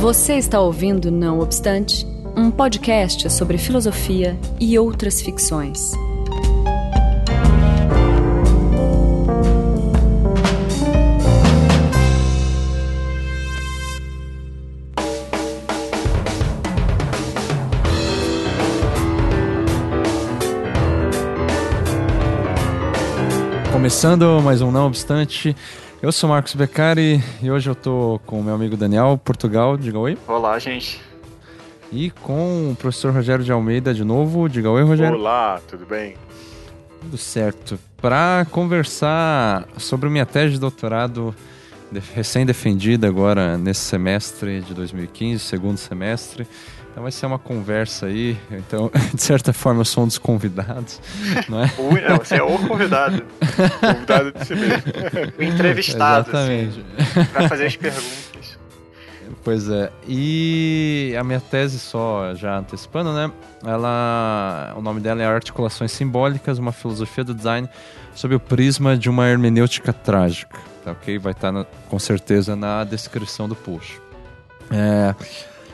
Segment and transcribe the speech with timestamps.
[0.00, 5.92] Você está ouvindo Não Obstante, um podcast sobre filosofia e outras ficções.
[23.70, 25.54] Começando mais um Não Obstante,
[26.02, 29.98] eu sou Marcos Beccari e hoje eu tô com o meu amigo Daniel, Portugal, diga
[29.98, 30.16] oi.
[30.26, 31.00] Olá, gente.
[31.92, 35.18] E com o professor Rogério de Almeida de novo, diga oi, Rogério.
[35.18, 36.16] Olá, tudo bem?
[37.02, 37.78] Tudo certo.
[38.00, 41.34] Para conversar sobre minha tese de doutorado
[42.14, 46.46] recém-defendida agora nesse semestre de 2015, segundo semestre,
[47.00, 48.38] então vai ser uma conversa aí.
[48.50, 51.00] Então, de certa forma, eu sou um dos convidados,
[51.48, 51.72] não é?
[51.78, 53.24] O, não, você é o convidado.
[53.80, 54.82] Convidado de si mesmo.
[55.38, 56.28] O entrevistado.
[56.28, 56.84] Exatamente.
[56.98, 58.58] Assim, para fazer as perguntas.
[59.42, 59.90] Pois é.
[60.06, 63.32] E a minha tese, só já antecipando, né?
[63.64, 64.74] Ela.
[64.76, 67.66] O nome dela é Articulações Simbólicas, uma filosofia do design
[68.14, 70.58] sob o prisma de uma hermenêutica trágica.
[70.84, 71.18] Tá ok?
[71.18, 73.98] Vai estar na, com certeza na descrição do post.
[74.70, 75.14] É.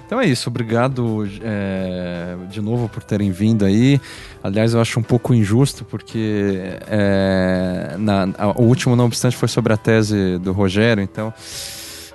[0.06, 4.00] Então é isso, obrigado é, de novo por terem vindo aí.
[4.42, 9.48] Aliás, eu acho um pouco injusto, porque é, na, a, o último, não obstante, foi
[9.48, 11.34] sobre a tese do Rogério, então.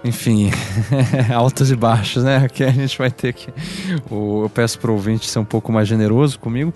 [0.04, 0.50] Enfim,
[1.36, 2.38] altos e baixos, né?
[2.38, 3.50] Aqui a gente vai ter que.
[4.10, 6.74] Eu peço para o ouvinte ser um pouco mais generoso comigo.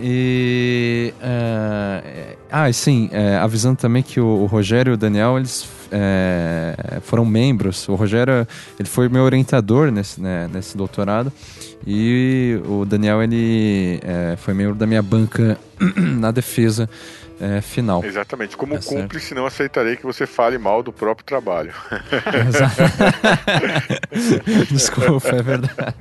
[0.00, 1.12] E.
[1.18, 5.66] Uh, ah, e sim, é, avisando também que o, o, Rogério e o Daniel, eles
[5.92, 7.88] é, foram membros.
[7.88, 8.46] O Rogério,
[8.78, 11.32] ele foi meu orientador nesse, né, nesse doutorado.
[11.86, 15.58] E o Daniel, ele é, foi membro da minha banca
[15.96, 16.88] na defesa
[17.42, 18.04] é, final.
[18.04, 18.56] Exatamente.
[18.56, 19.40] Como é cúmplice, certo.
[19.40, 21.74] não aceitarei que você fale mal do próprio trabalho.
[24.70, 25.96] Desculpa, é verdade.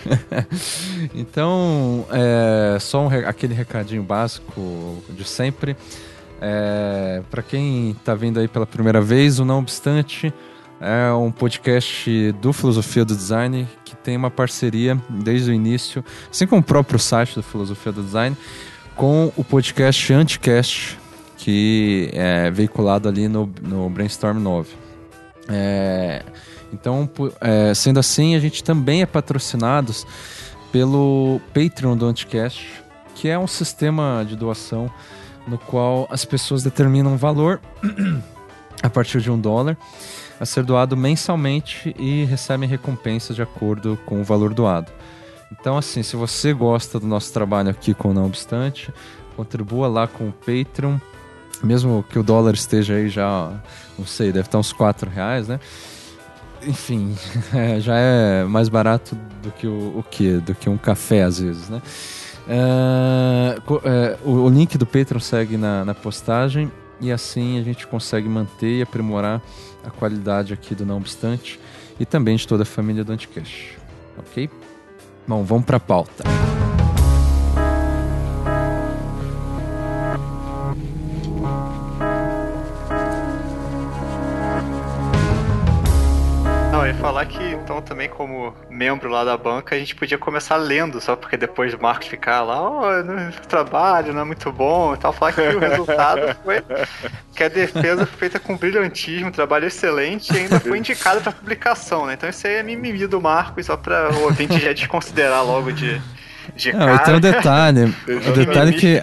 [1.14, 5.76] então, é, só um, aquele recadinho básico de sempre.
[6.40, 10.32] É, Para quem está vindo aí pela primeira vez, o Não Obstante
[10.80, 16.46] é um podcast do Filosofia do Design que tem uma parceria desde o início, assim
[16.46, 18.36] como o próprio site do Filosofia do Design,
[18.94, 20.98] com o podcast Anticast,
[21.38, 24.68] que é veiculado ali no, no Brainstorm 9.
[25.48, 26.22] É,
[26.72, 27.08] então,
[27.40, 29.94] é, sendo assim, a gente também é patrocinado
[30.70, 32.66] pelo Patreon do Anticast,
[33.14, 34.90] que é um sistema de doação
[35.46, 37.60] no qual as pessoas determinam um valor
[38.82, 39.76] a partir de um dólar
[40.38, 44.92] a ser doado mensalmente e recebem recompensas de acordo com o valor doado.
[45.50, 48.92] Então, assim, se você gosta do nosso trabalho aqui com Não Obstante,
[49.36, 50.98] contribua lá com o Patreon.
[51.62, 53.50] Mesmo que o dólar esteja aí já,
[53.98, 55.58] não sei, deve estar uns 4 reais, né?
[56.62, 57.16] Enfim,
[57.54, 60.34] é, já é mais barato do que o, o que?
[60.38, 61.80] Do que um café, às vezes, né?
[62.48, 66.70] É, é, o, o, link do Patreon segue na, na postagem
[67.00, 69.42] e assim a gente consegue manter e aprimorar
[69.84, 71.58] a qualidade aqui do Não Obstante
[71.98, 73.76] e também de toda a família do Anticast.
[74.18, 74.48] Ok?
[75.26, 76.24] Bom, vamos para a pauta.
[86.86, 90.56] Não, ia falar que então também como membro lá da banca a gente podia começar
[90.56, 94.94] lendo, só porque depois do Marcos ficar lá, ó, oh, trabalho não é muito bom
[94.94, 96.62] e tal, falar que o resultado foi
[97.34, 102.06] que a defesa foi feita com brilhantismo, trabalho excelente e ainda foi indicada para publicação,
[102.06, 102.14] né?
[102.14, 106.00] Então isso aí é mimimi do Marcos, só para o ouvinte já desconsiderar logo de,
[106.54, 106.98] de Não, cara.
[107.00, 109.02] Tem um detalhe, o detalhe é que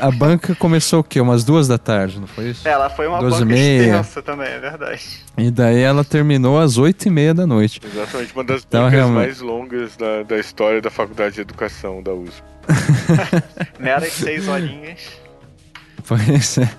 [0.00, 1.20] a banca começou o quê?
[1.20, 2.66] Umas duas da tarde, não foi isso?
[2.66, 5.02] Ela foi uma duas banca extensa também, é verdade.
[5.36, 7.80] E daí ela terminou às oito e meia da noite.
[7.84, 9.26] Exatamente, uma das então, bancas realmente...
[9.26, 12.42] mais longas da, da história da Faculdade de Educação da USP.
[13.78, 15.24] Meras seis horinhas.
[16.06, 16.70] Pois é.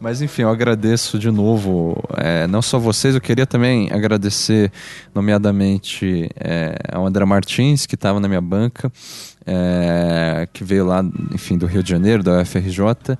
[0.00, 4.70] Mas enfim, eu agradeço de novo, é, não só vocês, eu queria também agradecer,
[5.12, 8.90] nomeadamente, é, ao André Martins, que estava na minha banca,
[9.46, 13.16] é, que veio lá, enfim, do Rio de Janeiro, da UFRJ.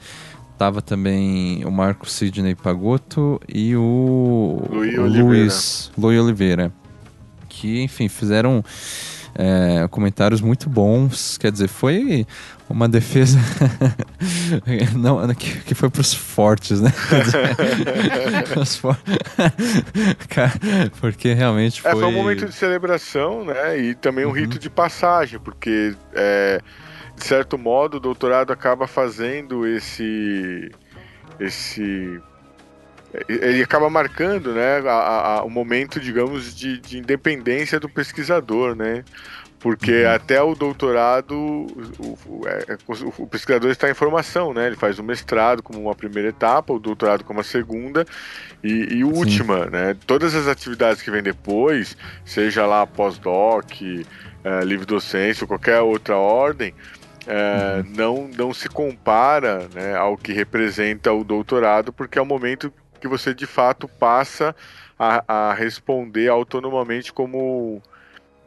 [0.58, 6.22] Tava também o Marco Sidney Pagotto e o Luiz Luiz Oliveira.
[6.22, 6.72] Oliveira.
[7.48, 8.64] Que, enfim, fizeram
[9.34, 11.36] é, comentários muito bons.
[11.38, 12.26] Quer dizer, foi
[12.68, 13.38] uma defesa
[14.96, 16.92] não que, que foi para os fortes, né?
[18.60, 18.98] os for...
[21.00, 21.90] porque realmente foi...
[21.90, 23.78] É, foi um momento de celebração, né?
[23.78, 24.34] E também um uhum.
[24.34, 26.60] rito de passagem, porque é,
[27.16, 30.70] de certo modo o doutorado acaba fazendo esse
[31.38, 32.20] esse
[33.28, 39.04] ele acaba marcando né, a, a, o momento, digamos, de, de, independência do pesquisador, né?
[39.58, 40.10] Porque uhum.
[40.10, 42.76] até o doutorado, o, o, é,
[43.18, 44.66] o, pesquisador está em formação, né?
[44.66, 48.04] Ele faz o mestrado como uma primeira etapa, o doutorado como a segunda
[48.62, 49.96] e, e última, né?
[50.06, 53.72] Todas as atividades que vêm depois, seja lá pós-doc,
[54.44, 56.74] é, livre docência ou qualquer outra ordem,
[57.26, 57.92] é, uhum.
[57.96, 63.08] não, não se compara né, ao que representa o doutorado, porque é o momento que
[63.08, 64.54] você de fato passa
[64.98, 67.82] a, a responder autonomamente como,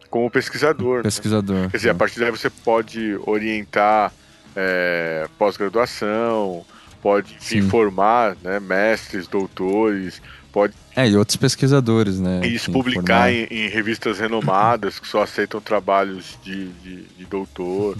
[0.09, 1.03] como pesquisador.
[1.03, 1.55] Pesquisador.
[1.55, 1.67] Né?
[1.69, 4.11] Quer dizer, a partir daí você pode orientar
[4.55, 6.65] é, pós-graduação,
[7.01, 10.21] pode informar né, mestres, doutores,
[10.51, 10.73] pode.
[10.95, 12.45] É, e outros pesquisadores, né?
[12.45, 17.97] Isso, publicar em, em, revistas renomadas que só aceitam trabalhos de, de, de doutor.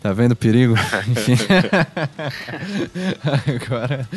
[0.00, 0.74] Tá vendo o perigo?
[1.08, 1.36] Enfim.
[3.66, 4.08] Agora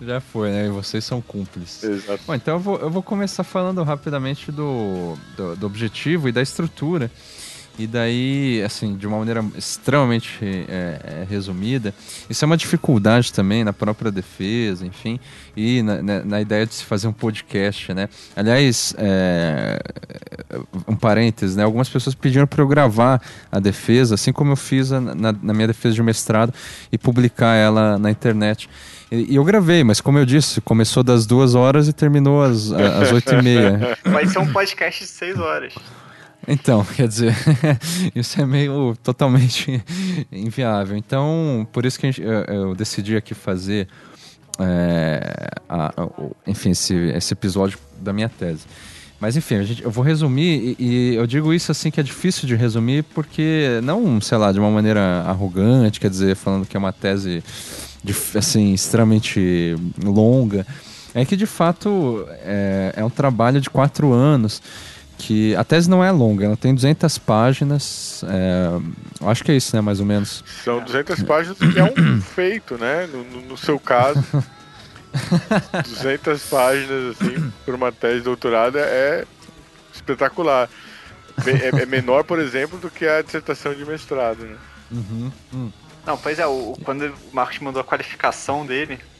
[0.00, 0.66] já foi, né?
[0.66, 1.82] E vocês são cúmplices.
[1.82, 2.22] Exato.
[2.26, 6.40] Bom, então eu vou, eu vou começar falando rapidamente do, do, do objetivo e da
[6.40, 7.10] estrutura.
[7.78, 11.94] E daí, assim, de uma maneira extremamente é, é, resumida,
[12.28, 15.18] isso é uma dificuldade também na própria defesa, enfim,
[15.56, 18.10] e na, na, na ideia de se fazer um podcast, né?
[18.36, 19.80] Aliás, é,
[20.86, 21.64] um parênteses, né?
[21.64, 25.66] Algumas pessoas pediram para eu gravar a defesa, assim como eu fiz na, na minha
[25.66, 26.52] defesa de mestrado,
[26.92, 28.68] e publicar ela na internet.
[29.10, 33.12] E, eu gravei, mas como eu disse, começou das duas horas e terminou às, às
[33.12, 33.96] oito e meia.
[34.04, 35.74] Vai ser um podcast de seis horas.
[36.46, 37.34] Então, quer dizer,
[38.14, 39.82] isso é meio totalmente
[40.30, 40.96] inviável.
[40.96, 43.88] Então, por isso que gente, eu, eu, decidi aqui fazer,
[44.58, 46.08] é, a, a,
[46.46, 48.64] enfim, esse, esse episódio da minha tese.
[49.20, 52.48] Mas enfim, gente, eu vou resumir e, e, eu digo isso assim que é difícil
[52.48, 56.80] de resumir porque não, sei lá, de uma maneira arrogante, quer dizer, falando que é
[56.80, 57.40] uma tese
[58.02, 60.66] de, assim extremamente longa,
[61.14, 64.60] é que de fato é, é um trabalho de quatro anos
[65.22, 69.74] que a tese não é longa, ela tem 200 páginas, é, acho que é isso,
[69.76, 70.42] né, mais ou menos.
[70.64, 74.22] São 200 páginas que é um feito, né, no, no seu caso.
[75.88, 79.24] 200 páginas, assim, por uma tese de doutorado é
[79.94, 80.68] espetacular.
[81.46, 84.56] É, é, menor, por exemplo, do que a dissertação de mestrado, né?
[84.90, 85.72] Uhum, uhum.
[86.04, 89.11] Não, pois é, o, quando o Marcos mandou a qualificação dele, é,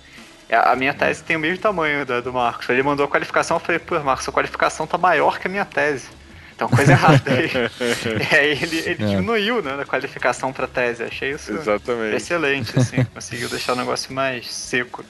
[0.50, 2.68] a minha tese tem o mesmo tamanho da, do Marcos.
[2.68, 5.64] Ele mandou a qualificação, eu falei, pô, Marcos, a qualificação tá maior que a minha
[5.64, 6.08] tese.
[6.54, 7.50] Então, coisa errada aí.
[7.50, 9.06] e aí ele, ele é.
[9.08, 11.02] diminuiu né, a qualificação para tese.
[11.02, 12.16] Achei isso Exatamente.
[12.16, 13.04] excelente, assim.
[13.12, 15.04] Conseguiu deixar o negócio mais seco,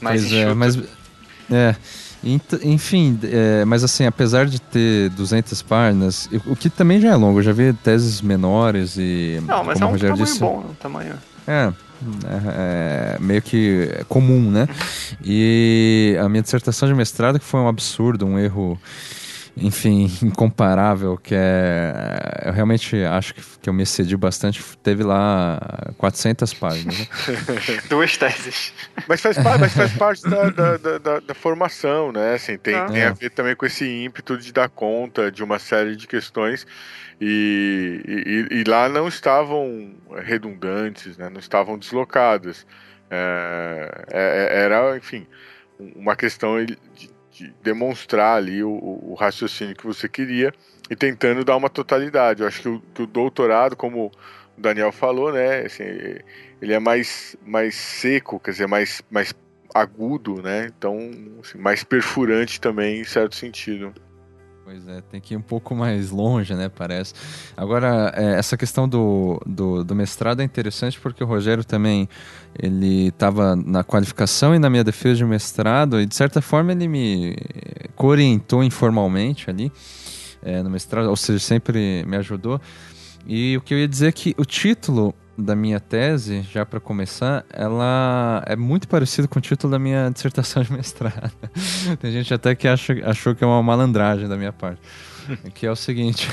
[0.00, 0.78] mais pois é, mas
[1.50, 1.74] É,
[2.62, 7.38] enfim, é, mas assim, apesar de ter 200 páginas, o que também já é longo,
[7.38, 9.40] eu já vi teses menores e...
[9.46, 11.14] Não, mas é um tamanho disse, bom, um tamanho...
[11.46, 11.72] É,
[12.24, 14.68] é, é, meio que comum, né?
[15.24, 18.78] E a minha dissertação de mestrado, que foi um absurdo, um erro,
[19.60, 22.42] enfim, incomparável, que é.
[22.46, 25.60] Eu realmente acho que, que eu me excedi bastante, teve lá
[25.98, 26.98] 400 páginas.
[26.98, 27.06] Né?
[27.88, 28.72] Duas teses.
[29.06, 32.34] Mas faz, mas faz parte da, da, da, da, formação, né?
[32.34, 32.86] Assim, tem, ah.
[32.86, 36.66] tem a ver também com esse ímpeto de dar conta de uma série de questões
[37.20, 41.28] e, e, e, lá não estavam redundantes, né?
[41.28, 42.64] não estavam deslocadas.
[43.10, 45.26] É, é, é era, enfim,
[45.96, 46.78] uma questão de,
[47.38, 50.52] de demonstrar ali o, o, raciocínio que você queria
[50.90, 52.42] e tentando dar uma totalidade.
[52.42, 54.06] Eu acho que o, que o doutorado, como
[54.56, 55.84] o Daniel falou, né, assim,
[56.60, 59.32] ele é mais, mais seco, quer dizer, mais, mais
[59.72, 60.66] agudo, né?
[60.76, 60.98] Então,
[61.40, 63.94] assim, mais perfurante também, em certo sentido.
[64.70, 66.68] Pois é, tem que ir um pouco mais longe, né?
[66.68, 67.14] Parece.
[67.56, 72.06] Agora, é, essa questão do, do, do, mestrado é interessante porque o Rogério também
[72.58, 76.86] ele estava na qualificação e na minha defesa de mestrado e de certa forma ele
[76.86, 77.34] me
[77.96, 79.72] orientou informalmente ali
[80.42, 82.60] é, no mestrado, ou seja, sempre me ajudou.
[83.26, 86.80] E o que eu ia dizer é que o título da minha tese, já para
[86.80, 91.32] começar, ela é muito parecida com o título da minha dissertação de mestrado.
[92.00, 94.80] Tem gente até que acha, achou que é uma malandragem da minha parte.
[95.54, 96.28] Que é o seguinte: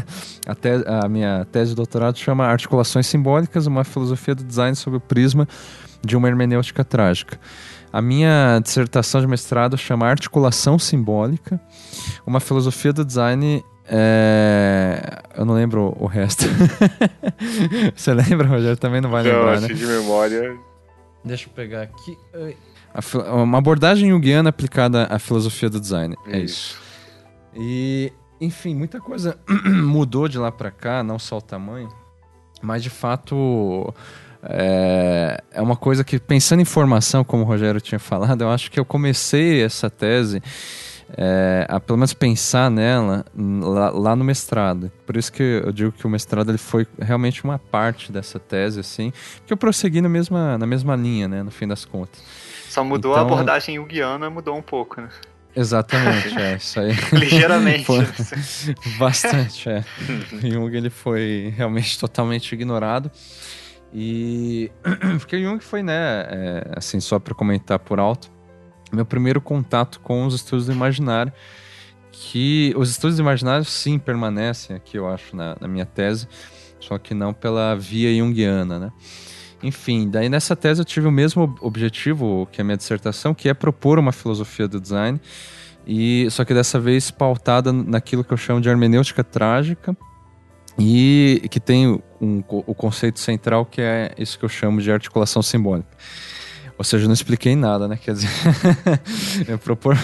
[0.46, 5.00] a, a minha tese de doutorado chama Articulações Simbólicas, uma filosofia do design sob o
[5.00, 5.46] prisma
[6.02, 7.38] de uma hermenêutica trágica.
[7.92, 11.60] A minha dissertação de mestrado chama Articulação Simbólica,
[12.26, 15.22] uma filosofia do design é...
[15.36, 16.44] Eu não lembro o resto.
[17.94, 18.76] Você lembra, Rogério?
[18.76, 19.68] Também não vai não, lembrar, né?
[19.68, 20.56] de memória.
[21.24, 22.18] Deixa eu pegar aqui.
[23.32, 26.16] Uma abordagem junguiana aplicada à filosofia do design.
[26.26, 26.78] É isso.
[27.54, 31.88] E, enfim, muita coisa mudou de lá para cá, não só o tamanho,
[32.60, 33.92] mas de fato
[34.42, 38.70] é, é uma coisa que, pensando em formação, como o Rogério tinha falado, eu acho
[38.70, 40.42] que eu comecei essa tese
[41.16, 44.90] é, a pelo menos pensar nela lá, lá, no mestrado.
[45.06, 48.80] Por isso que eu digo que o mestrado ele foi realmente uma parte dessa tese,
[48.80, 49.12] assim,
[49.46, 52.22] que eu prossegui na mesma, na mesma linha, né, no fim das contas.
[52.68, 55.08] Só mudou então, a abordagem junguiana, mudou um pouco, né?
[55.56, 56.92] Exatamente, é, isso aí.
[57.12, 57.84] Ligeiramente.
[57.84, 58.06] foi,
[58.98, 59.84] bastante, é.
[60.42, 63.10] Jung ele foi realmente totalmente ignorado.
[63.92, 64.70] E
[65.18, 68.30] porque Jung foi, né, é, assim, só para comentar por alto,
[68.92, 71.32] meu primeiro contato com os estudos do imaginário,
[72.10, 76.26] que os estudos do imaginário sim permanecem aqui, eu acho, na, na minha tese,
[76.80, 78.92] só que não pela via junguiana, né?
[79.62, 83.54] Enfim, daí nessa tese eu tive o mesmo objetivo que a minha dissertação, que é
[83.54, 85.20] propor uma filosofia do design,
[85.86, 89.96] e só que dessa vez pautada naquilo que eu chamo de hermenêutica trágica,
[90.78, 95.42] e que tem um, o conceito central que é isso que eu chamo de articulação
[95.42, 95.88] simbólica.
[96.78, 97.98] Ou seja, eu não expliquei nada, né?
[98.00, 98.30] Quer dizer,
[99.48, 99.98] é, propor,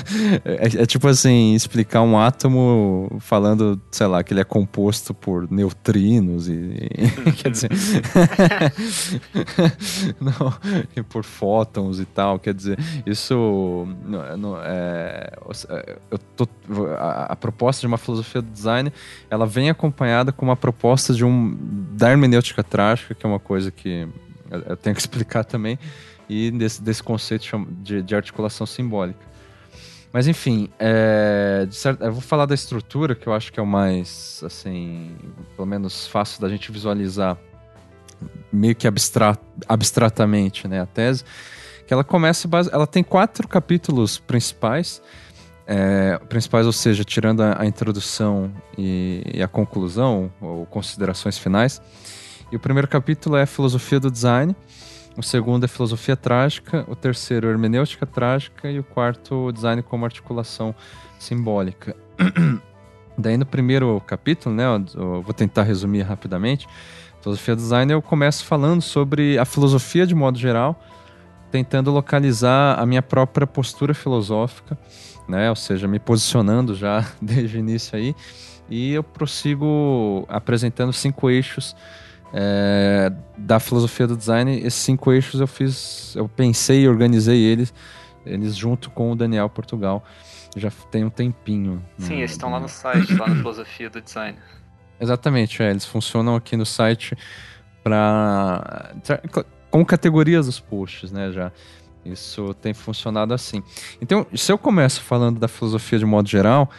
[0.44, 5.48] é, é, tipo assim, explicar um átomo falando, sei lá, que ele é composto por
[5.48, 6.90] neutrinos e.
[7.38, 7.70] quer dizer.
[10.20, 10.52] não,
[10.96, 12.40] e por fótons e tal.
[12.40, 12.76] Quer dizer,
[13.06, 13.86] isso.
[14.04, 15.32] Não, não, é,
[16.10, 16.48] eu tô,
[16.98, 18.92] a, a, proposta de uma filosofia do design
[19.30, 21.56] ela vem acompanhada com uma proposta de um,
[21.92, 24.08] da hermenêutica trágica, que é uma coisa que
[24.50, 25.78] eu tenho que explicar também
[26.28, 29.34] e desse, desse conceito de, de articulação simbólica.
[30.12, 33.66] Mas enfim, é, certo, eu vou falar da estrutura, que eu acho que é o
[33.66, 35.16] mais, assim,
[35.56, 37.36] pelo menos fácil da gente visualizar
[38.52, 41.24] meio que abstrat, abstratamente, né, a tese,
[41.84, 45.02] que ela começa, ela tem quatro capítulos principais,
[45.66, 51.82] é, principais, ou seja, tirando a, a introdução e, e, a conclusão, ou considerações finais.
[52.52, 54.54] E o primeiro capítulo é filosofia do design,
[55.16, 60.74] o segundo é filosofia trágica, o terceiro hermenêutica trágica e o quarto design como articulação
[61.18, 61.96] simbólica.
[63.16, 66.66] Daí no primeiro capítulo, né, eu vou tentar resumir rapidamente.
[67.22, 70.82] Filosofia design eu começo falando sobre a filosofia de modo geral,
[71.50, 74.76] tentando localizar a minha própria postura filosófica,
[75.28, 78.16] né, ou seja, me posicionando já desde o início aí,
[78.68, 81.76] e eu prossigo apresentando cinco eixos
[82.36, 87.72] é, da filosofia do design, esses cinco eixos eu fiz, eu pensei e organizei eles,
[88.26, 90.04] eles junto com o Daniel Portugal.
[90.56, 91.80] Já tem um tempinho.
[91.98, 94.36] Sim, eles estão lá no site, lá na filosofia do design.
[94.98, 97.16] Exatamente, é, eles funcionam aqui no site
[97.84, 98.94] para
[99.70, 101.52] com categorias dos posts, né, já.
[102.04, 103.62] Isso tem funcionado assim.
[104.00, 106.70] Então, se eu começo falando da filosofia de modo geral,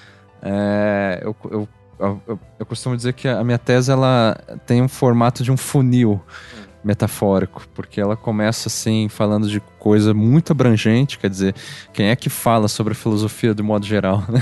[0.42, 1.68] é, eu, eu
[2.00, 6.22] eu, eu, costumo dizer que a minha tese ela tem um formato de um funil
[6.84, 11.56] metafórico, porque ela começa assim falando de coisa muito abrangente, quer dizer,
[11.92, 14.42] quem é que fala sobre a filosofia de modo geral, né?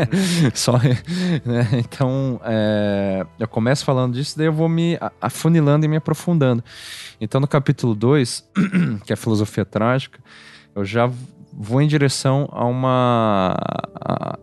[0.54, 1.68] Só, né?
[1.74, 6.64] Então, é, eu começo falando disso, daí eu vou me afunilando e me aprofundando.
[7.20, 8.48] Então, no capítulo 2,
[9.04, 10.18] que é a filosofia trágica,
[10.74, 11.10] eu já
[11.52, 13.56] vou em direção a uma
[13.94, 14.36] a,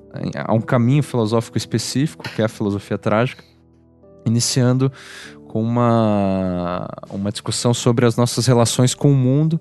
[0.46, 3.44] a, um caminho filosófico específico, que é a filosofia trágica,
[4.26, 4.92] iniciando
[5.48, 9.60] com uma, uma discussão sobre as nossas relações com o mundo.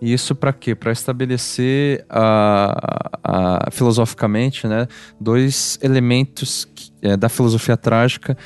[0.00, 0.74] E isso para quê?
[0.74, 4.86] Para estabelecer a, filosoficamente né,
[5.20, 8.36] dois elementos que, é, da filosofia trágica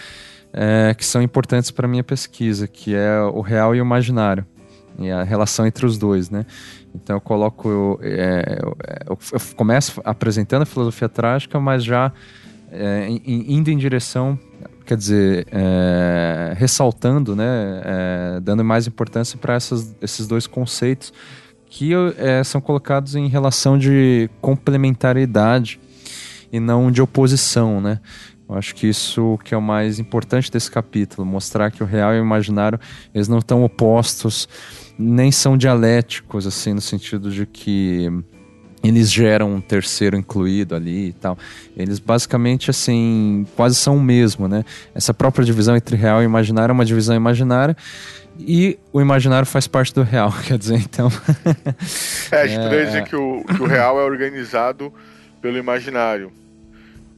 [0.52, 4.47] é, que são importantes para minha pesquisa, que é o real e o imaginário,
[4.99, 6.31] e a relação entre os dois.
[6.31, 6.45] Né?
[6.95, 8.76] Então eu coloco, eu, é, eu,
[9.09, 12.12] eu, começo apresentando a filosofia trágica, mas já
[12.71, 14.38] é, indo em direção,
[14.85, 17.45] quer dizer, é, ressaltando, né,
[17.85, 21.12] é, dando mais importância para esses dois conceitos
[21.71, 25.78] que é, são colocados em relação de complementariedade
[26.50, 28.00] e não de oposição, né?
[28.49, 32.14] Eu acho que isso que é o mais importante desse capítulo, mostrar que o real
[32.14, 32.81] e o imaginário
[33.14, 34.49] eles não estão opostos
[34.99, 38.11] nem são dialéticos, assim, no sentido de que
[38.83, 41.38] eles geram um terceiro incluído ali e tal.
[41.76, 44.64] Eles basicamente, assim, quase são o mesmo, né?
[44.95, 47.76] Essa própria divisão entre real e imaginário é uma divisão imaginária
[48.38, 51.11] e o imaginário faz parte do real, quer dizer, então...
[52.31, 52.62] é, a gente é...
[52.62, 54.93] poderia dizer que o, que o real é organizado
[55.40, 56.33] pelo imaginário.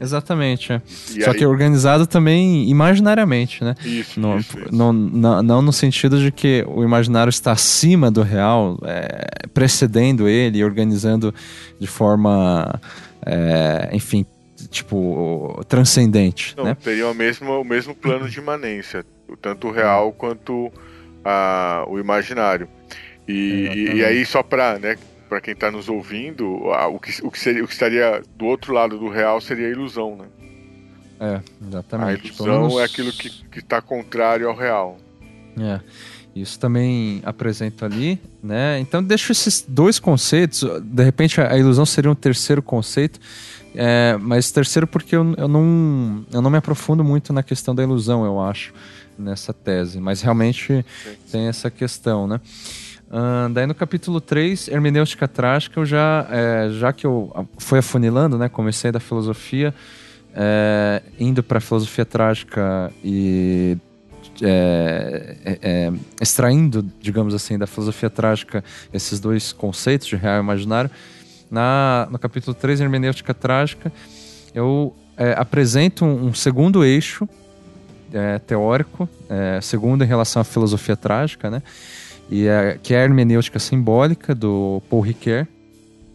[0.01, 0.81] Exatamente, é.
[0.87, 1.37] Só aí...
[1.37, 3.75] que organizado também imaginariamente, né?
[3.85, 4.75] Isso, no, isso, isso.
[4.75, 10.27] No, não, não no sentido de que o imaginário está acima do real, é, precedendo
[10.27, 11.35] ele e organizando
[11.79, 12.81] de forma,
[13.27, 14.25] é, enfim,
[14.71, 16.55] tipo, transcendente.
[16.57, 16.77] Não, né?
[16.83, 19.05] teria o mesmo, o mesmo plano de imanência,
[19.43, 20.73] tanto o real quanto
[21.23, 22.69] a, o imaginário.
[23.29, 24.97] E, e, e, aí, só para né,
[25.31, 28.75] para quem está nos ouvindo, o que, o, que seria, o que estaria do outro
[28.75, 30.25] lado do real seria a ilusão, né?
[31.21, 32.23] É, exatamente.
[32.23, 32.81] A ilusão menos...
[32.81, 34.99] é aquilo que está contrário ao real.
[35.57, 35.81] É.
[36.35, 38.81] Isso também apresento ali, né?
[38.81, 40.65] Então deixo esses dois conceitos.
[40.83, 43.21] De repente a ilusão seria um terceiro conceito,
[43.75, 47.85] é, mas terceiro porque eu, eu, não, eu não me aprofundo muito na questão da
[47.85, 48.75] ilusão, eu acho,
[49.17, 50.01] nessa tese.
[50.01, 50.85] Mas realmente
[51.31, 52.41] tem essa questão, né?
[53.11, 58.39] Uh, daí no capítulo 3, hermenêutica trágica, eu já, é, já que eu fui afunilando,
[58.39, 58.49] né?
[58.49, 59.75] Comecei da filosofia,
[60.33, 63.77] é, indo para filosofia trágica e
[64.41, 68.63] é, é, é, extraindo, digamos assim, da filosofia trágica
[68.93, 70.91] esses dois conceitos de real e imaginário,
[71.51, 73.93] na, no capítulo 3, Hermenêutica Trágica,
[74.55, 77.29] eu é, apresento um, um, segundo eixo
[78.45, 79.09] teórico,
[79.63, 81.63] segundo em relação à filosofia trágica, né?
[82.31, 82.47] E
[82.83, 85.47] que é a hermenêutica simbólica do Paul Ricoeur.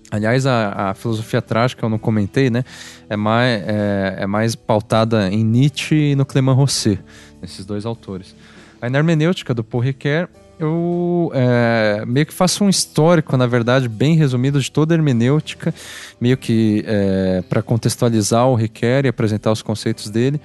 [0.10, 2.64] Aliás, a, a, filosofia trágica, eu não comentei, né?
[3.10, 7.00] É mais, é, é mais pautada em Nietzsche e no Clément Rosset
[7.44, 8.36] esses dois autores.
[8.82, 10.30] Aí na hermenêutica do Paul Ricoeur,
[10.60, 15.74] eu é, meio que faço um histórico, na verdade, bem resumido de toda a hermenêutica,
[16.20, 20.40] meio que é, para contextualizar o Ricoeur e apresentar os conceitos dele.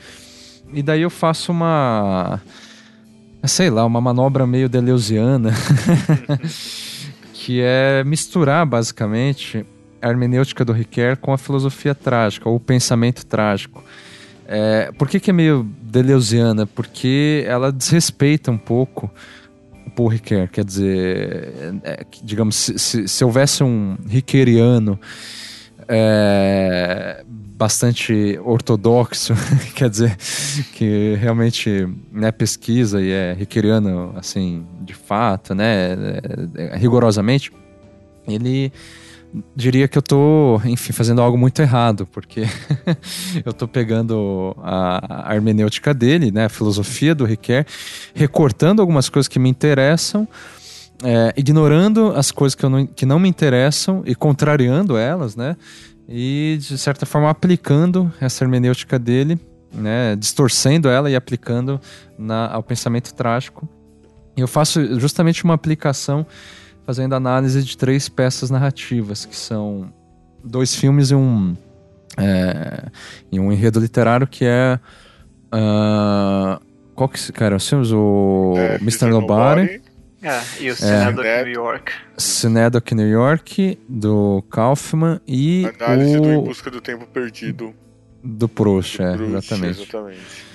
[0.73, 2.41] E daí eu faço uma,
[3.45, 5.51] sei lá, uma manobra meio deleuziana,
[7.33, 9.65] que é misturar basicamente
[10.03, 13.85] a hermenêutica do Ricoeur com a filosofia trágica, ou o pensamento trágico.
[14.47, 16.67] É, por que, que é meio deleuziana?
[16.67, 19.11] Porque ela desrespeita um pouco
[19.87, 20.49] o Paul Ricoeur.
[20.49, 21.53] Quer dizer,
[21.85, 24.99] é, digamos, se, se, se, houvesse um Ricoeuriano
[25.87, 27.25] é,
[27.61, 29.35] bastante ortodoxo,
[29.77, 30.17] quer dizer,
[30.73, 37.53] que realmente né, pesquisa e é Ricoeuriano, assim, de fato, né, é, é, rigorosamente,
[38.27, 38.73] ele
[39.55, 42.45] diria que eu tô, enfim, fazendo algo muito errado, porque
[43.45, 47.67] eu tô pegando a, hermenêutica dele, né, a filosofia do Riquet,
[48.15, 50.27] recortando algumas coisas que me interessam,
[51.05, 55.57] é, ignorando as coisas que, não, que não me interessam e contrariando elas, né,
[56.11, 59.39] e de certa forma aplicando essa hermenêutica dele,
[59.73, 61.81] né, distorcendo ela e aplicando
[62.19, 63.69] na, ao pensamento trágico.
[64.37, 66.27] Eu faço justamente uma aplicação
[66.85, 69.93] fazendo análise de três peças narrativas, que são
[70.43, 71.57] dois filmes e um,
[72.17, 72.89] é,
[73.31, 74.81] e um enredo literário que é.
[75.55, 76.61] Uh,
[76.95, 77.57] qual que cara?
[77.57, 77.93] Os filmes?
[77.93, 79.07] O é, Mr.
[79.07, 79.81] Nobody.
[80.23, 81.93] É, e o Synecdoche é, New York.
[82.19, 85.67] Synecdoche New York, do Kaufman e.
[85.81, 86.21] Análise o...
[86.21, 87.75] do Em Busca do Tempo Perdido.
[88.23, 89.83] Do Proust, é, Proust, exatamente.
[89.83, 90.51] exatamente.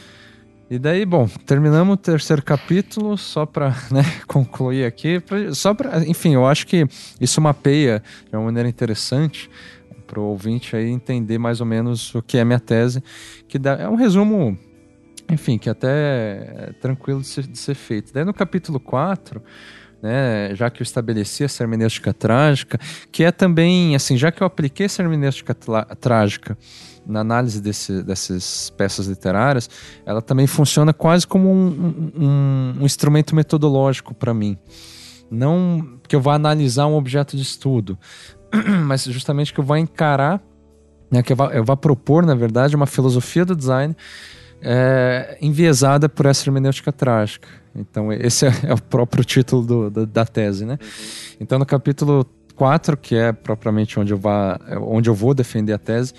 [0.69, 5.19] E daí, bom, terminamos o terceiro capítulo, só para né, concluir aqui.
[5.19, 6.87] Pra, só para, enfim, eu acho que
[7.19, 9.49] isso mapeia de uma maneira interessante
[10.05, 13.03] para o ouvinte aí entender mais ou menos o que é minha tese,
[13.47, 14.57] que dá, é um resumo,
[15.31, 18.13] enfim, que até é tranquilo de ser, de ser feito.
[18.13, 19.41] Daí no capítulo 4,
[20.01, 22.79] né, já que eu estabeleci essa hermenêutica trágica,
[23.11, 26.57] que é também, assim, já que eu apliquei essa hermenêutica trágica
[27.05, 29.69] na análise desse, dessas peças literárias,
[30.05, 34.57] ela também funciona quase como um, um, um instrumento metodológico para mim.
[35.29, 37.97] Não que eu vá analisar um objeto de estudo,
[38.85, 40.41] mas justamente que eu vá encarar,
[41.09, 43.95] né, que eu vá, eu vá propor, na verdade, uma filosofia do design
[44.67, 47.47] é, enviesada por essa hermenêutica trágica.
[47.75, 50.79] Então, esse é, é o próprio título do, do, da tese, né?
[50.81, 51.37] Uhum.
[51.39, 52.25] Então, no capítulo
[52.55, 56.13] 4, que é propriamente onde eu, vá, onde eu vou defender a tese,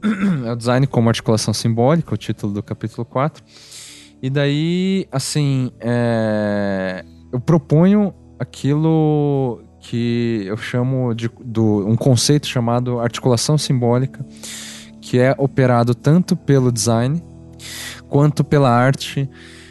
[0.46, 3.42] é o design como articulação simbólica, o título do capítulo 4.
[4.22, 7.04] E daí, assim, é...
[7.32, 14.24] eu proponho aquilo que eu chamo de do, um conceito chamado articulação simbólica,
[15.00, 17.20] que é operado tanto pelo design
[18.08, 19.28] quanto pela arte,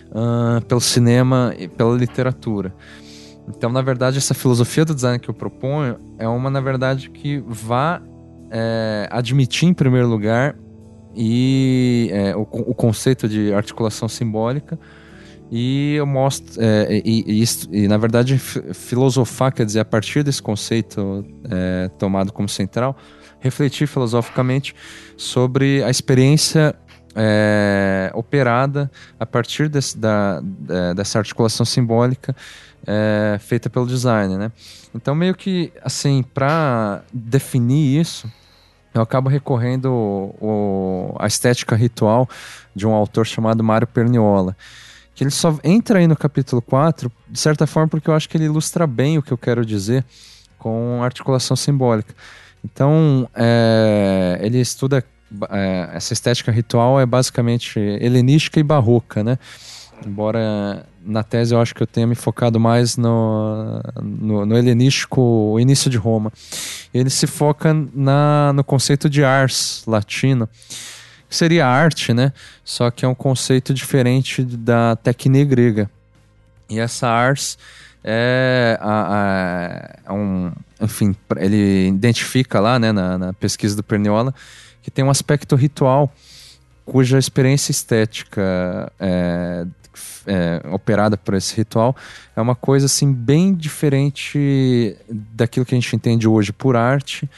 [0.10, 2.74] uh, pelo cinema e pela literatura.
[3.48, 7.44] Então, na verdade, essa filosofia do design que eu proponho é uma, na verdade, que
[7.48, 8.02] vá
[8.52, 10.56] é, admitir, em primeiro lugar,
[11.16, 14.80] e é, o, o, conceito de articulação simbólica
[15.52, 20.42] e eu mostro é, e, e, e, na verdade filosofar quer dizer a partir desse
[20.42, 22.96] conceito é, tomado como central
[23.40, 24.74] refletir filosoficamente
[25.18, 26.74] sobre a experiência
[27.16, 30.42] é, operada a partir desse, da,
[30.96, 32.36] dessa articulação simbólica
[32.86, 34.52] é, feita pelo design, né?
[34.94, 38.30] Então meio que assim para definir isso
[38.94, 42.28] eu acabo recorrendo o, a estética ritual
[42.76, 44.56] de um autor chamado Mário Perniola,
[45.16, 48.36] que ele só entra aí no capítulo 4, de certa forma, porque eu acho que
[48.36, 50.04] ele ilustra bem o que eu quero dizer
[50.58, 52.14] com articulação simbólica.
[52.64, 55.04] Então, é, ele estuda
[55.50, 59.38] é, essa estética ritual é basicamente helenística e barroca, né?
[60.06, 65.58] Embora na tese eu acho que eu tenha me focado mais no, no, no helenístico,
[65.60, 66.32] início de Roma.
[66.94, 70.48] Ele se foca na, no conceito de ars latino,
[71.30, 72.34] que seria arte, né?
[72.64, 75.90] Só que é um conceito diferente da técnica grega.
[76.70, 77.58] E essa ars
[78.04, 84.34] é, a, a, é um, enfim, ele identifica lá, né, na, na pesquisa do Perniola,
[84.82, 86.12] que tem um aspecto ritual
[86.86, 89.66] cuja experiência estética é,
[90.26, 91.96] é, operada por esse ritual
[92.36, 97.30] é uma coisa assim bem diferente daquilo que a gente entende hoje por arte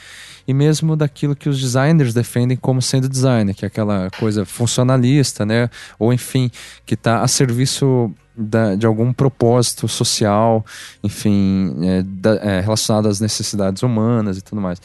[0.46, 5.46] e mesmo daquilo que os designers defendem como sendo design, que é aquela coisa funcionalista,
[5.46, 5.70] né?
[5.98, 6.50] Ou enfim,
[6.84, 10.64] que está a serviço da, de algum propósito social,
[11.02, 14.80] enfim, é, da, é, relacionado às necessidades humanas e tudo mais.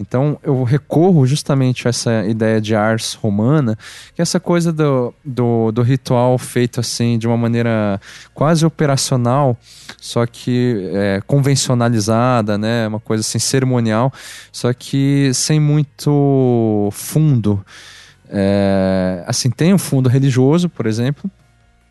[0.00, 3.76] Então eu recorro justamente a essa ideia de ars romana,
[4.14, 8.00] que é essa coisa do, do, do ritual feito assim de uma maneira
[8.34, 9.56] quase operacional,
[10.00, 12.88] só que é, convencionalizada, né?
[12.88, 14.12] Uma coisa assim cerimonial,
[14.50, 17.64] só que sem muito fundo.
[18.28, 21.30] É, assim, tem um fundo religioso, por exemplo,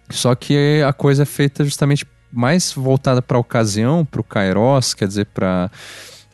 [0.09, 4.93] só que a coisa é feita justamente mais voltada para a ocasião, para o kairos,
[4.93, 5.69] quer dizer, para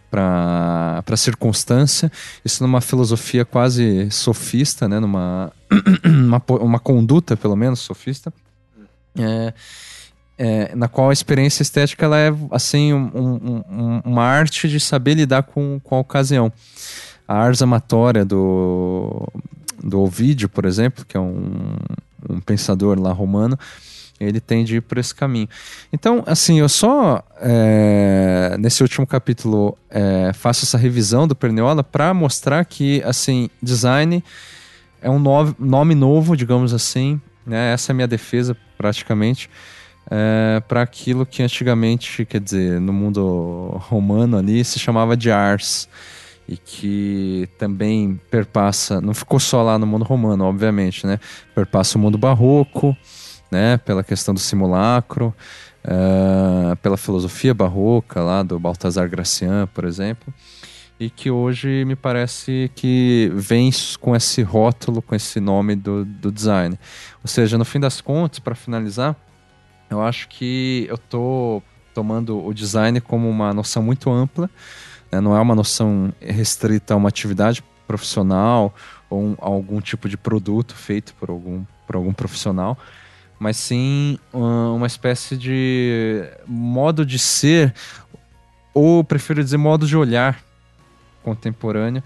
[0.09, 2.11] para a circunstância,
[2.43, 4.99] isso numa filosofia quase sofista, né?
[4.99, 5.51] numa
[6.03, 8.33] uma, uma conduta, pelo menos, sofista,
[9.17, 9.53] é,
[10.37, 15.15] é, na qual a experiência estética ela é assim um, um, uma arte de saber
[15.15, 16.51] lidar com, com a ocasião.
[17.27, 19.27] A ars amatória do,
[19.83, 21.75] do Ovídio, por exemplo, que é um,
[22.29, 23.57] um pensador lá romano,
[24.19, 25.47] ele tende a ir por esse caminho.
[25.91, 32.13] Então, assim, eu só é, nesse último capítulo é, faço essa revisão do Perniola para
[32.13, 34.23] mostrar que, assim, design
[35.01, 37.21] é um no nome novo, digamos assim.
[37.45, 37.73] Né?
[37.73, 39.49] Essa é a minha defesa, praticamente.
[40.09, 45.87] É, para aquilo que antigamente, quer dizer, no mundo romano ali, se chamava de ars
[46.47, 51.19] e que também perpassa, não ficou só lá no mundo romano, obviamente, né?
[51.53, 52.95] Perpassa o mundo barroco,
[53.51, 55.33] né, pela questão do simulacro,
[55.85, 60.33] uh, pela filosofia barroca lá do Baltasar Gracian, por exemplo,
[60.99, 66.31] e que hoje me parece que vem com esse rótulo, com esse nome do, do
[66.31, 66.77] design.
[67.23, 69.15] Ou seja, no fim das contas, para finalizar,
[69.89, 74.49] eu acho que eu estou tomando o design como uma noção muito ampla,
[75.11, 78.75] né, não é uma noção restrita a uma atividade profissional
[79.09, 82.77] ou um, algum tipo de produto feito por algum, por algum profissional,
[83.39, 87.73] mas sim uma espécie de modo de ser,
[88.73, 90.39] ou prefiro dizer modo de olhar
[91.23, 92.03] contemporâneo.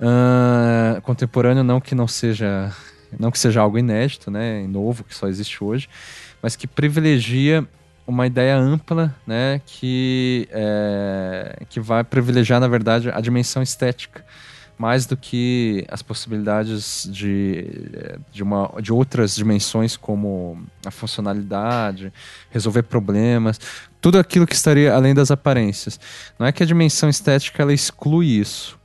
[0.00, 2.72] Uh, contemporâneo não que não seja
[3.18, 5.88] não que seja algo inédito, né, novo que só existe hoje,
[6.42, 7.66] mas que privilegia
[8.06, 14.24] uma ideia ampla, né, que é, que vai privilegiar na verdade a dimensão estética
[14.78, 17.66] mais do que as possibilidades de,
[18.30, 22.12] de, uma, de outras dimensões como a funcionalidade,
[22.48, 23.60] resolver problemas,
[24.00, 25.98] tudo aquilo que estaria além das aparências.
[26.38, 28.78] Não é que a dimensão estética ela exclui isso,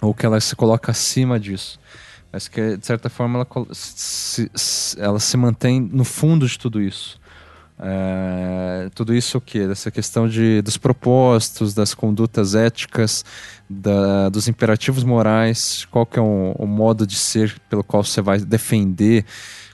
[0.00, 1.78] ou que ela se coloca acima disso,
[2.32, 4.50] mas que de certa forma ela se,
[4.98, 7.21] ela se mantém no fundo de tudo isso.
[7.84, 9.66] É, tudo isso o que?
[9.66, 13.24] Dessa questão de, dos propósitos, das condutas éticas,
[13.68, 18.20] da, dos imperativos morais, qual que é o, o, modo de ser pelo qual você
[18.20, 19.24] vai defender,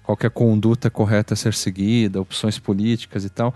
[0.02, 3.54] qual que é a conduta correta a ser seguida, opções políticas e tal.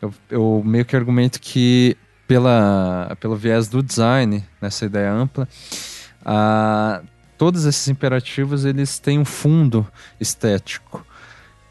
[0.00, 1.94] Eu, eu meio que argumento que
[2.26, 5.46] pela, pelo viés do design, nessa ideia ampla,
[6.24, 7.02] a,
[7.36, 9.86] todos esses imperativos eles têm um fundo
[10.18, 11.04] estético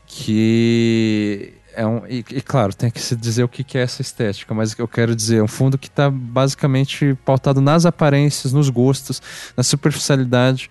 [0.05, 4.01] que é um, e, e, claro, tem que se dizer o que, que é essa
[4.01, 8.69] estética, mas eu quero dizer, é um fundo que está basicamente pautado nas aparências, nos
[8.69, 9.21] gostos,
[9.55, 10.69] na superficialidade,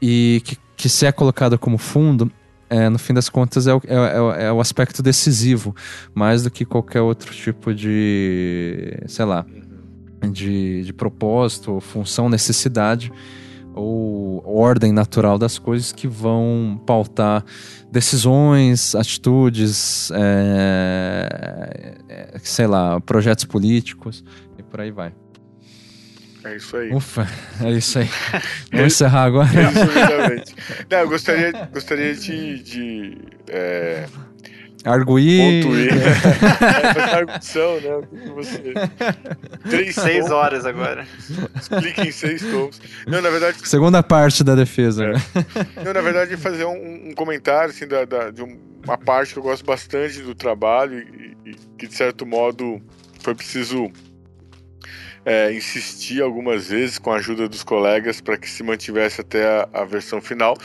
[0.00, 2.30] e que, que se é colocado como fundo,
[2.70, 5.74] é, no fim das contas, é o, é, é, é o aspecto decisivo,
[6.14, 9.46] mais do que qualquer outro tipo de, sei lá,
[10.30, 13.12] de, de propósito, função, necessidade
[13.78, 17.44] ou ordem natural das coisas que vão pautar
[17.90, 24.24] decisões, atitudes, é, é, sei lá, projetos políticos
[24.58, 25.12] e por aí vai.
[26.44, 26.90] É isso aí.
[26.92, 27.26] Ufa,
[27.60, 28.08] é isso aí.
[28.72, 29.48] Vamos encerrar agora.
[29.48, 30.42] É
[30.90, 34.06] Não, eu gostaria, gostaria de, de é,
[34.84, 35.64] Arguir.
[35.64, 35.88] Ponto I.
[35.88, 38.08] é, arguição, né?
[38.34, 38.74] Você.
[39.68, 40.30] Três seis tomos.
[40.30, 41.06] horas agora.
[41.60, 42.80] Explique em seis tomos.
[43.06, 43.56] Não, na verdade.
[43.68, 45.04] Segunda parte da defesa.
[45.04, 45.12] É.
[45.12, 45.20] Né?
[45.84, 49.42] Não, na verdade, fazer um, um comentário assim, da, da, de uma parte que eu
[49.42, 52.80] gosto bastante do trabalho e, e que, de certo modo,
[53.20, 53.90] foi preciso
[55.24, 59.68] é, insistir algumas vezes com a ajuda dos colegas para que se mantivesse até a,
[59.72, 60.56] a versão final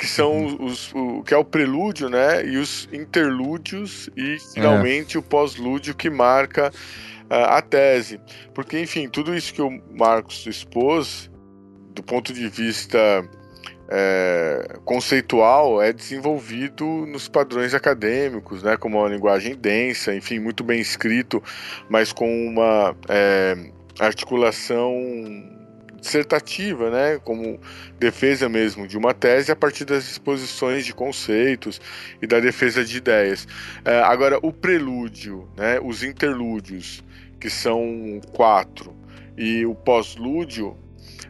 [0.00, 0.64] que são uhum.
[0.64, 5.20] os, o que é o prelúdio, né, e os interlúdios e finalmente é.
[5.20, 6.72] o pós-lúdio que marca
[7.30, 8.18] uh, a tese,
[8.54, 11.30] porque enfim tudo isso que o Marcos expôs
[11.94, 12.98] do ponto de vista
[13.90, 20.80] é, conceitual é desenvolvido nos padrões acadêmicos, né, como uma linguagem densa, enfim, muito bem
[20.80, 21.42] escrito,
[21.90, 23.54] mas com uma é,
[23.98, 25.59] articulação
[26.00, 27.60] dissertativa, né, como
[27.98, 31.80] defesa mesmo de uma tese a partir das exposições de conceitos
[32.20, 33.46] e da defesa de ideias.
[33.84, 37.04] É, agora, o prelúdio, né, os interlúdios,
[37.38, 38.94] que são quatro,
[39.36, 40.76] e o pós-lúdio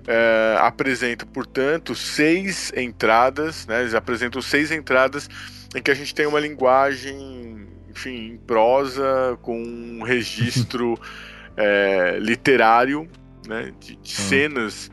[0.06, 5.28] é, apresenta, portanto, seis entradas, né, eles apresentam seis entradas
[5.74, 10.98] em que a gente tem uma linguagem, enfim, em prosa, com um registro
[11.56, 13.08] é, literário
[13.50, 13.72] né?
[13.80, 14.04] De, de hum.
[14.04, 14.90] cenas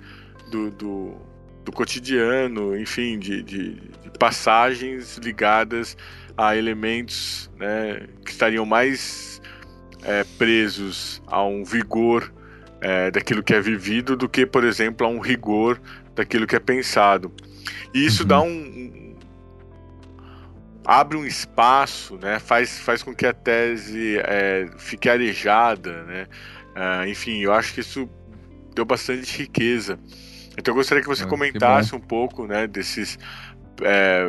[0.49, 1.15] do, do,
[1.63, 5.95] do, cotidiano, enfim, de, de, de, passagens ligadas
[6.35, 9.39] a elementos né, que estariam mais
[10.03, 12.33] é, presos a um vigor
[12.81, 15.79] é, daquilo que é vivido do que, por exemplo, a um rigor
[16.15, 17.31] daquilo que é pensado.
[17.93, 18.27] E isso uhum.
[18.27, 19.15] dá um, um,
[20.83, 22.39] abre um espaço, né?
[22.39, 26.27] Faz, faz com que a tese é, fique arejada, né?
[26.77, 28.07] Uh, enfim, eu acho que isso
[28.77, 29.99] deu bastante riqueza.
[30.57, 33.19] Então eu gostaria que você ah, comentasse que um pouco, né, desses,
[33.81, 34.25] é,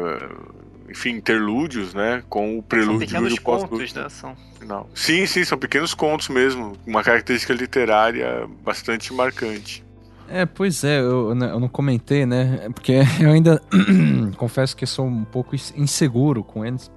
[0.88, 4.02] enfim, interlúdios, né, com o prelúdio são e o pós-lúdio.
[4.02, 4.36] Né, são...
[4.66, 4.86] Não.
[4.94, 9.84] Sim, sim, são pequenos contos mesmo, uma característica literária bastante marcante.
[10.28, 13.62] É, pois é, eu, eu não comentei, né, porque eu ainda
[14.36, 16.90] confesso que sou um pouco inseguro com eles,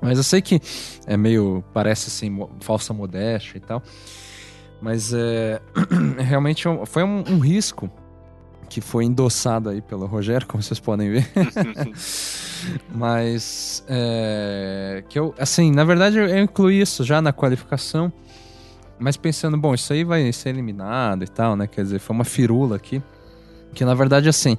[0.00, 0.60] mas eu sei que
[1.06, 3.82] é meio, parece assim, falsa modéstia e tal,
[4.82, 5.62] mas é,
[6.18, 7.88] realmente é foi um, um, risco
[8.68, 11.30] que foi endossado aí pelo Rogério, como vocês podem ver.
[12.94, 18.12] Mas é, que eu, assim, na verdade eu incluí isso já na qualificação,
[18.98, 21.66] mas pensando, bom, isso aí vai ser eliminado e tal, né?
[21.66, 23.02] Quer dizer, foi uma firula aqui.
[23.74, 24.56] Que na verdade, assim,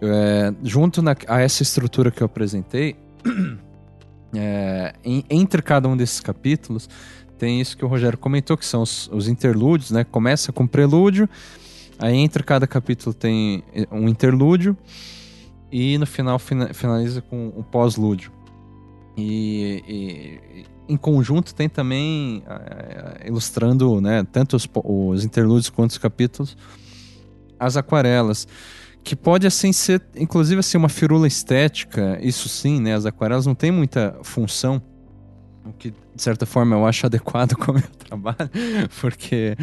[0.00, 2.96] é, junto na, a essa estrutura que eu apresentei,
[4.34, 6.88] é, em, entre cada um desses capítulos,
[7.38, 10.04] tem isso que o Rogério comentou, que são os, os interlúdios, né?
[10.04, 11.28] Começa com prelúdio,
[11.98, 14.76] aí entre cada capítulo tem eh, um interlúdio
[15.70, 18.32] e no final finaliza com um pós-lúdio.
[19.16, 25.98] E, e, em conjunto tem também uh, ilustrando né, tanto os, os interlúdios quanto os
[25.98, 26.56] capítulos
[27.58, 28.46] as aquarelas
[29.02, 33.54] que pode assim ser inclusive assim uma firula estética isso sim né as aquarelas não
[33.54, 34.82] tem muita função
[35.68, 38.50] o que de certa forma eu acho adequado com o meu trabalho,
[39.00, 39.56] porque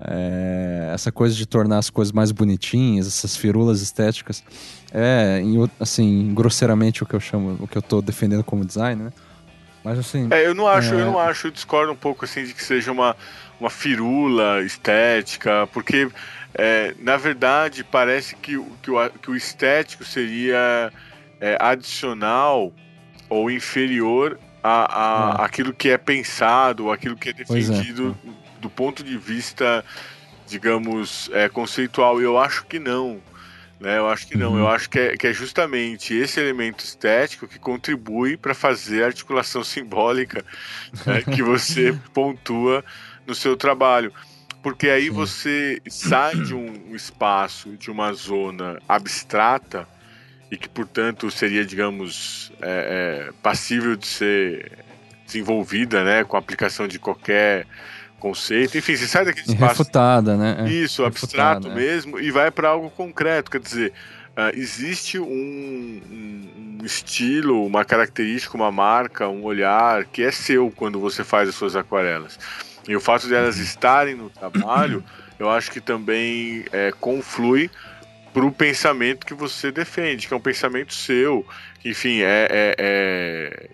[0.00, 4.44] é, essa coisa de tornar as coisas mais bonitinhas, essas firulas estéticas,
[4.92, 5.42] é
[5.78, 9.12] assim grosseiramente o que eu chamo, o que eu estou defendendo como design, né?
[9.82, 10.28] Mas assim.
[10.30, 11.00] É, eu não acho, é...
[11.00, 13.16] eu não acho, eu discordo um pouco assim de que seja uma,
[13.58, 16.08] uma firula estética, porque
[16.54, 20.92] é, na verdade parece que, que, o, que o estético seria
[21.40, 22.72] é, adicional
[23.28, 25.44] ou inferior a, a é.
[25.44, 28.30] aquilo que é pensado, aquilo que é, é defendido é.
[28.60, 29.84] do ponto de vista,
[30.46, 32.20] digamos, é, conceitual.
[32.20, 33.20] Eu acho que não.
[33.78, 33.98] Né?
[33.98, 34.52] Eu acho que não.
[34.52, 34.58] Uhum.
[34.58, 39.06] Eu acho que é, que é justamente esse elemento estético que contribui para fazer a
[39.06, 40.44] articulação simbólica
[41.06, 42.84] né, que você pontua
[43.26, 44.12] no seu trabalho.
[44.62, 45.10] Porque aí Sim.
[45.10, 49.88] você sai de um espaço, de uma zona abstrata
[50.50, 54.72] e que, portanto, seria, digamos, é, é, passível de ser
[55.24, 57.66] desenvolvida né, com a aplicação de qualquer
[58.18, 58.76] conceito.
[58.76, 59.82] Enfim, você sai daquele espaço.
[59.82, 60.66] Refutada, né?
[60.66, 61.74] É, Isso, abstrato é.
[61.74, 63.50] mesmo, e vai para algo concreto.
[63.50, 63.92] Quer dizer,
[64.36, 70.98] uh, existe um, um, estilo, uma característica, uma marca, um olhar que é seu quando
[70.98, 72.38] você faz as suas aquarelas.
[72.88, 73.62] E o fato de elas uhum.
[73.62, 75.04] estarem no trabalho,
[75.38, 77.70] eu acho que também é, conflui
[78.32, 81.44] para o pensamento que você defende, que é um pensamento seu,
[81.80, 83.70] que, enfim, é, é, é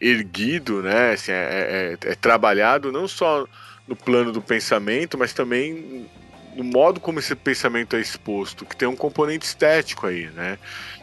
[0.00, 1.12] erguido, né?
[1.12, 3.46] Assim, é, é, é, trabalhado não só
[3.86, 6.06] no plano do pensamento, mas também
[6.54, 10.58] no modo como esse pensamento é exposto, que tem um componente estético aí, né?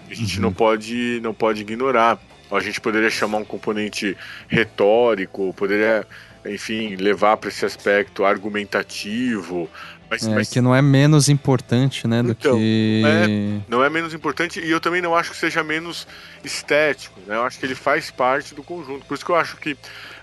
[0.09, 0.43] A gente uhum.
[0.43, 2.19] não pode não pode ignorar.
[2.51, 6.05] a gente poderia chamar um componente retórico, poderia,
[6.45, 9.69] enfim, levar para esse aspecto argumentativo.
[10.13, 10.49] Mas, é, mas...
[10.49, 13.01] que não é menos importante, né, do então, que...
[13.01, 16.07] Não é, não é menos importante e eu também não acho que seja menos
[16.43, 17.35] estético, né?
[17.35, 19.05] Eu acho que ele faz parte do conjunto.
[19.05, 19.75] Por isso que eu acho que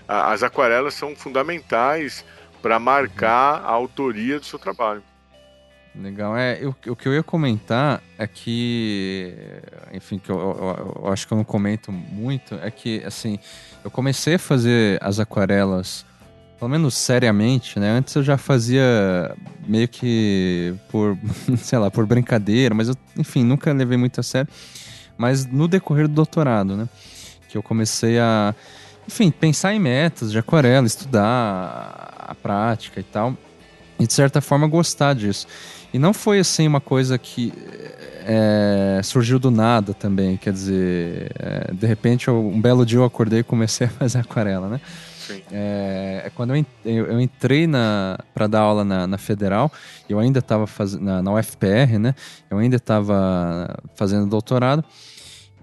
[0.07, 2.23] a, as aquarelas são fundamentais
[2.61, 5.03] para marcar a autoria do seu trabalho.
[5.93, 6.37] Legal.
[6.37, 9.35] É, eu, o que eu ia comentar é que,
[9.91, 13.37] enfim, que eu, eu, eu, acho que eu não comento muito, é que, assim,
[13.83, 16.05] eu comecei a fazer as aquarelas,
[16.61, 17.89] pelo menos seriamente, né?
[17.89, 19.35] Antes eu já fazia
[19.67, 21.17] meio que por,
[21.57, 24.47] sei lá, por brincadeira, mas eu, enfim, nunca levei muito a sério.
[25.17, 26.87] Mas no decorrer do doutorado, né?
[27.49, 28.53] Que eu comecei a,
[29.07, 33.35] enfim, pensar em metas de aquarela, estudar a prática e tal.
[33.99, 35.47] E de certa forma gostar disso.
[35.91, 37.51] E não foi assim uma coisa que
[38.23, 40.37] é, surgiu do nada também.
[40.37, 44.19] Quer dizer, é, de repente, eu, um belo dia eu acordei e comecei a fazer
[44.19, 44.79] aquarela, né?
[45.51, 46.53] É, é quando
[46.85, 47.67] eu, entrei
[48.33, 49.71] para dar aula na, na, Federal,
[50.09, 50.65] eu ainda estava
[50.99, 52.15] na, na UFPR, né?
[52.49, 54.83] Eu ainda estava fazendo doutorado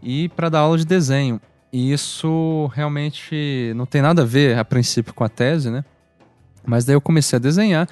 [0.03, 1.41] e para dar aula de desenho.
[1.73, 5.85] E isso realmente não tem nada a ver, a princípio, com a tese, né?
[6.65, 7.89] Mas daí eu comecei a desenhar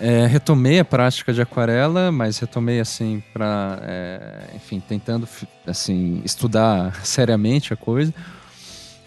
[0.00, 5.28] é, retomei a prática de aquarela, mas retomei assim para, é, enfim, tentando
[5.66, 8.12] assim estudar seriamente a coisa.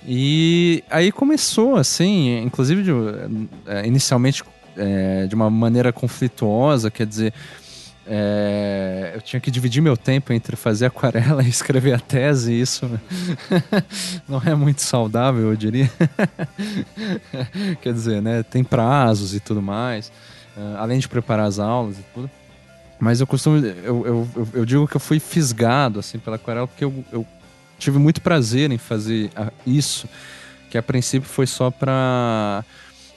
[0.05, 2.91] E aí começou assim, inclusive de,
[3.65, 4.43] é, inicialmente
[4.75, 7.33] é, de uma maneira conflituosa, quer dizer,
[8.05, 12.61] é, eu tinha que dividir meu tempo entre fazer aquarela e escrever a tese, e
[12.61, 12.89] isso
[14.27, 15.89] não é muito saudável, eu diria.
[17.81, 20.11] Quer dizer, né, tem prazos e tudo mais.
[20.55, 22.29] Uh, além de preparar as aulas e tudo.
[22.99, 23.57] Mas eu costumo.
[23.57, 27.25] Eu, eu, eu, digo que eu fui fisgado assim, pela aquarela porque eu, eu
[27.83, 29.29] tive muito prazer em fazer
[29.65, 30.07] isso,
[30.69, 32.63] que a princípio foi só para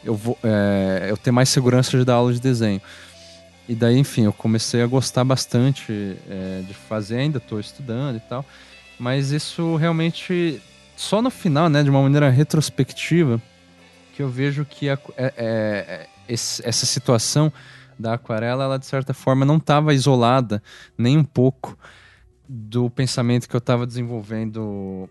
[0.04, 2.80] eu, é, eu ter mais segurança de dar aula de desenho.
[3.68, 8.20] E daí, enfim, eu comecei a gostar bastante é, de fazer, ainda estou estudando e
[8.20, 8.44] tal.
[8.98, 10.60] Mas isso realmente,
[10.96, 13.40] só no final, né, de uma maneira retrospectiva,
[14.14, 17.52] que eu vejo que a, é, é esse, essa situação
[17.98, 20.62] da aquarela, ela de certa forma não estava isolada
[20.96, 21.76] nem um pouco
[22.48, 25.08] do pensamento que eu estava desenvolvendo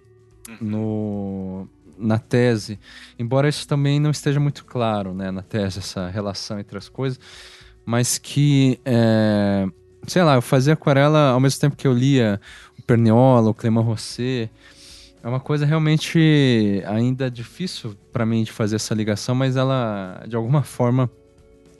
[0.61, 1.67] no,
[1.97, 2.79] na tese,
[3.17, 7.19] embora isso também não esteja muito claro né, na tese, essa relação entre as coisas,
[7.85, 9.67] mas que, é,
[10.07, 12.39] sei lá, eu fazia aquarela ao mesmo tempo que eu lia
[12.77, 14.49] o Perniola, o Clément Rosset,
[15.23, 20.35] é uma coisa realmente ainda difícil para mim de fazer essa ligação, mas ela de
[20.35, 21.09] alguma forma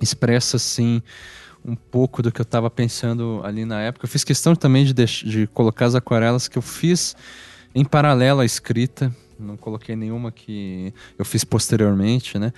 [0.02, 1.02] expressa assim
[1.66, 4.06] um pouco do que eu estava pensando ali na época.
[4.06, 7.16] Eu fiz questão também de, de colocar as aquarelas que eu fiz
[7.74, 12.54] em paralelo à escrita, não coloquei nenhuma que eu fiz posteriormente, né?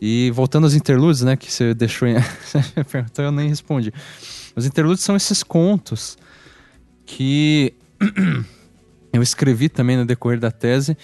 [0.00, 2.14] E voltando aos interlúdios, né, que você deixou em...
[2.44, 3.92] você perguntou, eu nem respondi.
[4.54, 6.16] Os interlúdios são esses contos
[7.04, 7.74] que
[9.12, 10.96] eu escrevi também no decorrer da tese,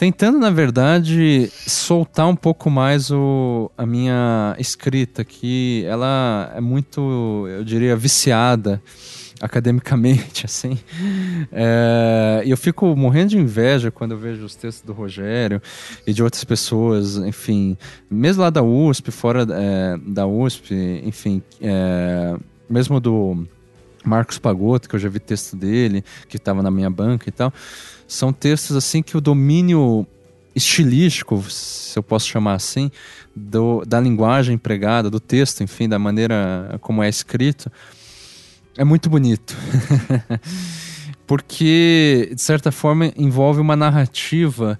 [0.00, 7.46] tentando, na verdade, soltar um pouco mais o, a minha escrita, que ela é muito,
[7.46, 8.82] eu diria, viciada
[9.42, 10.78] academicamente, assim.
[11.52, 15.60] É, e eu fico morrendo de inveja quando eu vejo os textos do Rogério
[16.06, 17.76] e de outras pessoas, enfim,
[18.10, 22.38] mesmo lá da USP, fora é, da USP, enfim, é,
[22.70, 23.46] mesmo do
[24.02, 27.52] Marcos Pagotto, que eu já vi texto dele, que estava na minha banca e tal.
[28.10, 30.04] São textos assim que o domínio
[30.52, 32.90] estilístico, se eu posso chamar assim,
[33.36, 37.70] do, da linguagem empregada, do texto, enfim, da maneira como é escrito,
[38.76, 39.56] é muito bonito.
[41.24, 44.76] Porque, de certa forma, envolve uma narrativa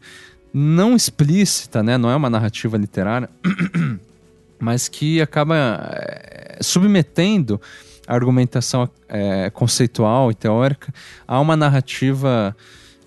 [0.52, 1.96] não explícita, né?
[1.96, 3.30] não é uma narrativa literária,
[4.58, 5.56] mas que acaba
[5.92, 7.60] eh, submetendo
[8.08, 10.92] a argumentação é, conceitual e teórica
[11.28, 12.56] há uma narrativa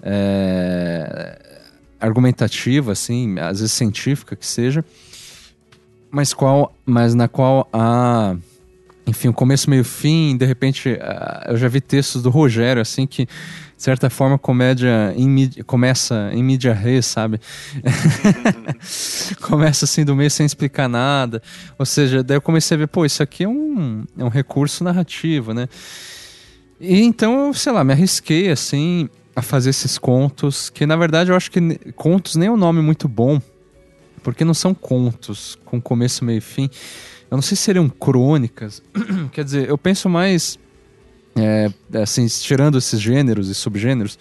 [0.03, 1.39] é,
[1.99, 4.83] argumentativa, assim, às vezes científica que seja,
[6.11, 8.35] mas, qual, mas na qual há,
[9.07, 10.99] enfim, o começo, meio fim, de repente,
[11.47, 13.27] eu já vi textos do Rogério, assim, que
[13.83, 17.41] de certa forma, comédia em mídia, começa em mídia res, sabe?
[19.41, 21.41] começa assim do meio sem explicar nada.
[21.77, 24.85] Ou seja, daí eu comecei a ver, pô, isso aqui é um, é um recurso
[24.85, 25.67] narrativo, né?
[26.79, 31.35] E então sei lá, me arrisquei assim a fazer esses contos, que na verdade eu
[31.35, 31.59] acho que
[31.95, 33.41] contos nem é um nome muito bom,
[34.21, 36.69] porque não são contos com começo, meio e fim.
[37.29, 38.81] Eu não sei se seriam crônicas.
[39.31, 40.57] Quer dizer, eu penso mais
[41.35, 41.69] é,
[42.01, 44.17] assim, tirando esses gêneros e subgêneros,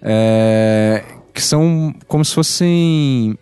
[0.00, 3.36] é, que são como se fossem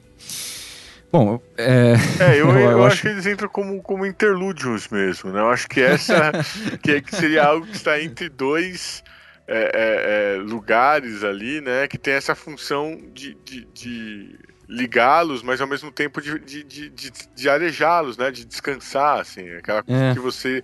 [1.14, 1.94] Bom, é.
[2.18, 5.38] é eu, eu, eu, acho que eles entram como, como interlúdios mesmo, né?
[5.38, 6.32] Eu acho que essa
[6.82, 9.00] que, que seria algo que está entre dois
[9.46, 11.86] é, é, é, lugares ali, né?
[11.88, 14.38] Que tem essa função de, de, de
[14.68, 16.90] ligá-los, mas ao mesmo tempo de, de, de,
[17.34, 18.30] de, arejá-los, né?
[18.30, 19.48] De descansar, assim.
[19.50, 20.14] Aquela coisa é.
[20.14, 20.62] que você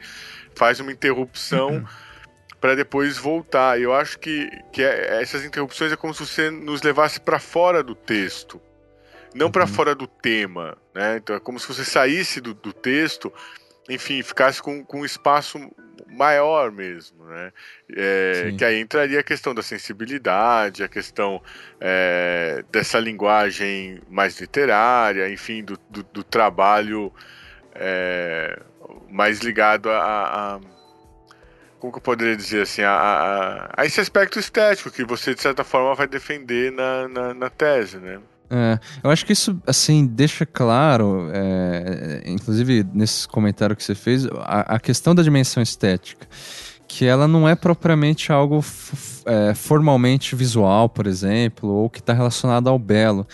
[0.55, 1.71] faz uma interrupção.
[1.71, 1.85] Uhum.
[2.61, 3.81] para depois voltar.
[3.81, 7.83] Eu acho que, que é, essas interrupções é como se você nos levasse para fora
[7.83, 8.61] do texto
[9.35, 9.53] não uhum.
[9.53, 11.17] para fora do tema, né?
[11.17, 13.33] Então é como se você saísse do, do texto,
[13.89, 15.59] enfim, ficasse com, com um espaço
[16.11, 17.53] maior mesmo, né?
[17.97, 21.43] É, que aí entraria a questão da sensibilidade, a questão
[21.81, 27.13] é, dessa linguagem mais literária, enfim, do, do, do trabalho
[27.75, 28.59] é,
[29.09, 30.61] mais ligado a, a,
[31.79, 35.41] como que eu poderia dizer assim, a, a, a, esse aspecto estético que você de
[35.41, 38.21] certa forma vai defender na, na, na tese, né?
[38.51, 44.27] É, eu acho que isso, assim, deixa claro, é, inclusive nesse comentário que você fez,
[44.27, 46.27] a, a, questão da dimensão estética,
[46.89, 48.65] que ela não é propriamente algo
[49.25, 53.25] é, formalmente visual, por exemplo, ou que está relacionado ao belo,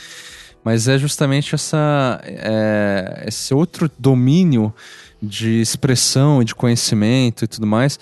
[0.63, 4.75] mas é justamente essa, é, esse outro domínio
[5.23, 7.99] de expressão e de conhecimento e tudo mais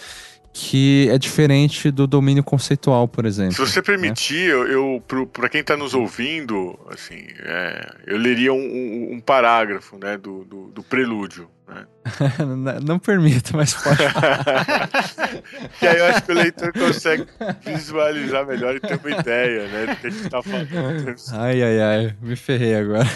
[0.57, 3.55] que é diferente do domínio conceitual, por exemplo.
[3.55, 4.53] Se você permitir, né?
[4.53, 9.99] eu, eu para quem está nos ouvindo, assim, é, eu leria um, um, um parágrafo,
[9.99, 11.49] né, do, do, do prelúdio.
[11.67, 11.87] Né?
[12.85, 13.97] não permito, mas pode.
[15.79, 17.27] que aí eu acho que o leitor consegue
[17.65, 21.17] visualizar melhor e ter uma ideia, né, do que a gente está falando.
[21.33, 23.07] Ai, ai, ai, me ferrei agora.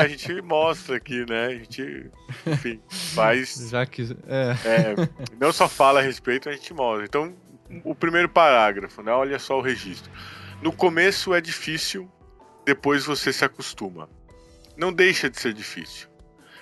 [0.00, 1.46] a gente mostra aqui, né?
[1.46, 2.10] A gente,
[2.46, 3.68] enfim, faz.
[3.70, 4.16] Já que.
[4.28, 4.56] É.
[4.64, 5.08] É,
[5.40, 7.04] não só fala a respeito, a gente mostra.
[7.04, 7.34] Então,
[7.84, 9.12] o primeiro parágrafo, né?
[9.12, 10.10] Olha só o registro.
[10.62, 12.10] No começo é difícil,
[12.64, 14.08] depois você se acostuma.
[14.76, 16.09] Não deixa de ser difícil.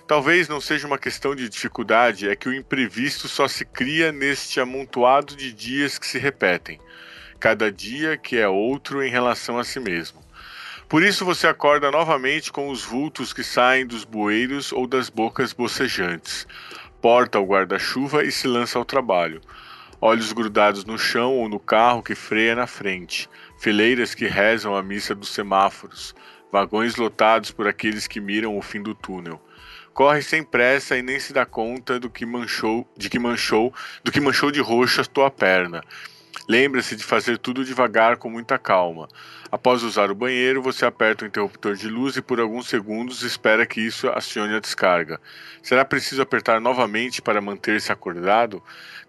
[0.09, 4.59] Talvez não seja uma questão de dificuldade, é que o imprevisto só se cria neste
[4.59, 6.81] amontoado de dias que se repetem,
[7.39, 10.25] cada dia que é outro em relação a si mesmo.
[10.89, 15.53] Por isso você acorda novamente com os vultos que saem dos bueiros ou das bocas
[15.53, 16.47] bocejantes,
[17.03, 19.43] porta o guarda-chuva e se lança ao trabalho.
[20.01, 23.29] Olhos grudados no chão ou no carro que freia na frente,
[23.59, 26.15] fileiras que rezam a missa dos semáforos,
[26.51, 29.39] vagões lotados por aqueles que miram o fim do túnel
[29.99, 33.75] corre sem pressa e nem se dá conta do que manchou, de que manchou,
[34.05, 35.83] do que manchou de roxo a tua perna.
[36.49, 39.09] Lembra-se de fazer tudo devagar com muita calma.
[39.51, 43.67] Após usar o banheiro, você aperta o interruptor de luz e por alguns segundos espera
[43.67, 45.21] que isso acione a descarga.
[45.61, 48.63] Será preciso apertar novamente para manter-se acordado?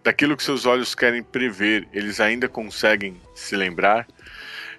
[0.03, 4.07] Daquilo que seus olhos querem prever, eles ainda conseguem se lembrar?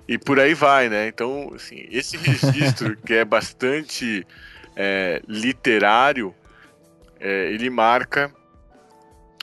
[0.09, 1.07] E por aí vai, né?
[1.07, 4.27] Então, assim, esse registro que é bastante
[4.77, 6.35] é, literário,
[7.19, 8.33] é, ele marca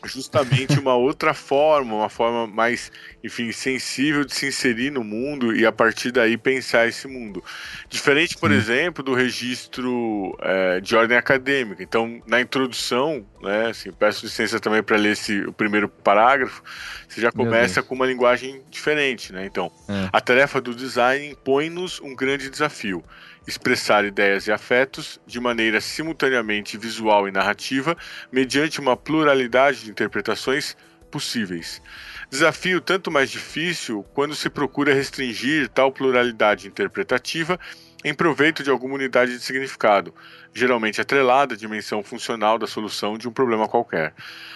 [0.05, 2.91] justamente uma outra forma, uma forma mais,
[3.23, 7.43] enfim, sensível de se inserir no mundo e a partir daí pensar esse mundo.
[7.89, 8.57] Diferente, por Sim.
[8.57, 11.82] exemplo, do registro é, de ordem acadêmica.
[11.82, 16.61] Então, na introdução, né, assim, peço licença também para ler esse, o primeiro parágrafo,
[17.07, 19.45] você já começa com uma linguagem diferente, né?
[19.45, 20.09] Então, é.
[20.11, 23.03] a tarefa do design impõe-nos um grande desafio
[23.48, 27.98] expressar ideias e afetos de maneira simultaneamente visual e narrativa,
[28.32, 30.76] mediante uma pluralidade de interpretações
[31.10, 31.82] possíveis.
[32.30, 37.58] Desafio tanto mais difícil quando se procura restringir tal pluralidade interpretativa
[38.04, 40.14] em proveito de alguma unidade de significado,
[40.54, 44.14] geralmente atrelada à dimensão funcional da solução de um problema qualquer.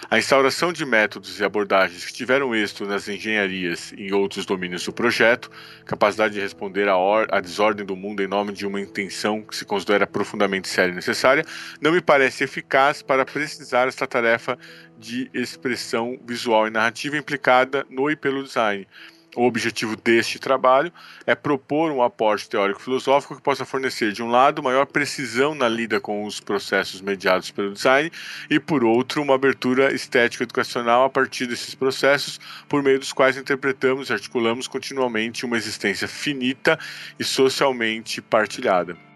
[0.08, 4.84] A instauração de métodos e abordagens que tiveram êxito nas engenharias e em outros domínios
[4.84, 5.50] do projeto,
[5.84, 10.06] capacidade de responder à, desordem do mundo em nome de uma intenção que se considera
[10.06, 11.44] profundamente séria e necessária,
[11.80, 14.56] não me parece eficaz para precisar esta tarefa
[14.96, 18.86] de expressão visual e narrativa implicada no e pelo design
[19.34, 20.92] o objetivo deste trabalho
[21.26, 26.00] é propor um aporte teórico-filosófico que possa fornecer, de um lado, maior precisão na lida
[26.00, 28.10] com os processos mediados pelo design,
[28.50, 34.10] e, por outro, uma abertura estético-educacional a partir desses processos, por meio dos quais interpretamos
[34.10, 36.78] e articulamos continuamente uma existência finita
[37.18, 39.11] e socialmente partilhada.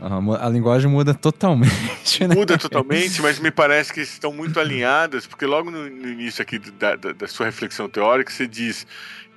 [0.00, 2.34] A linguagem muda totalmente, né?
[2.34, 6.58] Muda totalmente, mas me parece que estão muito alinhadas, porque logo no, no início aqui
[6.58, 8.86] da, da, da, sua reflexão teórica, você diz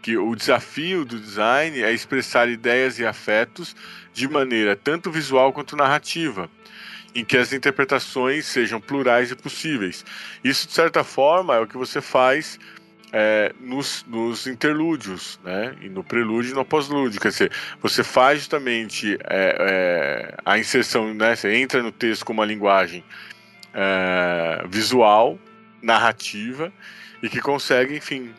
[0.04, 3.76] que o desafio do design é expressar ideias e afetos
[4.14, 6.50] de maneira tanto visual quanto narrativa,
[7.16, 10.06] em que as interpretações sejam plurais e possíveis.
[10.44, 12.60] Isso, de certa forma, é o que você faz
[13.12, 15.76] é, nos, nos, interlúdios, né?
[15.82, 17.20] E no prelúdio e no pós-lúdio.
[17.20, 17.52] Quer dizer,
[17.82, 21.36] você faz justamente é, é, a inserção, né?
[21.36, 23.04] Você entra no texto com uma linguagem
[23.74, 25.38] é, visual,
[25.82, 26.72] narrativa,
[27.22, 28.34] e que consegue, enfim,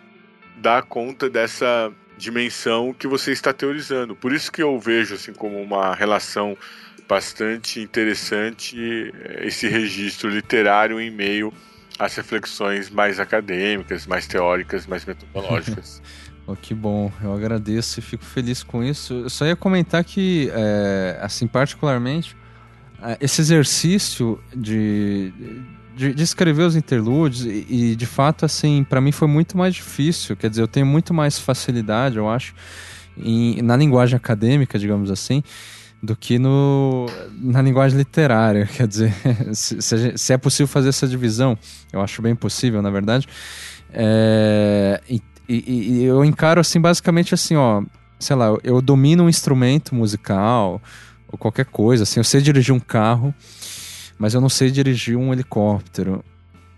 [0.57, 4.15] dar conta dessa dimensão que você está teorizando.
[4.15, 6.57] Por isso que eu vejo assim como uma relação
[7.09, 11.53] bastante interessante é, esse registro literário em meio
[11.99, 16.03] as reflexões mais acadêmicas, mais teóricas, mais metodológicas.
[16.47, 19.15] oh, que bom, eu agradeço e fico feliz com isso.
[19.15, 22.37] Eu só ia comentar que, é, assim, particularmente,
[23.03, 25.33] é, esse exercício de,
[25.97, 29.75] de, de, escrever os interlúdios e, e de fato, assim, para mim foi muito mais
[29.75, 30.37] difícil.
[30.37, 32.55] Quer dizer, eu tenho muito mais facilidade, eu acho,
[33.17, 35.43] em, na linguagem acadêmica, digamos assim
[36.03, 37.07] do que no,
[37.41, 38.67] na linguagem literária.
[38.75, 39.15] Quer dizer,
[39.55, 39.81] se,
[40.17, 41.57] se, é possível fazer essa divisão,
[41.93, 43.29] eu acho bem possível, na verdade.
[43.93, 47.83] É, e, e, e, eu encaro assim, basicamente assim, ó,
[48.19, 50.81] sei lá, eu domino um instrumento musical
[51.31, 53.35] ou qualquer coisa, assim, eu sei dirigir um carro,
[54.19, 56.25] mas eu não sei dirigir um helicóptero.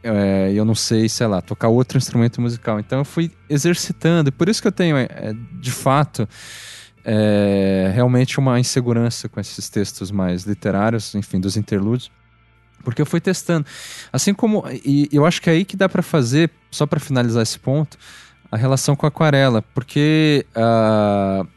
[0.02, 2.78] É, eu não sei, sei lá, tocar outro instrumento musical.
[2.78, 6.28] Então eu fui exercitando, e por isso que eu tenho, é, de fato,
[7.04, 12.10] é, realmente uma insegurança com esses textos mais literários, enfim, dos interlúdios.
[12.82, 13.66] Porque eu fui testando.
[14.12, 14.64] Assim como.
[14.84, 17.96] E eu acho que é aí que dá para fazer, só para finalizar esse ponto,
[18.50, 19.62] a relação com a aquarela.
[19.74, 21.48] Porque uh,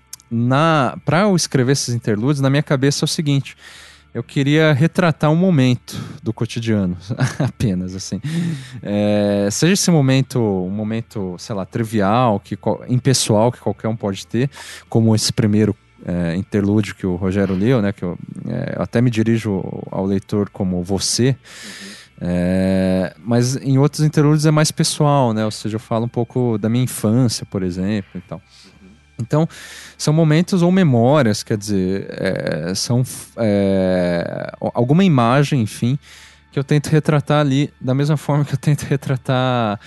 [1.04, 3.58] para eu escrever esses interlúdios, na minha cabeça é o seguinte:
[4.14, 6.98] eu queria retratar um momento do cotidiano,
[7.40, 8.20] apenas assim.
[8.82, 14.26] É, seja esse momento, um momento, sei lá, trivial, que, impessoal, que qualquer um pode
[14.26, 14.50] ter,
[14.90, 17.92] como esse primeiro é, interlúdio que o Rogério leu, né?
[17.92, 21.36] Que eu, é, até me dirijo ao leitor como você.
[22.20, 25.46] É, mas em outros interlúdios é mais pessoal, né?
[25.46, 28.42] Ou seja, eu falo um pouco da minha infância, por exemplo, e tal.
[29.20, 29.48] Então,
[29.98, 33.04] são momentos ou memórias, quer dizer, é, são
[33.38, 35.98] é, alguma imagem, enfim,
[36.52, 39.80] que eu tento retratar ali da mesma forma que eu tento retratar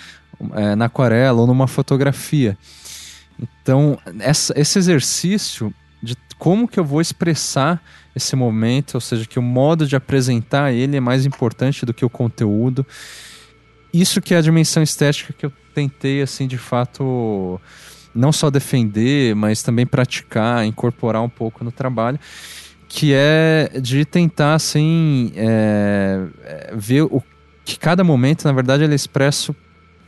[0.53, 2.57] é, na aquarela ou numa fotografia.
[3.39, 5.73] Então, essa, esse exercício
[6.03, 7.81] de como que eu vou expressar
[8.15, 12.03] esse momento, ou seja, que o modo de apresentar ele é mais importante do que
[12.03, 12.85] o conteúdo.
[13.93, 17.59] Isso que é a dimensão estética que eu tentei, assim, de fato
[18.13, 22.19] não só defender, mas também praticar, incorporar um pouco no trabalho,
[22.87, 27.23] que é de tentar, assim, é, é, ver o
[27.63, 29.55] que cada momento, na verdade, ele é expresso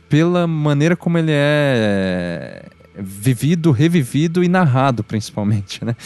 [0.08, 5.96] pela maneira como ele é vivido, revivido e narrado, principalmente, né?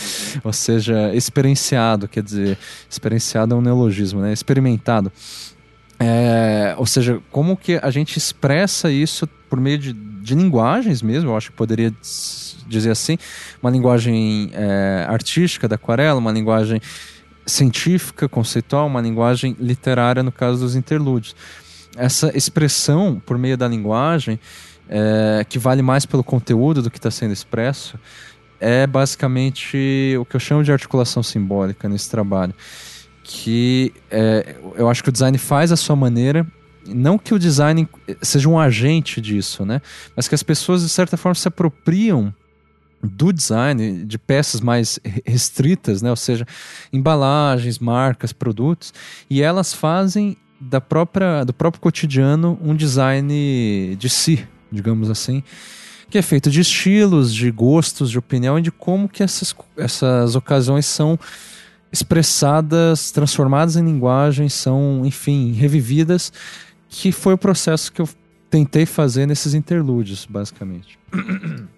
[0.43, 2.57] Ou seja, experienciado, quer dizer,
[2.89, 4.33] experienciado é um neologismo, né?
[4.33, 5.13] Experimentado.
[6.01, 9.93] É, ou seja, como que a gente expressa isso por meio de,
[10.29, 11.93] de linguagens mesmo, eu acho que poderia
[12.67, 13.17] dizer assim,
[13.63, 16.81] uma linguagem é, artística da aquarela, uma linguagem
[17.47, 21.35] científica, conceitual, uma linguagem literária no caso dos interlúdios.
[21.97, 24.39] Essa expressão por meio da linguagem,
[24.89, 27.99] é, que vale mais pelo conteúdo do que está sendo expresso,
[28.61, 32.55] é basicamente o que eu chamo de articulação simbólica nesse trabalho
[33.29, 36.47] que é, eu acho que o design faz a sua maneira
[36.95, 37.89] não que o design
[38.23, 39.81] seja um agente disso, né?
[40.17, 42.35] Mas que as pessoas, de certa forma, se apropriam
[43.03, 46.11] do design de peças mais restritas, né?
[46.11, 46.47] Ou seja,
[46.93, 48.93] embalagens, marcas, produtos,
[49.31, 55.43] e elas fazem da própria, do próprio cotidiano um design de si, digamos assim,
[56.11, 60.35] que é feito de estilos, de gostos, de opinião e de como que essas, essas
[60.35, 61.19] ocasiões são
[61.93, 66.33] expressadas, transformadas em linguagem, são, enfim, revividas,
[66.89, 68.09] que foi o processo que eu
[68.51, 70.99] tentei fazer nesses interlúdios, basicamente.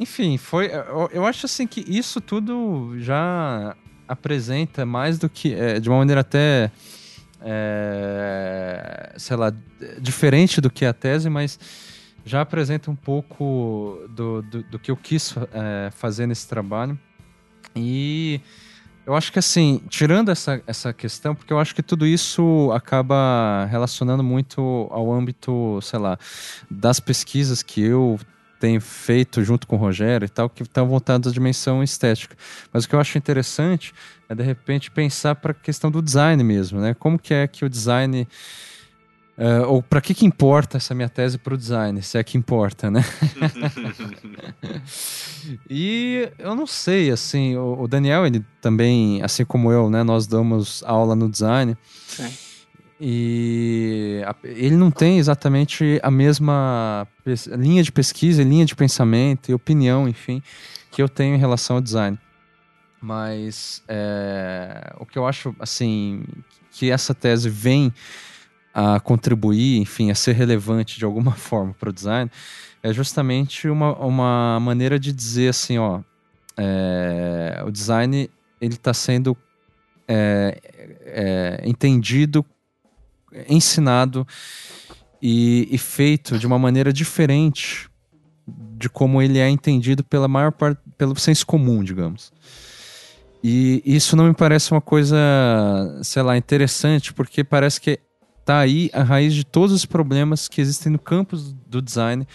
[0.00, 0.66] enfim, foi.
[0.66, 3.76] Eu, eu, acho assim que isso tudo já
[4.08, 5.54] apresenta mais do que.
[5.54, 6.70] É, de uma maneira até.
[7.46, 9.52] É, sei lá,
[10.00, 11.58] diferente do que a tese, mas
[12.24, 16.98] já apresenta um pouco do, do, do que eu quis é, fazer nesse trabalho.
[17.76, 18.40] E
[19.06, 23.66] eu acho que assim, tirando essa, essa questão, porque eu acho que tudo isso acaba
[23.70, 26.18] relacionando muito ao âmbito, sei lá,
[26.70, 28.18] das pesquisas que eu
[28.58, 32.34] tenho feito junto com o Rogério e tal, que estão voltadas à dimensão estética.
[32.72, 33.92] Mas o que eu acho interessante
[34.28, 36.94] é, de repente, pensar para a questão do design mesmo, né?
[36.94, 38.26] Como que é que o design
[39.36, 42.38] Uh, ou para que que importa essa minha tese para o design, se é que
[42.38, 43.04] importa, né?
[45.68, 50.28] e eu não sei, assim, o, o, Daniel, ele também, assim como eu, né, nós
[50.28, 51.76] damos aula no design.
[52.06, 52.32] Sim.
[53.00, 57.04] e a, ele não tem exatamente a mesma
[57.58, 60.40] linha de pesquisa, linha de pensamento e opinião, enfim,
[60.92, 62.16] que eu tenho em relação ao design.
[63.00, 66.24] Mas é, o que eu acho, assim,
[66.70, 67.92] que essa tese vem
[68.74, 72.30] a contribuir, enfim, a ser relevante de alguma forma para o design,
[72.82, 76.00] é justamente uma, uma maneira de dizer assim, ó,
[76.56, 78.28] é, o design
[78.60, 79.36] ele está sendo
[80.08, 80.58] é,
[81.06, 82.44] é, entendido,
[83.48, 84.26] ensinado
[85.20, 87.88] e, e, feito de uma maneira diferente
[88.46, 92.32] de como ele é entendido pela maior parte, pelo senso comum, digamos.
[93.42, 95.16] E isso não me parece uma coisa,
[96.02, 97.98] sei lá, interessante, porque parece que
[98.44, 101.36] tá aí a raiz de todos os problemas que existem no campo
[101.66, 102.26] do design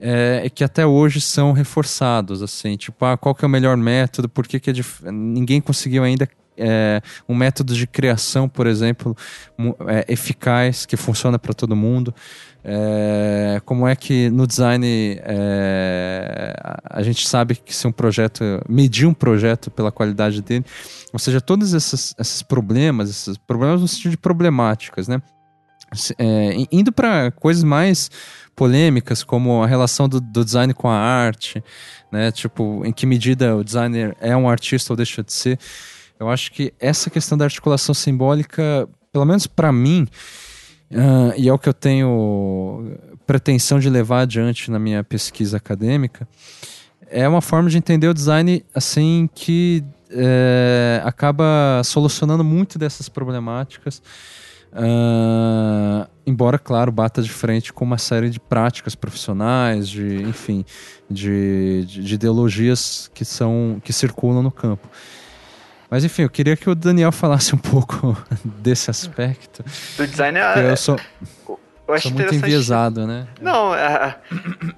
[0.00, 4.28] é, que até hoje são reforçados, assim, tipo, ah, qual que é o melhor método,
[4.28, 4.74] por que, que é
[5.10, 9.16] ninguém conseguiu ainda é, um método de criação, por exemplo,
[9.88, 12.14] é, eficaz, que funciona para todo mundo.
[12.62, 14.86] É, como é que no design
[15.22, 20.64] é, a gente sabe que se um projeto, medir um projeto pela qualidade dele,
[21.14, 25.22] ou seja, todos esses, esses problemas, esses problemas no sentido de problemáticas, né?
[26.18, 28.10] É, indo para coisas mais
[28.56, 31.62] polêmicas, como a relação do, do, design com a arte,
[32.10, 32.32] né?
[32.32, 35.56] Tipo, em que medida o designer é um artista ou deixa de ser.
[36.18, 40.08] Eu acho que essa questão da articulação simbólica, pelo menos para mim,
[40.90, 46.26] uh, e é o que eu tenho pretensão de levar adiante na minha pesquisa acadêmica,
[47.08, 49.84] é uma forma de entender o design assim que
[50.14, 54.00] é, acaba solucionando muito dessas problemáticas
[54.74, 60.64] Uh, embora, claro, bata de frente com uma série de práticas profissionais, de, enfim,
[61.08, 64.88] de, de, de ideologias que são que circulam no campo.
[65.88, 69.64] Mas enfim, eu queria que o Daniel falasse um pouco desse aspecto.
[69.96, 70.98] Do design, é, eu sou,
[71.86, 73.28] eu sou muito enviesado, né?
[73.40, 74.16] Não, a,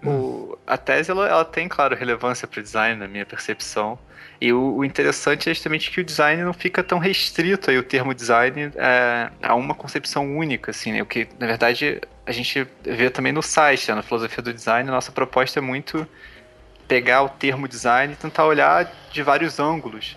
[0.05, 3.99] o, a tese ela, ela tem, claro, relevância para o design, na minha percepção.
[4.47, 7.83] E o, o, interessante é justamente que o design não fica tão restrito aí o
[7.83, 11.03] termo design é, a uma concepção única, assim, né?
[11.03, 13.97] O que, na verdade, a gente vê também no site, né?
[13.97, 16.07] na filosofia do design, a nossa proposta é muito
[16.87, 20.17] pegar o termo design e tentar olhar de vários ângulos.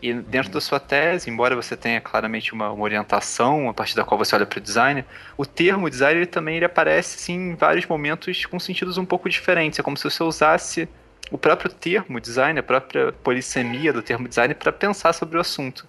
[0.00, 4.04] E dentro da sua tese, embora você tenha claramente uma, uma orientação a partir da
[4.04, 5.04] qual você olha para o design,
[5.36, 9.28] o termo design ele também ele aparece assim, em vários momentos com sentidos um pouco
[9.28, 9.80] diferentes.
[9.80, 10.88] É como se você usasse
[11.30, 15.86] o próprio termo design, a própria polissemia do termo design para pensar sobre o assunto.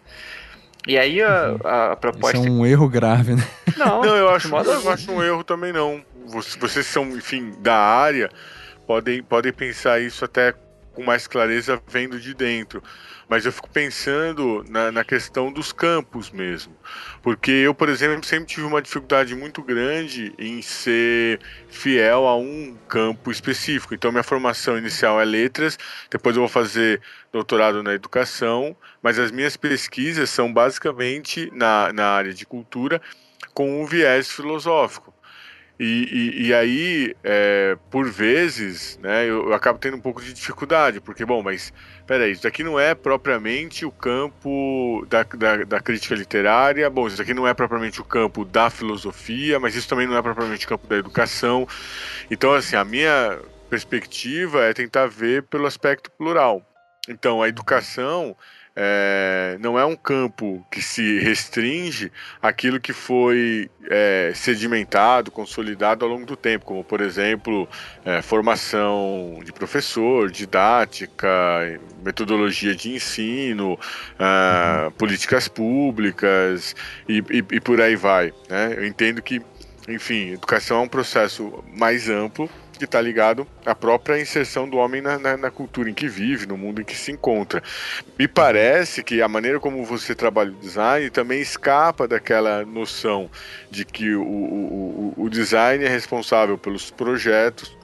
[0.87, 1.57] E aí a, uhum.
[1.63, 2.37] a, a proposta.
[2.37, 3.47] Isso é um erro grave, né?
[3.77, 6.01] Não, não eu, acho, eu acho um erro também não.
[6.25, 8.29] Vocês são, enfim, da área,
[8.87, 10.53] podem, podem pensar isso até
[10.95, 12.81] com mais clareza vendo de dentro
[13.27, 16.73] mas eu fico pensando na, na, questão dos campos mesmo.
[17.21, 22.77] Porque eu, por exemplo, sempre tive uma dificuldade muito grande em ser fiel a um
[22.87, 23.93] campo específico.
[23.95, 25.77] Então, minha formação inicial é letras,
[26.09, 32.07] depois eu vou fazer doutorado na educação, mas as minhas pesquisas são basicamente na, na
[32.07, 33.01] área de cultura
[33.53, 35.14] com um viés filosófico.
[35.77, 35.83] E,
[36.39, 41.01] e, e, aí, é, por vezes, né, eu, eu, acabo tendo um pouco de dificuldade,
[41.01, 41.73] porque, bom, mas
[42.07, 47.21] peraí, isso aqui não é propriamente o campo da, da, da, crítica literária, bom, isso
[47.21, 50.69] aqui não é propriamente o campo da filosofia, mas isso também não é propriamente o
[50.69, 51.67] campo da educação.
[52.31, 53.37] Então, assim, a minha
[53.69, 56.65] perspectiva é tentar ver pelo aspecto plural.
[57.09, 58.35] Então, a educação
[58.75, 62.11] é, não é um campo que se restringe
[62.41, 67.69] àquilo que foi é, sedimentado, consolidado ao longo do tempo, como, por exemplo,
[68.03, 71.29] é, formação de professor, didática,
[72.03, 74.91] metodologia de ensino, uhum.
[74.97, 76.75] políticas públicas
[77.07, 78.33] e, e, e por aí vai.
[78.49, 78.73] Né?
[78.77, 79.41] Eu entendo que,
[79.87, 85.01] enfim, educação é um processo mais amplo que está ligado à própria inserção do homem
[85.01, 87.61] na, na, na, cultura em que vive, no mundo em que se encontra.
[88.17, 93.29] Me parece que a maneira como você trabalha o design também escapa daquela noção
[93.69, 97.75] de que o, o, o design é responsável pelos projetos,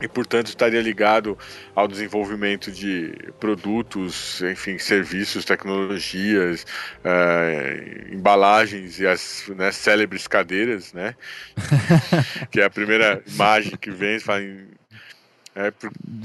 [0.00, 1.36] e portanto estaria ligado
[1.74, 6.64] ao desenvolvimento de produtos, enfim, serviços, tecnologias,
[7.04, 11.14] uh, embalagens e as né, célebres cadeiras, né?
[12.50, 14.68] que é a primeira imagem que vem, fala em,
[15.54, 15.72] é,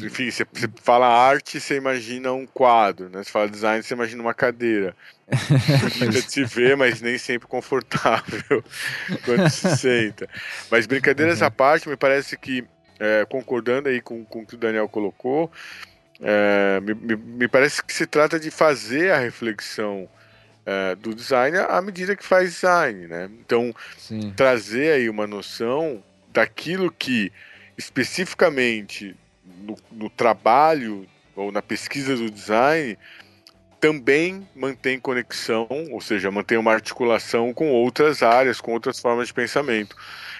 [0.05, 3.23] enfim, você, você, fala arte, você imagina um quadro, né?
[3.23, 4.95] Você fala design, você imagina uma cadeira.
[5.99, 8.63] Bonita de se ver, mas nem sempre confortável
[9.25, 10.29] quando se senta.
[10.69, 11.47] Mas brincadeiras uhum.
[11.47, 12.63] à parte, me parece que
[12.99, 15.51] é, concordando aí com, com o que o Daniel colocou,
[16.21, 20.07] é, me, me, me, parece que se trata de fazer a reflexão
[20.65, 23.29] é, do design à medida que faz design, né?
[23.39, 24.33] Então, Sim.
[24.35, 27.31] trazer aí uma noção daquilo que
[27.77, 29.15] especificamente
[29.61, 32.97] no, no trabalho ou na pesquisa do design
[33.79, 39.33] também mantém conexão, ou seja, mantém uma articulação com outras áreas, com outras formas de
[39.33, 39.95] pensamento.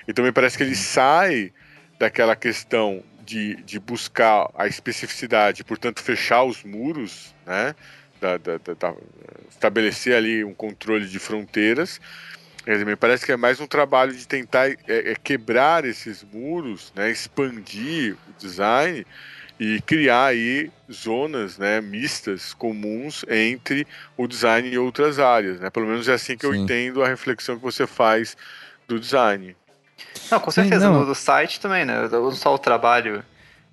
[0.07, 1.51] Então me parece que ele sai
[1.97, 7.75] daquela questão de, de buscar a especificidade, portanto fechar os muros, né,
[8.21, 8.95] da, da, da,
[9.49, 11.99] estabelecer ali um controle de fronteiras.
[12.65, 17.11] Me parece que é mais um trabalho de tentar é, é quebrar esses muros, né,
[17.11, 19.05] expandir o design
[19.59, 23.87] e criar aí zonas né, mistas, comuns entre
[24.17, 25.59] o design e outras áreas.
[25.59, 25.69] Né?
[25.69, 26.53] Pelo menos é assim que Sim.
[26.53, 28.35] eu entendo a reflexão que você faz
[28.87, 29.55] do design.
[30.31, 30.99] Não, com certeza, Sim, não.
[31.01, 32.07] No, do site também, né?
[32.09, 33.23] Não só o trabalho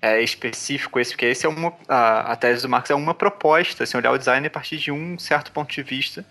[0.01, 3.83] é, específico esse, porque esse é uma, a, a tese do Marx é uma proposta,
[3.83, 6.25] assim, olhar o design a partir de um certo ponto de vista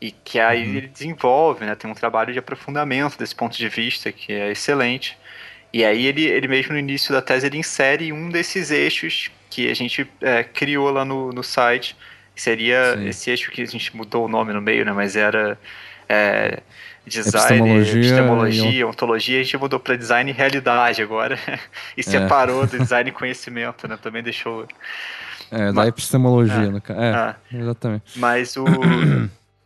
[0.00, 0.76] e que aí uhum.
[0.76, 1.74] ele desenvolve, né?
[1.74, 5.18] Tem um trabalho de aprofundamento desse ponto de vista que é excelente.
[5.72, 9.70] E aí ele, ele mesmo no início da tese ele insere um desses eixos que
[9.70, 11.96] a gente é, criou lá no, no site,
[12.34, 13.08] que seria Sim.
[13.08, 14.92] esse eixo que a gente mudou o nome no meio, né?
[14.92, 15.58] Mas era
[16.08, 16.60] é,
[17.06, 18.84] design, epistemologia, epistemologia e...
[18.84, 21.38] ontologia, a gente mudou para design e realidade agora.
[21.96, 22.02] e é.
[22.02, 22.66] separou é.
[22.66, 23.98] do design e conhecimento, né?
[24.00, 24.66] Também deixou.
[25.50, 27.00] É, da epistemologia, é, no caso.
[27.00, 27.36] É, ah.
[27.52, 28.18] exatamente.
[28.18, 28.64] Mas o.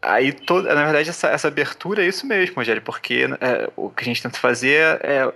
[0.02, 4.02] Aí, toda, na verdade, essa, essa abertura é isso mesmo, Rogério, porque é, o que
[4.02, 5.30] a gente tenta fazer é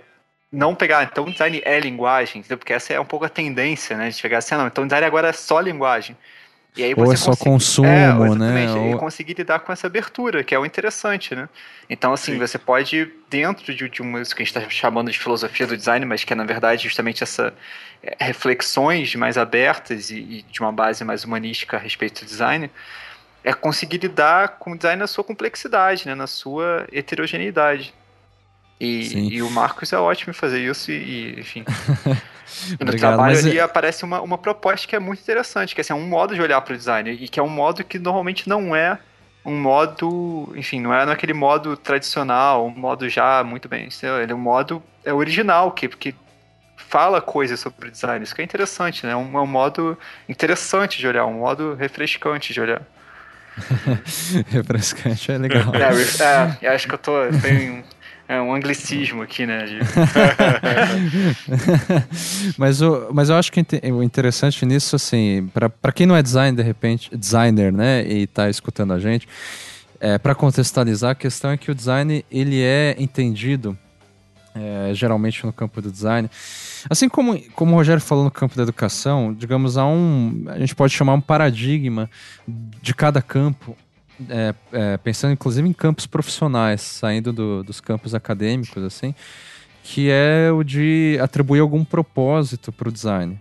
[0.51, 2.57] não pegar, então design é linguagem, entendeu?
[2.57, 4.09] porque essa é um pouco a tendência, né?
[4.09, 6.17] De chegar assim, ah, não, então design agora é só linguagem.
[6.75, 8.73] E aí Ou é só consumo, é, né?
[8.73, 8.97] Ou...
[8.97, 11.47] conseguir lidar com essa abertura, que é o interessante, né?
[11.89, 12.37] Então, assim, Sim.
[12.37, 15.77] você pode, dentro de, de uma, isso que a gente está chamando de filosofia do
[15.77, 17.53] design, mas que é, na verdade, justamente essa
[18.03, 22.69] é, reflexões mais abertas e, e, de uma base mais humanística a respeito do design,
[23.41, 26.13] é conseguir lidar com o design na sua complexidade, né?
[26.13, 27.93] Na sua heterogeneidade.
[28.79, 31.63] E, e, o Marcos é ótimo em fazer isso e, enfim.
[32.79, 33.61] no Obrigado, trabalho ali é...
[33.61, 36.41] aparece uma, uma proposta que é muito interessante, que é, assim, é um modo de
[36.41, 38.99] olhar para o design e que é um modo que normalmente não é
[39.45, 43.87] um modo, enfim, não é naquele modo tradicional, um modo já muito bem,
[44.21, 46.15] ele é um modo é original que, que
[46.75, 49.11] fala coisas sobre design, isso que é interessante, né?
[49.11, 52.81] É um, é um modo interessante de olhar, um modo refrescante de olhar.
[54.49, 55.71] refrescante é legal.
[55.75, 57.83] É, é, acho que eu tô tenho
[58.27, 59.65] é um anglicismo aqui, né?
[62.57, 65.49] Mas, o, mas eu acho que o interessante nisso, assim,
[65.81, 69.27] para quem não é design, de repente, designer, né, e está escutando a gente,
[69.99, 73.77] é, para contextualizar, a questão é que o design ele é entendido
[74.55, 76.29] é, geralmente no campo do design.
[76.89, 80.45] Assim como, como o Rogério falou no campo da educação, digamos, há um.
[80.47, 82.09] A gente pode chamar um paradigma
[82.47, 83.75] de cada campo
[84.29, 89.13] é, é, pensando inclusive em campos profissionais, saindo do, dos campos acadêmicos, assim,
[89.83, 93.39] que é o de atribuir algum propósito para o design.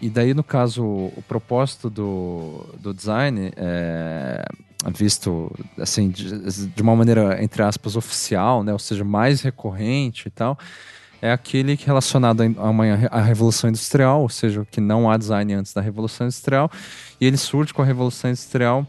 [0.00, 4.44] E daí, no caso, o propósito do, do design é
[4.90, 10.30] visto assim de, de, uma maneira entre aspas oficial, né, ou seja, mais recorrente e
[10.30, 10.58] tal,
[11.22, 12.42] é aquele relacionado
[13.10, 16.70] à revolução industrial, ou seja, que não há design antes da revolução industrial,
[17.18, 18.86] e ele surge com a revolução industrial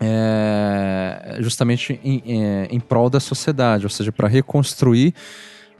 [0.00, 5.14] é, justamente em, em, é, em, prol da sociedade, ou seja, para reconstruir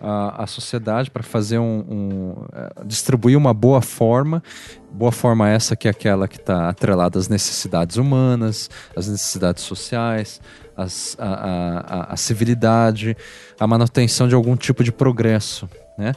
[0.00, 4.42] a, a sociedade, para fazer um, um, é, distribuir uma boa forma,
[4.90, 10.40] boa forma essa que é aquela que está atrelada às necessidades humanas, às necessidades sociais,
[10.76, 13.16] às, a, a, a civilidade,
[13.58, 15.68] a manutenção de algum tipo de progresso.
[15.98, 16.12] Né?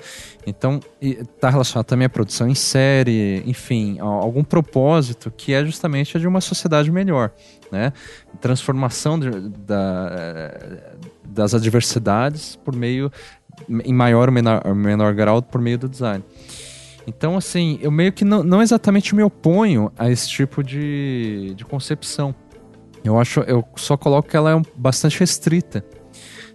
[0.45, 6.19] Então, está relacionado também à produção em série, enfim, algum propósito que é justamente a
[6.19, 7.31] de uma sociedade melhor
[7.71, 7.93] né?
[8.39, 10.51] Transformação de, da,
[11.25, 13.11] das adversidades por meio,
[13.69, 16.23] em maior ou menor, menor grau, por meio do design.
[17.07, 21.65] Então, assim, eu meio que não, não exatamente me oponho a esse tipo de, de
[21.65, 22.35] concepção.
[23.03, 25.83] Eu acho, eu só coloco que ela é bastante restrita,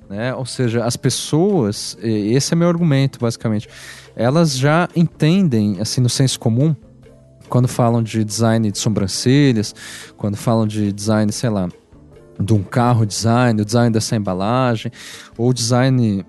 [0.09, 0.35] né?
[0.35, 3.69] Ou seja, as pessoas, esse é meu argumento, basicamente,
[4.17, 6.75] elas já entendem, assim, no senso comum,
[7.49, 9.75] quando falam de design de sobrancelhas,
[10.17, 11.69] quando falam de design, sei lá,
[12.41, 14.91] de um carro design, o design dessa embalagem,
[15.37, 16.25] ou design.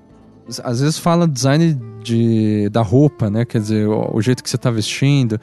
[0.64, 3.46] Às vezes fala design de, da roupa, né?
[3.46, 5.42] Quer dizer, o, o jeito que você está vestindo,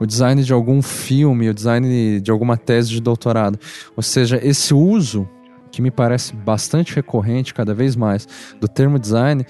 [0.00, 3.58] o design de algum filme, o design de alguma tese de doutorado.
[3.94, 5.28] Ou seja, esse uso,
[5.70, 8.26] que me parece bastante recorrente cada vez mais,
[8.60, 9.44] do termo design,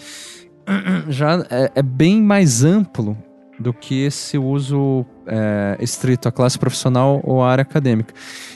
[1.08, 3.16] já é, é bem mais amplo
[3.58, 8.14] do que esse uso é, estrito à classe profissional ou à área acadêmica.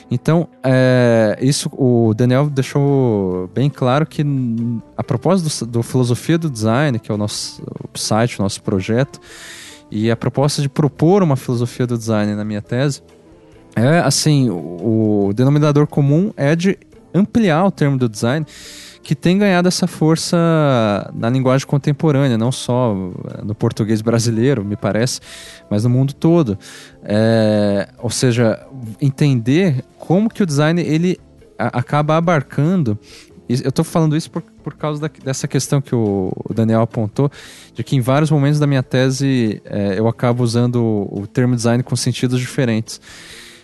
[0.09, 4.23] Então, é, isso o Daniel deixou bem claro que
[4.95, 7.61] a propósito do, do Filosofia do Design, que é o nosso
[7.93, 9.19] site, o nosso projeto,
[9.91, 13.03] e a proposta de propor uma filosofia do design na minha tese,
[13.75, 16.77] é assim, o, o denominador comum é de
[17.13, 18.45] ampliar o termo do design
[19.03, 20.37] que tem ganhado essa força
[21.13, 22.95] na linguagem contemporânea, não só
[23.43, 25.19] no português brasileiro, me parece,
[25.69, 26.57] mas no mundo todo.
[27.03, 28.65] É, ou seja,
[29.01, 31.19] entender como que o design ele
[31.57, 32.97] acaba abarcando.
[33.49, 37.29] Eu estou falando isso por, por causa da, dessa questão que o, Daniel apontou,
[37.73, 41.57] de que em vários momentos da minha tese é, eu acabo usando o, o termo
[41.57, 43.01] design com sentidos diferentes.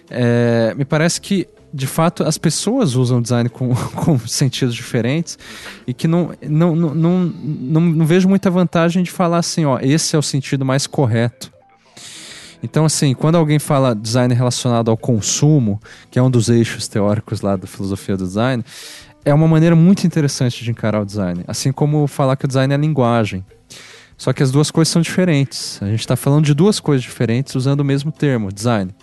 [0.09, 5.37] É, me parece que de fato, as pessoas usam design com, com sentidos diferentes
[5.85, 9.79] e que não, não, não, não, não, não vejo muita vantagem de falar assim, ó,
[9.81, 11.51] esse é o sentido mais correto.
[12.61, 15.79] Então, assim, quando alguém fala design relacionado ao consumo,
[16.11, 18.63] que é um dos eixos teóricos lá da filosofia do design,
[19.23, 21.43] é uma maneira muito interessante de encarar o design.
[21.47, 23.45] Assim como falar que o design é linguagem.
[24.17, 25.81] Só que as duas coisas são diferentes.
[25.81, 28.93] A gente está falando de duas coisas diferentes usando o mesmo termo, design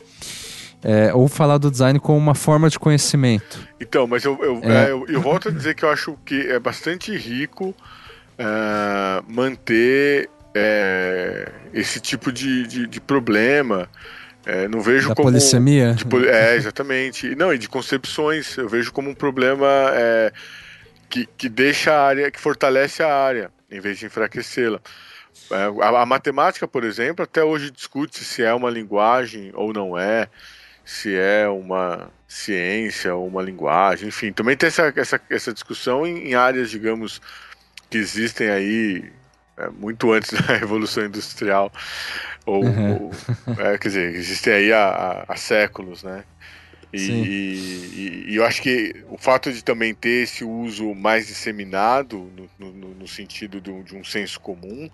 [0.86, 3.58] é, ou falar do design como uma forma de conhecimento.
[3.80, 4.84] Então, mas eu, eu, é.
[4.84, 7.74] É, eu, eu, volto a dizer que eu acho que é bastante rico
[8.38, 13.88] é, manter é, esse tipo de, de, de problema.
[14.46, 15.28] É, não vejo da como.
[15.28, 15.94] Polissemia?
[15.94, 17.34] De, é, exatamente.
[17.34, 18.56] Não, e de concepções.
[18.56, 19.66] Eu vejo como um problema
[21.10, 24.80] que, que deixa a área, que fortalece a área, em vez de enfraquecê-la.
[25.50, 30.28] A, a, matemática, por exemplo, até hoje discute se é uma linguagem ou não é
[30.86, 36.28] se é uma ciência ou uma linguagem, enfim, também tem essa, essa, essa discussão em,
[36.28, 37.20] em áreas, digamos,
[37.90, 39.12] que existem aí
[39.56, 41.72] é, muito antes da Revolução Industrial,
[42.46, 43.10] ou, uhum.
[43.10, 43.12] ou
[43.58, 46.22] é, quer dizer, existem aí há, há, séculos, né?
[46.92, 52.30] E, e, e, eu acho que o fato de também ter esse uso mais disseminado,
[52.58, 54.88] no, no, no sentido de um, de um, senso comum,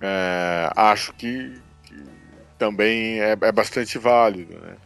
[0.00, 1.96] é, acho que, que
[2.56, 4.76] também é, é, bastante válido, né?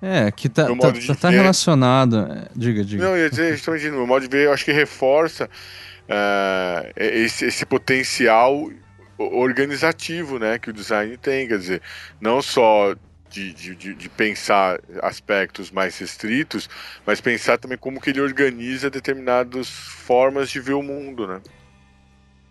[0.00, 2.18] É, que tá, tá, tá, tá relacionado.
[2.18, 3.04] É, diga, diga.
[3.04, 6.92] Não, eu ia dizer, justamente, no meu modo de ver, eu acho que reforça uh,
[6.96, 8.70] esse, esse potencial
[9.18, 11.46] organizativo né, que o design tem.
[11.46, 11.82] Quer dizer,
[12.20, 12.94] não só
[13.30, 16.68] de, de, de, pensar aspectos mais restritos,
[17.06, 21.40] mas pensar também como que ele organiza determinadas formas de ver o mundo, né?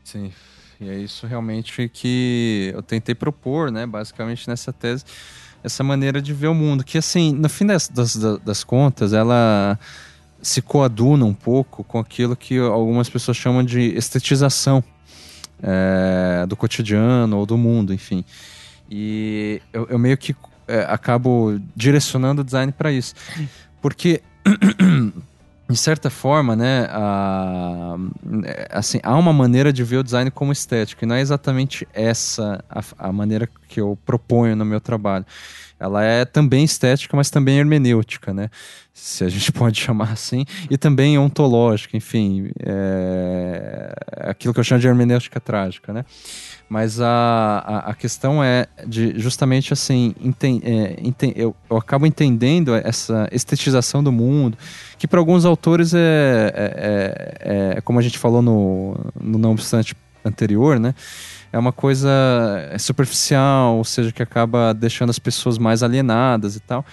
[0.03, 0.32] Sim,
[0.80, 5.03] e é isso realmente que eu tentei propor, né, basicamente nessa tese,
[5.64, 6.84] essa maneira de ver o mundo.
[6.84, 9.78] Que, assim, no fim das, das, das contas, ela
[10.41, 14.84] se coaduna um pouco com aquilo que algumas pessoas chamam de estetização
[15.62, 18.24] é, do cotidiano ou do mundo, enfim.
[18.89, 20.36] E eu, eu meio que
[20.68, 23.14] é, acabo direcionando o design para isso.
[23.82, 24.22] Porque
[25.70, 27.95] de certa forma, né, a,
[28.72, 32.63] assim, há uma maneira de ver o design como estético, e não é exatamente essa
[32.67, 35.26] a, a, maneira que eu proponho no meu trabalho.
[35.80, 38.49] Ela é também estética, mas também hermenêutica, né,
[38.93, 44.82] se a gente pode chamar assim, e também ontológica, enfim, é, aquilo que eu chamo
[44.82, 46.03] de hermenêutica trágica, né.
[46.70, 47.07] Mas a,
[47.65, 53.28] a, a, questão é de justamente assim, enten, é, enten, eu, eu, acabo entendendo essa
[53.32, 54.55] estetização do mundo,
[54.95, 59.51] que para alguns autores é, é, é, é, como a gente falou no, no não
[59.51, 60.93] obstante anterior, né?
[61.51, 62.07] É uma coisa
[62.78, 66.86] superficial, ou seja, que acaba deixando as pessoas mais alienadas e tal.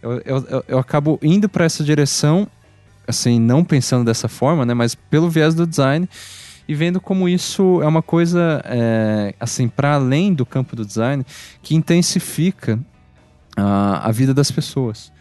[0.00, 2.46] Eu, eu, eu acabo indo para essa direção,
[3.08, 4.74] assim, não pensando dessa forma, né?
[4.74, 6.08] Mas pelo viés do design
[6.66, 11.24] e vendo como isso é uma coisa, é, assim, para além do campo do design,
[11.62, 12.78] que intensifica
[13.56, 15.12] a, a vida das pessoas.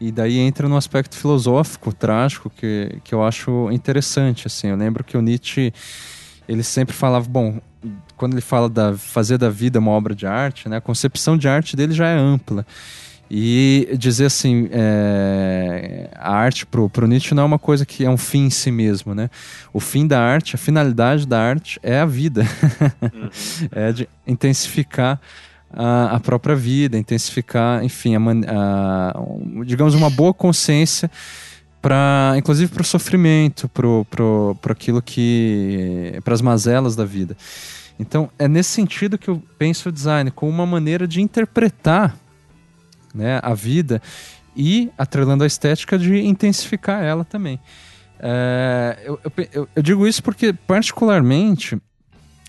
[0.00, 4.68] E daí entra no aspecto filosófico, trágico, que, que eu acho interessante, assim.
[4.68, 5.72] Eu lembro que o Nietzsche,
[6.48, 7.60] ele sempre falava, bom,
[8.16, 11.48] quando ele fala da fazer da vida uma obra de arte, né, a concepção de
[11.48, 12.66] arte dele já é ampla.
[13.32, 18.10] E dizer assim, é, a arte pro, pro Nietzsche não é uma coisa que é
[18.10, 19.30] um fim em si mesmo, né?
[19.72, 22.44] O fim da arte, a finalidade da arte é a vida.
[23.00, 23.30] Uhum.
[23.70, 25.20] é de intensificar
[25.72, 31.08] a, a, própria vida, intensificar, enfim, a, a, digamos, uma boa consciência
[31.80, 36.18] para inclusive para o sofrimento, para aquilo que.
[36.24, 37.36] para as mazelas da vida.
[37.96, 42.16] Então, é nesse sentido que eu penso o design, como uma maneira de interpretar
[43.14, 44.00] né, a vida
[44.56, 47.58] e atrelando a estética de intensificar ela também.
[48.18, 49.20] É, eu,
[49.52, 51.80] eu, eu, digo isso porque, particularmente,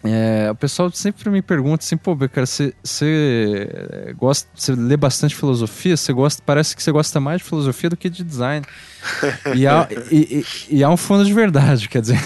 [0.03, 5.35] é, o pessoal sempre me pergunta assim, pô, cara, você, você gosta, você lê bastante
[5.35, 8.65] filosofia, você gosta, parece que você gosta mais de filosofia do que de design.
[9.55, 12.19] e, há, e, e, e há um fundo de verdade, quer dizer.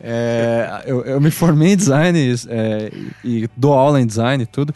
[0.00, 2.90] é, eu, eu, me formei em design é,
[3.24, 4.74] e dou aula em design e tudo.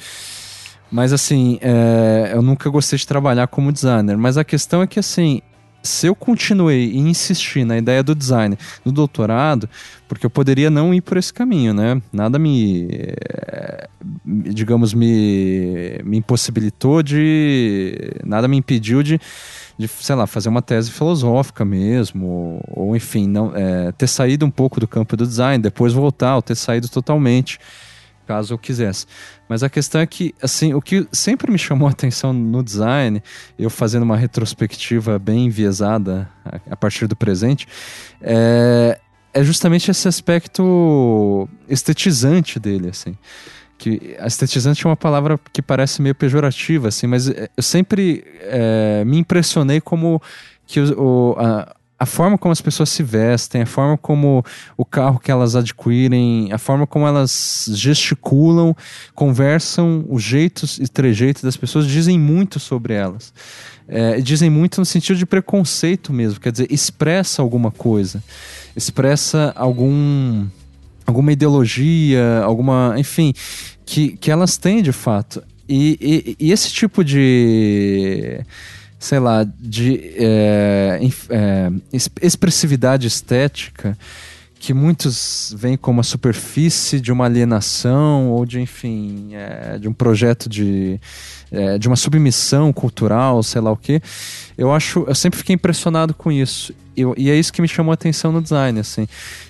[0.92, 4.18] Mas assim, é, eu nunca gostei de trabalhar como designer.
[4.18, 5.40] Mas a questão é que assim,
[5.82, 9.66] se eu continuei e insisti na ideia do design no doutorado,
[10.06, 12.00] porque eu poderia não ir por esse caminho, né?
[12.12, 13.88] Nada me, eh,
[14.26, 18.12] digamos, me, me impossibilitou de.
[18.22, 19.18] Nada me impediu de,
[19.78, 24.50] de, sei lá, fazer uma tese filosófica mesmo, ou enfim, não, é, ter saído um
[24.50, 27.58] pouco do campo do design, depois voltar, ou ter saído totalmente
[28.32, 29.06] caso eu quisesse.
[29.46, 33.22] Mas a questão é que, assim, o que sempre me chamou a atenção no design,
[33.58, 36.28] eu fazendo uma retrospectiva bem enviesada
[36.70, 37.68] a, partir do presente,
[38.22, 38.98] é,
[39.34, 43.16] é justamente esse aspecto estetizante dele, assim
[43.78, 49.02] que estetizante é uma palavra que parece meio pejorativa, assim, mas é, eu sempre é,
[49.04, 50.22] me impressionei como
[50.64, 54.44] que o, a, a forma como as pessoas se vestem, a forma como
[54.76, 58.74] o carro que elas adquirem, a forma como elas gesticulam,
[59.14, 63.32] conversam, os jeitos e trejeitos das pessoas dizem muito sobre elas.
[63.86, 68.20] É, dizem muito no sentido de preconceito mesmo, quer dizer, expressa alguma coisa,
[68.74, 70.44] expressa algum
[71.06, 73.32] alguma ideologia, alguma, enfim,
[73.86, 75.40] que, que elas têm de fato.
[75.68, 78.44] E, e, e esse tipo de
[79.02, 81.72] sei lá, de é, é,
[82.22, 83.98] expressividade estética
[84.60, 89.92] que muitos veem como a superfície de uma alienação ou de, enfim, é, de um
[89.92, 91.00] projeto de,
[91.50, 94.00] é, de uma submissão cultural, sei lá o que.
[94.56, 96.72] Eu acho, eu sempre fiquei impressionado com isso.
[96.96, 99.08] Eu, e é isso que me chamou a atenção no design, assim.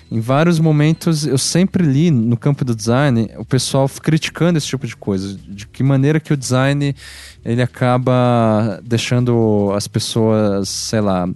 [0.09, 4.87] Em vários momentos eu sempre li no campo do design o pessoal criticando esse tipo
[4.87, 6.95] de coisa, de que maneira que o design
[7.45, 11.27] ele acaba deixando as pessoas, sei lá,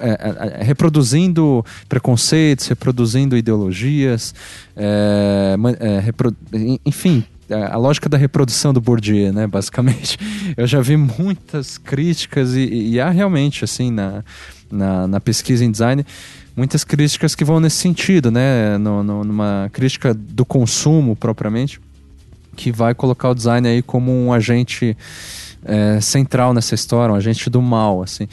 [0.00, 4.34] é, é, é, reproduzindo preconceitos, reproduzindo ideologias,
[4.76, 10.18] é, é, enfim, a lógica da reprodução do Bourdieu, né, basicamente.
[10.56, 14.24] Eu já vi muitas críticas e, e há realmente, assim, na,
[14.70, 16.04] na, na, pesquisa em design,
[16.56, 21.80] muitas críticas que vão nesse sentido, né, no, no, numa crítica do consumo propriamente,
[22.56, 24.96] que vai colocar o design aí como um agente
[25.66, 28.28] é, central nessa história, um agente do mal, assim.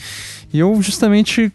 [0.53, 1.51] E eu justamente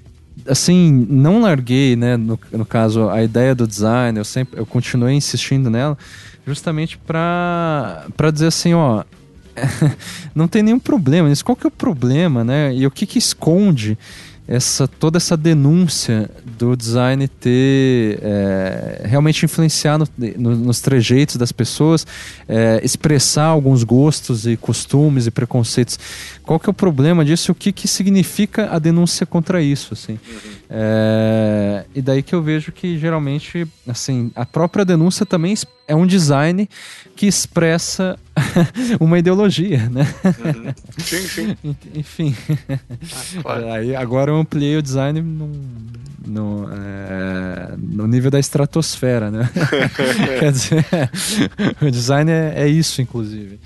[0.47, 5.15] assim, não larguei, né, no, no caso, a ideia do design, eu sempre eu continuei
[5.15, 5.97] insistindo nela,
[6.47, 9.05] justamente para para dizer assim, ó,
[10.35, 11.45] não tem nenhum problema nisso.
[11.45, 12.75] Qual que é o problema, né?
[12.75, 13.99] E o que que esconde
[14.49, 21.53] essa toda essa denúncia do design ter é, realmente influenciar no, no, nos trejeitos das
[21.53, 22.07] pessoas,
[22.49, 25.99] é, expressar alguns gostos e costumes e preconceitos.
[26.43, 27.53] Qual que é o problema disso?
[27.53, 29.93] O que, que significa a denúncia contra isso?
[29.93, 30.13] Assim?
[30.13, 30.58] Uhum.
[30.71, 35.55] É, e daí que eu vejo que geralmente, assim, a própria denúncia também
[35.87, 36.69] é um design
[37.17, 38.19] que expressa
[39.01, 40.07] uma ideologia, né?
[40.25, 40.75] Uhum.
[40.99, 41.57] Sim, sim.
[41.95, 42.37] Enfim.
[42.69, 43.73] Ah, claro.
[43.73, 45.51] Aí, agora eu ampliei o design no,
[46.27, 49.49] no, é, no nível da estratosfera, né?
[50.39, 50.85] Quer dizer,
[51.81, 53.59] o design é, é isso, inclusive.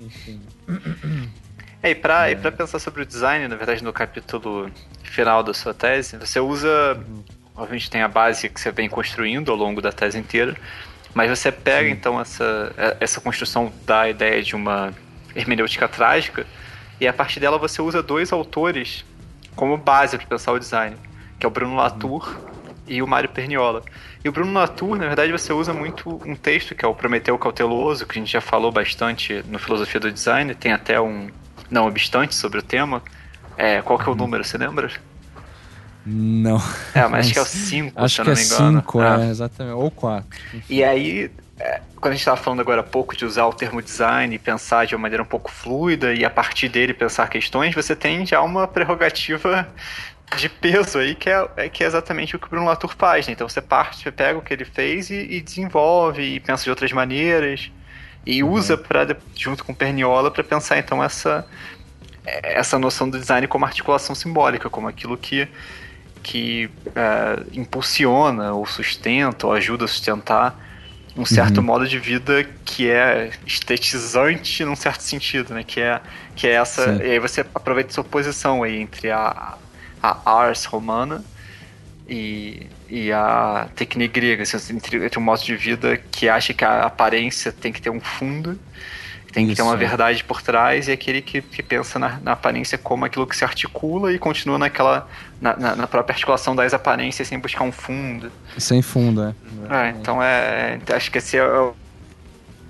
[0.00, 0.40] Enfim.
[1.82, 2.32] É, e para é.
[2.32, 4.70] E pensar sobre o design, na verdade, no capítulo
[5.02, 6.94] final da sua tese, você usa.
[6.94, 7.24] Uhum.
[7.56, 10.56] Obviamente tem a base que você vem construindo ao longo da tese inteira,
[11.12, 11.92] mas você pega Sim.
[11.92, 14.94] então essa, é, essa construção da ideia de uma
[15.34, 16.46] hermenêutica trágica
[16.98, 19.04] e a partir dela você usa dois autores
[19.54, 20.96] como base para pensar o design,
[21.38, 22.72] que é o Bruno Latour uhum.
[22.86, 23.82] e o Mário Perniola.
[24.24, 27.36] E o Bruno Latour, na verdade, você usa muito um texto que é o Prometeu
[27.36, 31.28] Cauteloso, que a gente já falou bastante no Filosofia do Design, tem até um
[31.70, 33.02] não obstante sobre o tema.
[33.56, 34.16] É, qual que é o uhum.
[34.16, 34.90] número, você lembra?
[36.04, 36.60] Não.
[36.94, 38.80] É, mas acho que é o 5, acho se eu não me engano.
[38.80, 39.74] 5, é, é, exatamente.
[39.74, 40.40] Ou 4.
[40.68, 43.82] E aí, é, quando a gente estava falando agora há pouco de usar o termo
[43.82, 47.74] design e pensar de uma maneira um pouco fluida e a partir dele pensar questões,
[47.74, 49.68] você tem já uma prerrogativa
[50.36, 53.26] de peso aí que é, é que é exatamente o que o Bruno Latour faz.
[53.26, 53.34] Né?
[53.34, 56.70] Então você parte, você pega o que ele fez e, e desenvolve e pensa de
[56.70, 57.70] outras maneiras
[58.24, 58.50] e uhum.
[58.50, 61.46] usa para junto com Perniola para pensar então essa
[62.24, 65.48] essa noção do design como articulação simbólica, como aquilo que
[66.22, 70.54] que é, impulsiona ou sustenta ou ajuda a sustentar
[71.16, 71.64] um certo uhum.
[71.64, 75.64] modo de vida que é estetizante num certo sentido, né?
[75.64, 76.00] Que é,
[76.36, 76.84] que é essa.
[76.84, 77.02] Sim.
[77.02, 79.56] E aí você aproveita essa oposição aí entre a,
[80.02, 81.24] a ars romana
[82.10, 86.64] e, e a técnica grega, assim, entre, entre um modo de vida que acha que
[86.64, 88.58] a aparência tem que ter um fundo,
[89.32, 92.76] tem que ter uma verdade por trás, e aquele que, que pensa na, na, aparência
[92.76, 95.08] como aquilo que se articula e continua naquela
[95.40, 98.32] na, na, na, própria articulação das aparências sem buscar um fundo.
[98.58, 99.34] Sem fundo, é.
[99.70, 100.80] é então é.
[100.92, 101.76] Acho que esse é o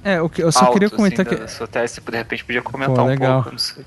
[0.03, 1.49] é, o que eu só alto, queria comentar assim, que.
[1.49, 3.41] Sua tese, de repente podia comentar Pô, legal.
[3.41, 3.85] um pouco, não sei.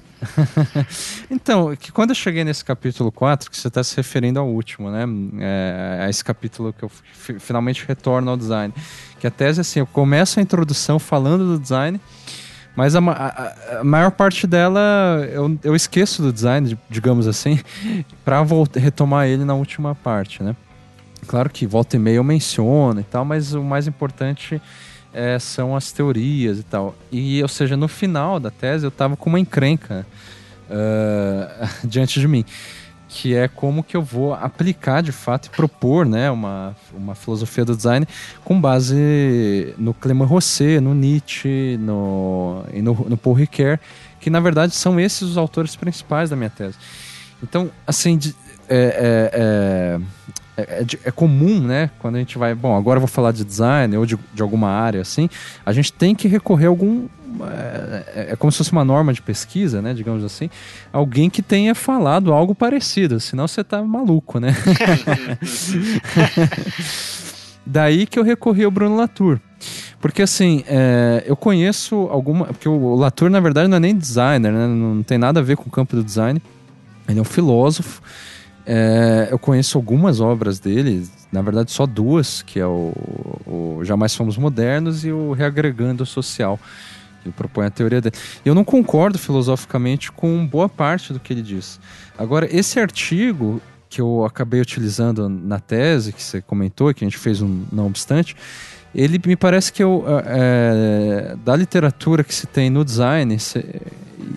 [1.29, 4.91] então, que quando eu cheguei nesse capítulo 4, que você está se referindo ao último,
[4.91, 5.05] né?
[5.39, 6.91] É, a esse capítulo que eu
[7.39, 8.73] finalmente retorno ao design.
[9.19, 11.99] Que a tese, assim, eu começo a introdução falando do design,
[12.75, 17.59] mas a, a, a maior parte dela eu, eu esqueço do design, digamos assim,
[18.23, 18.43] para
[18.75, 20.55] retomar ele na última parte, né?
[21.25, 24.61] Claro que volta e meia eu menciono e tal, mas o mais importante
[25.13, 26.95] é, são as teorias e tal.
[27.11, 30.05] E, ou seja, no final da tese eu tava com uma encrenca
[30.69, 32.43] uh, diante de mim,
[33.07, 37.63] que é como que eu vou aplicar de fato e propor né, uma, uma filosofia
[37.63, 38.07] do design
[38.43, 43.79] com base no Clément Rosset, no Nietzsche no, e no, no Paul Ricoeur,
[44.19, 46.77] que na verdade são esses os autores principais da minha tese.
[47.41, 48.33] Então, assim, de,
[48.69, 49.99] é, é, é
[50.55, 51.89] é, é, é, comum, né?
[51.99, 54.69] Quando a gente vai, bom, agora eu vou falar de design ou de, de alguma
[54.69, 55.27] área assim,
[55.65, 57.07] a gente tem que recorrer a algum.
[57.41, 59.93] É, é, é como se fosse uma norma de pesquisa, né?
[59.93, 60.51] Digamos assim,
[60.91, 64.55] alguém que tenha falado algo parecido, senão você tá maluco, né?
[67.65, 69.39] Daí que eu recorri ao Bruno Latour.
[69.99, 72.47] Porque assim, é, eu conheço alguma.
[72.47, 74.67] Porque o Latour, na verdade, não é nem designer, né?
[74.67, 76.41] Não tem nada a ver com o campo do design.
[77.07, 78.01] Ele é um filósofo.
[78.65, 82.93] É, eu conheço algumas obras dele, na verdade só duas, que é o,
[83.45, 86.59] o Jamais Fomos Modernos e o Reagregando Social.
[87.25, 88.15] Ele propõe a teoria dele.
[88.45, 91.79] Eu não concordo filosoficamente com boa parte do que ele diz.
[92.17, 97.17] Agora, esse artigo que eu acabei utilizando na tese, que você comentou, que a gente
[97.17, 98.35] fez um não obstante,
[98.93, 103.37] ele me parece que eu, é, da literatura que se tem no design,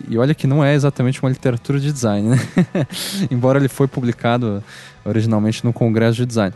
[0.08, 2.38] e olha que não é exatamente uma literatura de design, né?
[3.30, 4.62] embora ele foi publicado
[5.04, 6.54] originalmente no Congresso de Design.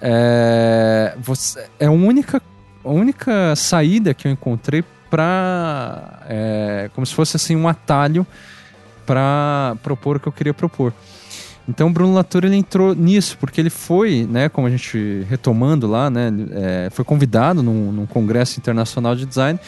[0.00, 2.40] É, você, é a única,
[2.84, 8.26] a única saída que eu encontrei para é, como se fosse assim um atalho
[9.06, 10.92] para propor o que eu queria propor.
[11.68, 15.86] Então o Bruno Latour ele entrou nisso, porque ele foi, né, como a gente retomando
[15.86, 19.58] lá, né, é, foi convidado num, num, congresso internacional de design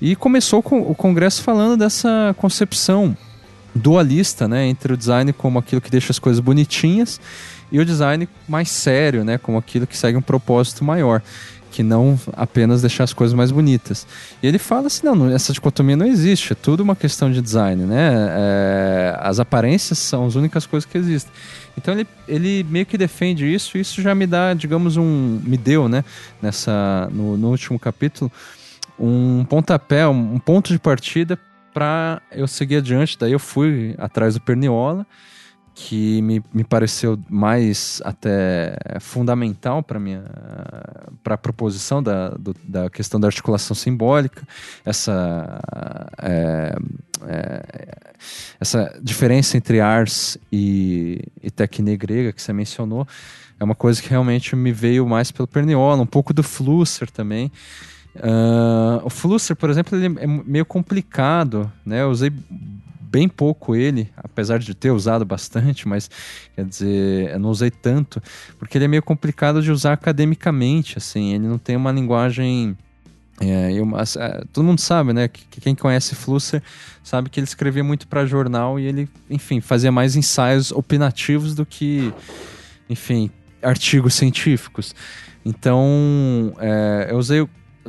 [0.00, 3.16] e começou com o congresso falando dessa concepção
[3.74, 7.20] dualista, né, entre o design como aquilo que deixa as coisas bonitinhas
[7.70, 11.22] e o design mais sério, né, como aquilo que segue um propósito maior
[11.76, 14.06] que não apenas deixar as coisas mais bonitas.
[14.42, 17.84] E ele fala assim, não, essa dicotomia não existe, é tudo uma questão de design,
[17.84, 18.12] né?
[18.30, 21.30] É, as aparências são as únicas coisas que existem.
[21.76, 25.38] Então ele, ele meio que defende isso, e isso já me dá, digamos, um.
[25.44, 26.02] me deu, né?
[26.40, 28.32] Nessa, no, no último capítulo,
[28.98, 31.38] um pontapé, um, ponto de partida
[31.72, 33.18] para eu seguir adiante.
[33.18, 35.06] Daí eu fui atrás do Perniola
[35.78, 40.24] que me, me pareceu mais até fundamental para minha
[41.22, 44.42] para a proposição da, do, da questão da articulação simbólica
[44.86, 45.60] essa
[46.22, 46.76] é,
[47.28, 47.62] é,
[48.58, 53.06] essa diferença entre ars e, e técnica grega que você mencionou
[53.60, 57.52] é uma coisa que realmente me veio mais pelo Perniola um pouco do Flusser também
[58.22, 62.32] uh, o Flusser por exemplo ele é meio complicado né eu usei
[63.16, 66.10] bem pouco ele, apesar de ter usado bastante, mas
[66.54, 68.20] quer dizer, eu não usei tanto,
[68.58, 72.76] porque ele é meio complicado de usar academicamente, assim, ele não tem uma linguagem.
[73.40, 73.70] É,
[74.52, 75.28] todo mundo sabe, né?
[75.28, 76.62] Que, quem conhece Flusser
[77.02, 81.64] sabe que ele escrevia muito para jornal e ele, enfim, fazia mais ensaios opinativos do
[81.64, 82.12] que,
[82.88, 83.30] enfim,
[83.62, 84.94] artigos científicos.
[85.44, 87.46] Então, é, eu usei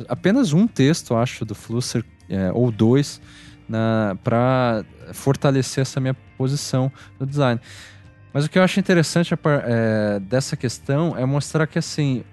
[0.08, 3.20] apenas um texto, acho, do Flusser, é, ou dois,
[4.22, 7.60] para fortalecer essa minha posição no design.
[8.32, 12.24] Mas o que eu acho interessante é, dessa questão é mostrar que assim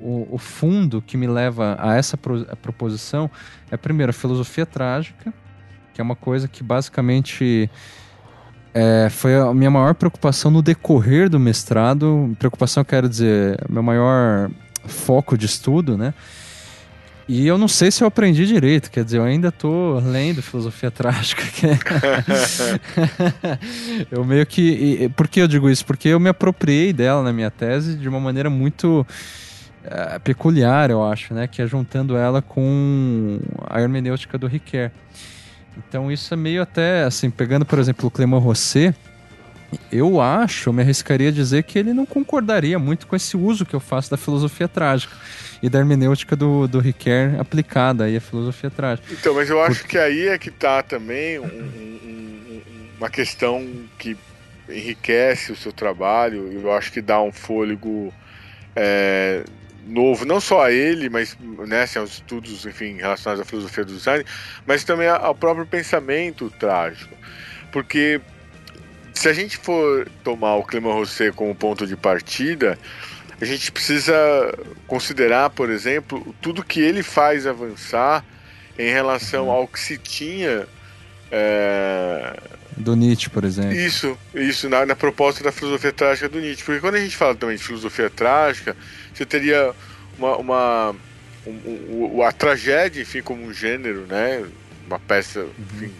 [0.00, 3.30] o, o, fundo que me leva a essa pro, a proposição
[3.70, 5.32] é primeiro a filosofia trágica,
[5.92, 7.70] que é uma coisa que basicamente
[8.74, 12.34] é, foi a minha maior preocupação no decorrer do mestrado.
[12.38, 14.50] Preocupação, quero dizer, meu maior
[14.86, 16.14] foco de estudo, né?
[17.28, 20.90] E eu não sei se eu aprendi direito, quer dizer, eu ainda tô lendo filosofia
[20.90, 21.42] trágica.
[24.10, 25.10] eu meio que.
[25.16, 25.86] Por que eu digo isso?
[25.86, 29.06] Porque eu me apropriei dela na minha tese de uma maneira muito
[29.84, 31.46] uh, peculiar, eu acho, né?
[31.46, 33.38] Que é juntando ela com
[33.68, 34.90] a hermenêutica do Riquet.
[35.76, 38.94] Então isso é meio até, assim, pegando, por exemplo, o Clément Rosset,
[39.90, 43.64] eu acho, eu me arriscaria a dizer que ele não concordaria muito com esse uso
[43.64, 45.14] que eu faço da filosofia trágica
[45.62, 49.06] e da hermenêutica do, do Riquet aplicada aí à filosofia trágica.
[49.12, 49.96] Então, mas eu acho Porque...
[49.96, 52.60] que aí é que está também um, um,
[52.98, 53.66] uma questão
[53.98, 54.16] que
[54.68, 58.12] enriquece o seu trabalho, eu acho que dá um fôlego
[58.74, 59.44] é,
[59.86, 61.36] novo, não só a ele, mas
[61.66, 64.24] né, assim, aos estudos enfim, relacionados à filosofia do design,
[64.66, 67.14] mas também ao próprio pensamento trágico.
[67.70, 68.20] Porque
[69.14, 72.78] se a gente for tomar o Clément Rosset como ponto de partida,
[73.40, 74.14] a gente precisa
[74.86, 78.24] considerar, por exemplo, tudo que ele faz avançar
[78.78, 80.66] em relação ao que se tinha.
[81.30, 82.38] É...
[82.76, 83.74] Do Nietzsche, por exemplo.
[83.74, 86.64] Isso, isso, na, na, proposta da filosofia trágica do Nietzsche.
[86.64, 88.76] Porque quando a gente fala também de filosofia trágica,
[89.12, 89.74] você teria
[90.18, 90.36] uma.
[90.36, 90.96] uma
[91.44, 94.44] um, um, a tragédia, enfim, como um gênero, né?
[94.86, 95.50] Uma peça, uhum.
[95.74, 95.92] enfim.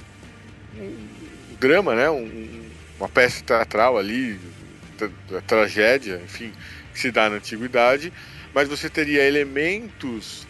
[0.79, 2.09] Um drama, né?
[2.09, 2.62] Um,
[3.03, 4.39] uma peça teatral ali,
[5.29, 6.53] da, tragédia, enfim,
[6.93, 8.13] que se dá na antiguidade,
[8.55, 10.47] mas você teria elementos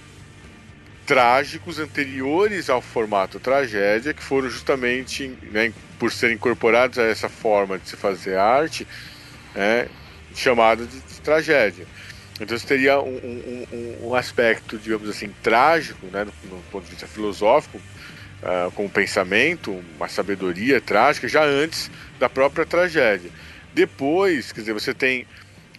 [1.06, 7.78] trágicos anteriores ao formato tragédia, que foram justamente, né, por serem incorporados a essa forma
[7.78, 8.86] de se fazer arte,
[9.54, 9.88] né,
[10.34, 11.86] chamada de, de, tragédia.
[12.38, 13.16] Então você teria um,
[13.72, 17.80] um, um aspecto, digamos assim, trágico, né, do, do ponto de vista filosófico,
[18.42, 23.30] uh, com o pensamento, uma sabedoria trágica, já antes da própria tragédia.
[23.74, 25.26] Depois, quer dizer, você tem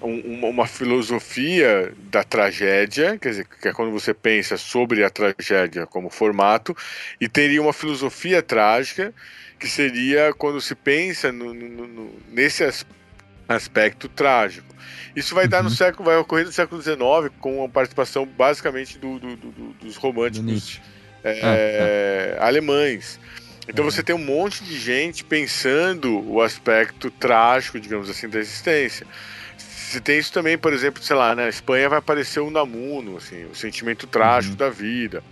[0.01, 5.85] um, uma filosofia da tragédia, quer dizer, que é quando você pensa sobre a tragédia
[5.85, 6.75] como formato,
[7.19, 9.13] e teria uma filosofia trágica,
[9.59, 12.67] que seria quando se pensa no, no, no, nesse
[13.47, 14.73] aspecto trágico.
[15.15, 15.49] Isso vai uhum.
[15.49, 15.75] dar no uhum.
[15.75, 16.97] século, vai ocorrer no século XIX,
[17.39, 20.81] com a participação basicamente do, do, do, dos românticos
[21.23, 23.19] é, ah, alemães.
[23.67, 29.07] Então você tem um monte de gente pensando o aspecto trágico, digamos assim, da existência.
[29.57, 33.45] Você tem isso também, por exemplo, sei lá, na Espanha vai aparecer o Namuno, assim,
[33.45, 34.57] o sentimento trágico uhum.
[34.57, 35.23] da vida.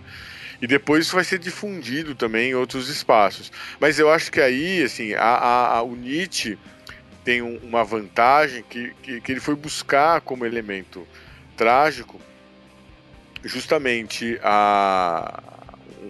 [0.62, 3.50] E depois isso vai ser difundido também em outros espaços.
[3.80, 6.56] Mas eu acho que aí, assim, a, a, a o Nietzsche
[7.24, 11.06] tem um, uma vantagem que, que, que ele foi buscar como elemento
[11.56, 12.20] trágico
[13.44, 15.42] justamente a,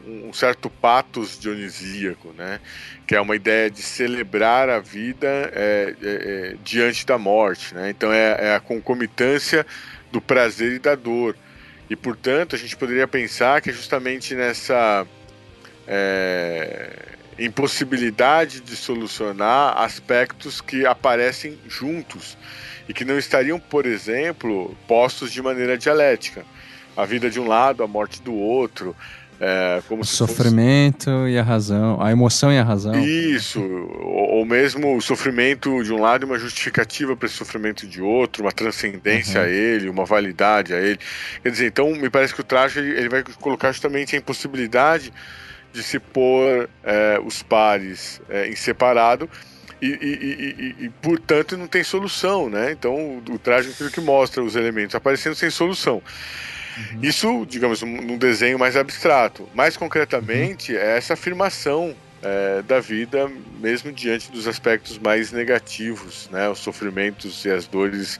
[0.07, 2.61] um certo patos dionisíaco, né?
[3.07, 7.91] Que é uma ideia de celebrar a vida é, é, é, diante da morte, né?
[7.91, 9.67] Então é, é, a concomitância
[10.11, 11.37] do prazer e da dor.
[11.91, 15.07] E portanto a gente poderia pensar que é justamente nessa
[17.39, 22.39] impossibilidade de solucionar aspectos que aparecem juntos
[22.89, 26.45] e que não estariam, por exemplo, postos de maneira dialética.
[26.97, 28.95] A vida de um lado, a morte do outro,
[29.41, 31.33] é, como o sofrimento fosse...
[31.33, 32.95] e a razão, a emoção e a razão.
[33.05, 37.87] Isso, ou, ou mesmo o sofrimento de um lado e uma justificativa para esse sofrimento
[37.87, 39.47] de outro, uma transcendência uhum.
[39.47, 40.99] a ele, uma validade a ele.
[41.43, 45.13] Quer dizer, então me parece que o traje ele, ele vai colocar justamente a impossibilidade
[45.73, 49.29] de se pôr é, os pares é, em separado
[49.81, 52.71] e, e, e, e, portanto não tem solução, né?
[52.71, 56.01] Então o, o traje é aquilo que mostra os elementos aparecendo sem solução.
[56.77, 57.01] Uhum.
[57.03, 59.49] Isso, digamos, num desenho mais abstrato.
[59.55, 60.79] Mais concretamente, uhum.
[60.79, 63.31] é essa afirmação é, da vida,
[63.61, 66.49] mesmo diante dos aspectos mais negativos, né?
[66.49, 68.19] Os sofrimentos e as dores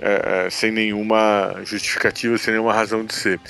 [0.00, 3.40] é, é sem nenhuma justificativa, sem nenhuma razão de ser.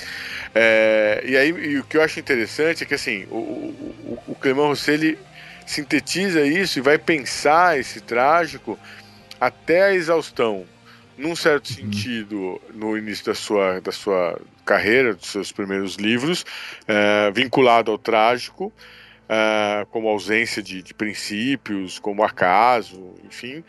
[0.55, 4.35] É, e aí, e o que eu acho interessante é que assim, o, o, o
[4.35, 5.19] Clément Rosset ele
[5.66, 8.78] sintetiza isso e vai pensar esse trágico
[9.40, 10.66] até a exaustão
[11.23, 11.77] num certo uhum.
[11.77, 16.44] sentido, no início da sua, da sua carreira, dos seus primeiros livros,
[16.89, 18.73] é, vinculado ao trágico,
[19.28, 23.62] é, como ausência de, de, princípios, como acaso, enfim,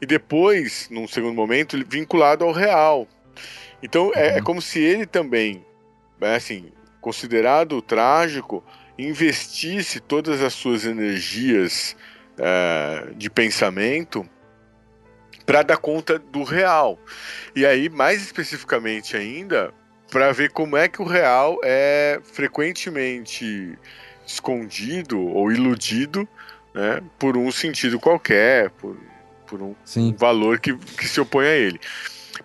[0.00, 3.06] e depois, num segundo momento, vinculado ao real.
[3.80, 4.42] Então, é, é uhum.
[4.42, 5.64] como se ele também,
[6.20, 8.64] né, assim, considerado o trágico,
[8.98, 11.96] investisse todas as suas energias
[12.36, 14.28] é, de pensamento
[15.46, 16.98] para dar conta do real.
[17.54, 19.72] E aí, mais especificamente ainda,
[20.10, 23.78] para ver como é que o real é frequentemente
[24.26, 26.28] escondido ou iludido
[26.74, 28.96] né, por um sentido qualquer, por,
[29.46, 31.80] por um, um, valor que, que se opõe a ele.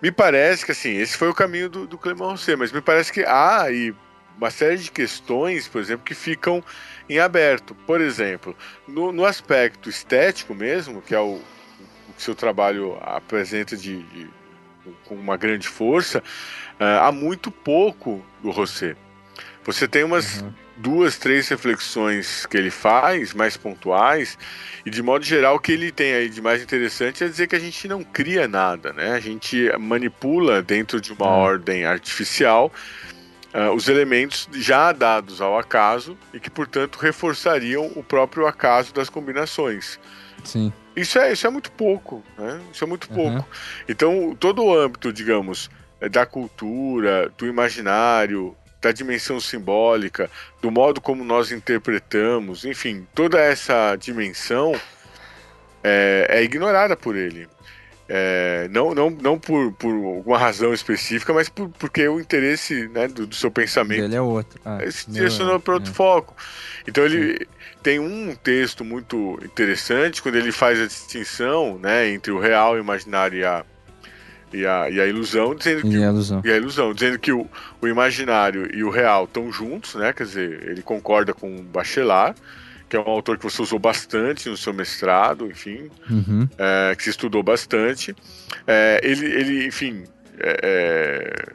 [0.00, 3.24] Me parece que assim, esse foi o caminho do, do Rosset, mas me parece que
[3.24, 3.94] há aí
[4.36, 6.64] uma série de questões, por exemplo, que ficam
[7.08, 7.74] em aberto.
[7.86, 8.56] Por exemplo,
[8.88, 11.40] no, no aspecto estético mesmo, que é o,
[12.22, 14.30] seu trabalho apresenta de, de
[15.04, 18.96] com uma grande força, uh, há muito pouco do Rosset.
[19.64, 20.52] Você tem umas uhum.
[20.76, 24.36] duas, três reflexões que ele faz, mais pontuais,
[24.84, 27.54] e de modo geral o que ele tem aí de mais interessante é dizer que
[27.54, 29.12] a gente não cria nada, né?
[29.12, 31.42] A gente manipula dentro de uma uhum.
[31.42, 32.72] ordem artificial
[33.54, 39.08] uh, os elementos já dados ao acaso e que, portanto, reforçariam o próprio acaso das
[39.08, 39.98] combinações.
[40.44, 40.72] Sim.
[40.94, 42.60] Isso é, isso é muito pouco, né?
[42.72, 43.14] Isso é muito uhum.
[43.14, 43.48] pouco.
[43.88, 45.70] Então, todo o âmbito, digamos,
[46.10, 50.28] da cultura, do imaginário, da dimensão simbólica,
[50.60, 54.74] do modo como nós interpretamos, enfim, toda essa dimensão
[55.84, 57.48] é, é ignorada por ele.
[58.14, 63.08] É, não não, não por, por alguma razão específica, mas por, porque o interesse né,
[63.08, 64.60] do, do seu pensamento ele é outro.
[64.66, 65.94] Ah, se direcionou para outro é.
[65.94, 66.36] foco.
[66.86, 67.46] Então ele Sim.
[67.82, 72.78] tem um texto muito interessante quando ele faz a distinção né, entre o real, o
[72.78, 73.64] imaginário e a,
[74.52, 76.42] e a, e a ilusão, dizendo que, e a ilusão.
[76.44, 77.46] E a ilusão, dizendo que o,
[77.80, 80.12] o imaginário e o real estão juntos, né?
[80.12, 82.38] Quer dizer, ele concorda com o Bachelard,
[82.92, 86.46] que é um autor que você usou bastante no seu mestrado, enfim, uhum.
[86.58, 88.14] é, que se estudou bastante.
[88.66, 90.04] É, ele, ele, enfim,
[90.38, 91.52] é, é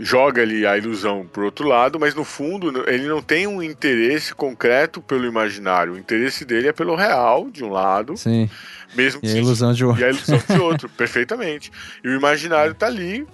[0.00, 4.34] joga ali a ilusão por outro lado, mas no fundo ele não tem um interesse
[4.34, 5.92] concreto pelo imaginário.
[5.92, 8.16] O interesse dele é pelo real, de um lado.
[8.16, 8.50] Sim.
[8.96, 10.02] Mesmo e a ilusão de outro.
[10.02, 11.70] E a ilusão de outro, perfeitamente.
[12.02, 13.24] E o imaginário está ali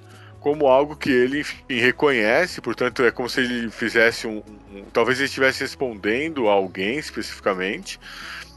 [0.40, 4.42] como algo que ele enfim, reconhece, portanto é como se ele fizesse um,
[4.72, 8.00] um, talvez ele estivesse respondendo a alguém especificamente,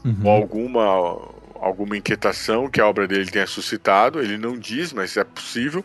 [0.04, 0.20] uhum.
[0.24, 5.24] ou alguma alguma inquietação que a obra dele tenha suscitado, ele não diz, mas é
[5.24, 5.82] possível,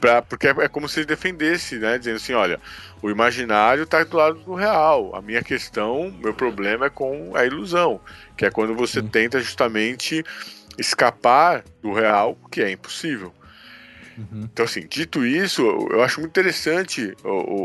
[0.00, 2.58] pra, porque é, é como se ele defendesse, né, dizendo assim, olha,
[3.02, 7.44] o imaginário está do lado do real, a minha questão, meu problema é com a
[7.44, 8.00] ilusão,
[8.38, 10.24] que é quando você tenta justamente
[10.78, 13.32] escapar do real, que é impossível.
[14.18, 14.48] Uhum.
[14.52, 17.62] Então, assim, dito isso, eu acho muito interessante o, o,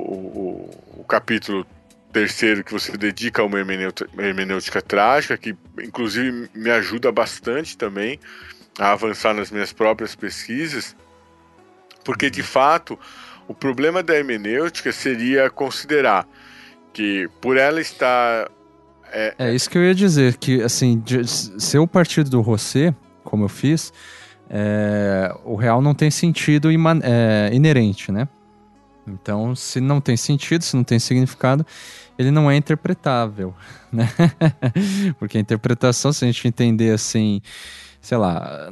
[0.97, 1.65] o, o capítulo
[2.11, 8.19] terceiro que você dedica a uma hermenêutica, hermenêutica trágica, que inclusive me ajuda bastante também
[8.77, 10.95] a avançar nas minhas próprias pesquisas,
[12.05, 12.99] porque de fato
[13.47, 16.27] o problema da hermenêutica seria considerar
[16.93, 18.49] que por ela estar
[19.11, 23.45] é, é isso que eu ia dizer que assim se eu partir do Rosset, como
[23.45, 23.91] eu fiz,
[24.55, 28.27] é, o real não tem sentido é, inerente, né?
[29.07, 31.65] Então, se não tem sentido, se não tem significado,
[32.19, 33.55] ele não é interpretável,
[33.91, 34.07] né?
[35.17, 37.41] Porque a interpretação, se a gente entender assim,
[37.99, 38.69] sei lá,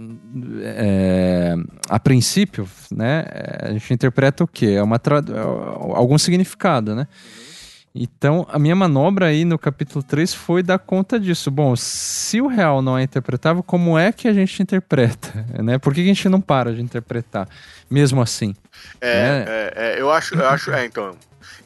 [0.62, 1.56] é,
[1.90, 3.26] a princípio, né?
[3.60, 4.76] A gente interpreta o quê?
[4.78, 5.02] É uma
[5.96, 7.08] algum significado, né?
[7.94, 11.52] Então, a minha manobra aí no capítulo 3 foi dar conta disso.
[11.52, 15.46] Bom, se o real não é interpretável, como é que a gente interpreta?
[15.62, 15.78] Né?
[15.78, 17.48] Por que a gente não para de interpretar,
[17.90, 18.56] mesmo assim?
[19.00, 19.46] É, né?
[19.48, 21.16] é, é eu acho, eu acho, é, então,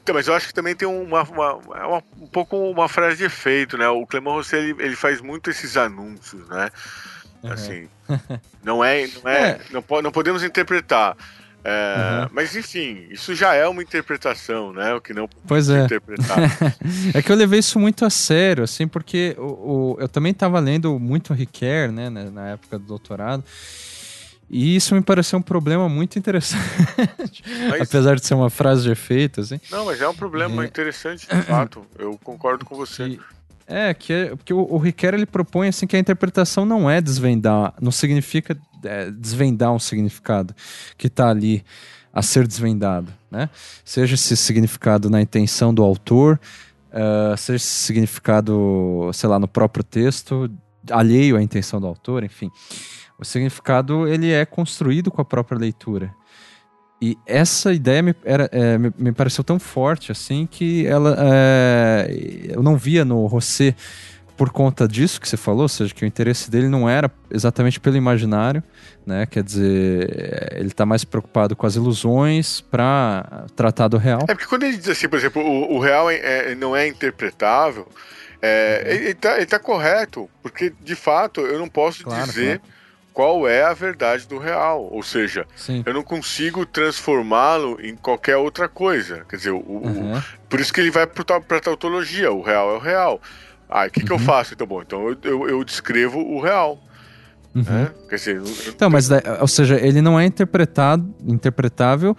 [0.05, 3.23] então, mas eu acho que também tem uma, uma, uma, um pouco uma frase de
[3.23, 3.87] efeito, né?
[3.87, 6.69] O Clemão Rosset, ele, ele faz muito esses anúncios, né?
[7.43, 7.87] Assim,
[8.63, 9.59] não é, não é, é.
[9.71, 11.15] Não, não podemos interpretar.
[11.67, 12.29] É, uhum.
[12.31, 14.93] Mas enfim, isso já é uma interpretação, né?
[14.93, 15.85] O que não pois é.
[15.85, 16.37] interpretar.
[17.11, 20.59] é que eu levei isso muito a sério, assim, porque o, o eu também estava
[20.59, 23.43] lendo muito Riquet, né, na época do doutorado.
[24.47, 27.43] E isso me pareceu um problema muito interessante.
[27.67, 27.81] Mas...
[27.89, 29.59] Apesar de ser uma frase de efeito, assim.
[29.71, 30.67] Não, mas é um problema é...
[30.67, 31.83] interessante, de fato.
[31.97, 33.17] Eu concordo com você.
[33.67, 37.73] É, que é, porque o, o ele propõe assim que a interpretação não é desvendar,
[37.81, 40.53] não significa é, desvendar um significado
[40.97, 41.63] que está ali
[42.13, 43.49] a ser desvendado, né?
[43.83, 46.39] Seja esse significado na intenção do autor,
[46.91, 50.49] uh, seja esse significado, sei lá, no próprio texto,
[50.89, 52.49] alheio à intenção do autor, enfim.
[53.19, 56.13] O significado ele é construído com a própria leitura.
[57.05, 62.07] E essa ideia me, era, é, me, me, pareceu tão forte assim que ela é,
[62.49, 63.77] eu não via no Rosset
[64.35, 67.79] por conta disso que você falou, ou seja, que o interesse dele não era exatamente
[67.79, 68.63] pelo imaginário,
[69.05, 69.27] né?
[69.27, 74.21] Quer dizer, ele está mais preocupado com as ilusões para tratar do real.
[74.27, 76.87] É porque quando ele diz assim, por exemplo, o, o real é, é, não é
[76.87, 77.87] interpretável,
[78.41, 78.91] é, uhum.
[78.91, 82.74] ele, está tá correto, porque de fato eu não posso claro, dizer claro
[83.15, 84.89] qual é a verdade do real.
[84.91, 85.81] Ou seja, Sim.
[85.85, 89.25] eu não consigo transformá-lo em qualquer outra coisa.
[89.29, 90.17] Quer dizer, o, uhum.
[90.17, 92.29] o, por isso que ele vai para a tautologia.
[92.31, 93.21] O real é o real.
[93.69, 94.05] Ah, o que, uhum.
[94.05, 94.23] que eu uhum.
[94.23, 94.53] faço?
[94.53, 96.77] Então, bom, então eu, eu, eu descrevo o real.
[97.55, 97.63] Uhum.
[97.63, 97.91] Né?
[98.09, 99.09] Dizer, eu, então, mas,
[99.39, 102.15] ou seja, ele não é interpretado, interpretável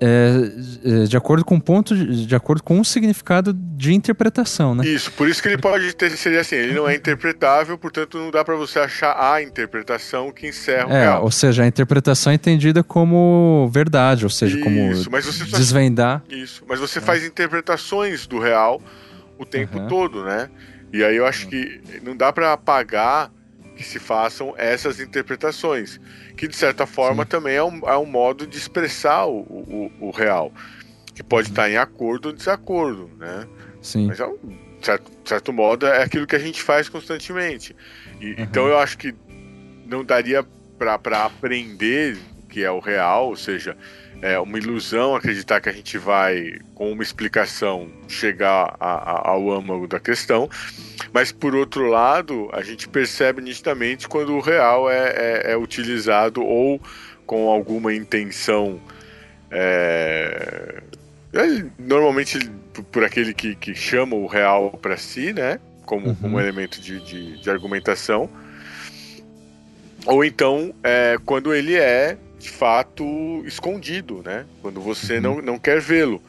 [0.00, 4.74] é, é, de acordo com o ponto, de, de acordo com o significado de interpretação,
[4.74, 4.86] né?
[4.86, 8.30] Isso, por isso que ele pode ter, seria assim, ele não é interpretável, portanto não
[8.30, 11.24] dá para você achar a interpretação que encerra o é, real.
[11.24, 16.22] Ou seja, a interpretação é entendida como verdade, ou seja, Isso, como mas você desvendar.
[16.30, 18.80] Isso, mas você faz interpretações do real
[19.38, 19.88] o tempo Aham.
[19.88, 20.48] todo, né?
[20.92, 23.30] E aí eu acho que não dá para apagar
[23.80, 25.98] que se façam essas interpretações,
[26.36, 27.30] que de certa forma Sim.
[27.30, 30.52] também é um, é um modo de expressar o, o, o real,
[31.14, 31.52] que pode Uhum.
[31.52, 33.48] estar em acordo ou desacordo, né?
[33.80, 34.06] Sim.
[34.06, 34.38] Mas é um
[34.82, 37.74] certo, certo modo é aquilo que a gente faz constantemente.
[38.20, 39.14] E- Então eu acho que
[39.86, 40.44] não daria
[40.78, 43.74] para aprender o que é o real, ou seja,
[44.22, 49.50] é uma ilusão acreditar que a gente vai, com uma explicação, chegar a- a- ao
[49.50, 50.48] âmago da questão.
[51.12, 55.08] Mas por outro lado, a gente percebe nitidamente quando o real é,
[55.46, 56.80] é- é utilizado ou
[57.26, 58.80] com alguma intenção.
[59.52, 60.80] é,
[61.32, 62.38] é, normalmente
[62.72, 65.58] por- por aquele que, que chama o real para si, né?
[65.84, 66.14] Como, Uhum.
[66.14, 68.30] como elemento de, de, de argumentação.
[70.06, 73.04] Ou então, é, quando ele é, de fato,
[73.44, 74.46] escondido, né?
[74.62, 75.20] Quando você Uhum.
[75.20, 76.20] não, não quer vê-lo.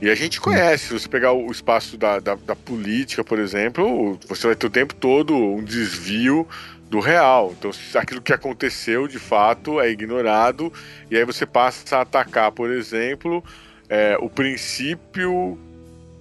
[0.00, 4.18] E a gente conhece, se você pegar o espaço da, da, da política, por exemplo,
[4.26, 6.48] você vai ter o tempo todo um desvio
[6.88, 7.54] do real.
[7.58, 10.72] Então, aquilo que aconteceu de fato é ignorado,
[11.10, 13.44] e aí você passa a atacar, por exemplo,
[13.90, 15.58] é, o princípio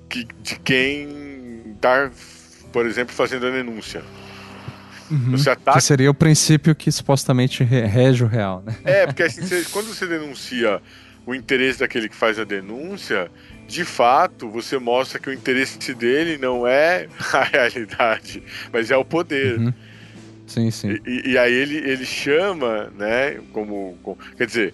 [0.10, 1.08] que, de quem
[1.76, 2.12] está,
[2.74, 4.04] por exemplo, fazendo a denúncia.
[5.10, 5.32] Uhum.
[5.32, 8.76] Você ataca Que seria o princípio que supostamente re- rege o real, né?
[8.84, 10.82] É, porque assim, você- quando você denuncia
[11.26, 13.30] o interesse daquele que faz a denúncia,
[13.68, 18.42] de fato, você mostra que o interesse dele não é a realidade,
[18.72, 19.60] mas é o poder.
[19.60, 19.74] Uhum.
[20.48, 20.98] Sim, sim.
[21.06, 24.74] E, e aí ele, ele chama, né, como, como- Quer dizer,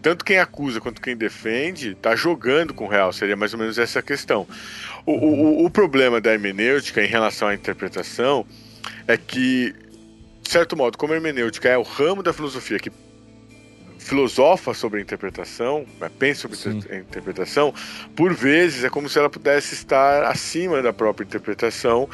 [0.00, 3.78] tanto quem acusa quanto quem defende tá jogando com o real, seria mais ou menos
[3.78, 4.46] essa a questão.
[5.04, 8.46] O, o, o problema da hermenêutica em relação à interpretação
[9.08, 9.74] é que,
[10.42, 12.92] de certo modo, como a hermenêutica é o ramo da filosofia que
[13.98, 16.88] filosofa sobre a interpretação, né, pensa sobre Sim.
[16.90, 17.74] a interpretação,
[18.14, 22.08] por vezes é como se ela pudesse estar acima da própria interpretação,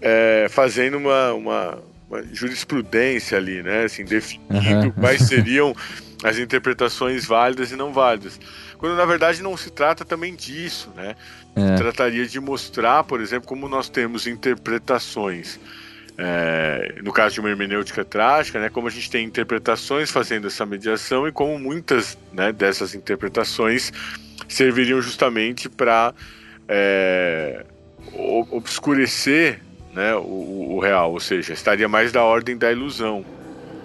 [0.00, 1.78] é, fazendo uma, uma,
[2.10, 3.84] uma jurisprudência ali, né?
[3.84, 4.90] Assim, definindo Aham.
[4.90, 5.74] quais seriam
[6.22, 8.38] as interpretações válidas e não válidas.
[8.78, 11.14] Quando na verdade não se trata também disso, né?
[11.54, 11.76] É.
[11.76, 15.58] Trataria de mostrar, por exemplo, como nós temos interpretações.
[16.18, 20.64] É, no caso de uma hermenêutica trágica, né, como a gente tem interpretações fazendo essa
[20.66, 23.92] mediação e como muitas né, dessas interpretações
[24.48, 26.12] serviriam justamente para
[28.50, 29.60] obscurecer
[29.94, 33.24] né, o, o- real, ou seja, estaria mais da ordem da ilusão.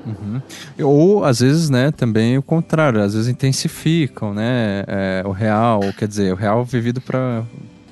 [0.05, 0.41] Uhum.
[0.79, 6.07] Ou, às vezes, né, também o contrário, às vezes intensificam, né, é, o real, quer
[6.07, 7.43] dizer, o real vivido para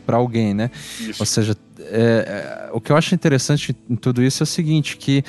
[0.07, 0.71] alguém, né?
[0.99, 1.21] Isso.
[1.21, 1.57] Ou seja,
[1.91, 5.23] é, é, o que eu acho interessante em tudo isso é o seguinte, que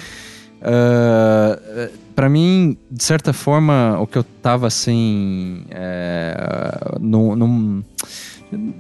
[2.15, 7.83] para mim, de certa forma, o que eu tava assim, é, num, num-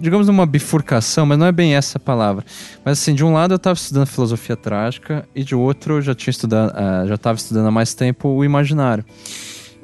[0.00, 2.44] digamos numa bifurcação, mas não é bem essa palavra.
[2.84, 6.14] Mas assim, de um lado eu estava estudando filosofia trágica e de outro eu já
[6.14, 9.04] tinha estudado, ah, já estava estudando há mais tempo o imaginário.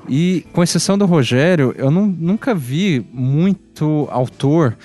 [0.09, 4.77] E com exceção do Rogério, eu não- nunca vi muito autor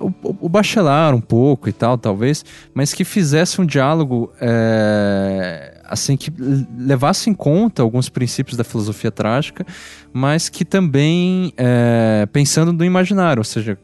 [0.00, 2.44] o, o, Bachelard um pouco e tal, talvez,
[2.74, 6.32] mas que fizesse um diálogo é, assim que
[6.76, 9.64] levasse em conta alguns princípios da filosofia trágica,
[10.12, 13.78] mas que também é, pensando no imaginário, ou seja,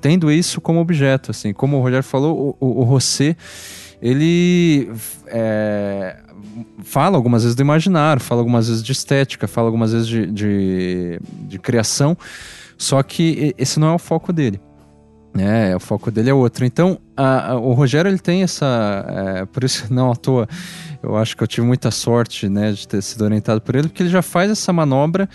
[0.00, 2.98] tendo isso como objeto, assim, como o Rogério falou, o, o, o
[4.00, 4.90] ele
[5.28, 6.16] é,
[6.82, 11.20] fala algumas vezes do imaginário, fala algumas vezes de estética, fala algumas vezes de, de,
[11.46, 12.16] de criação,
[12.76, 14.60] só que esse não é o foco dele.
[15.38, 16.64] É, o foco dele é outro.
[16.64, 19.04] Então, a- a- o Rogério ele tem essa.
[19.08, 20.46] é, por isso, não à toa,
[21.02, 24.02] eu acho que eu tive muita sorte né, de ter sido orientado por ele, porque
[24.02, 25.28] ele já faz essa manobra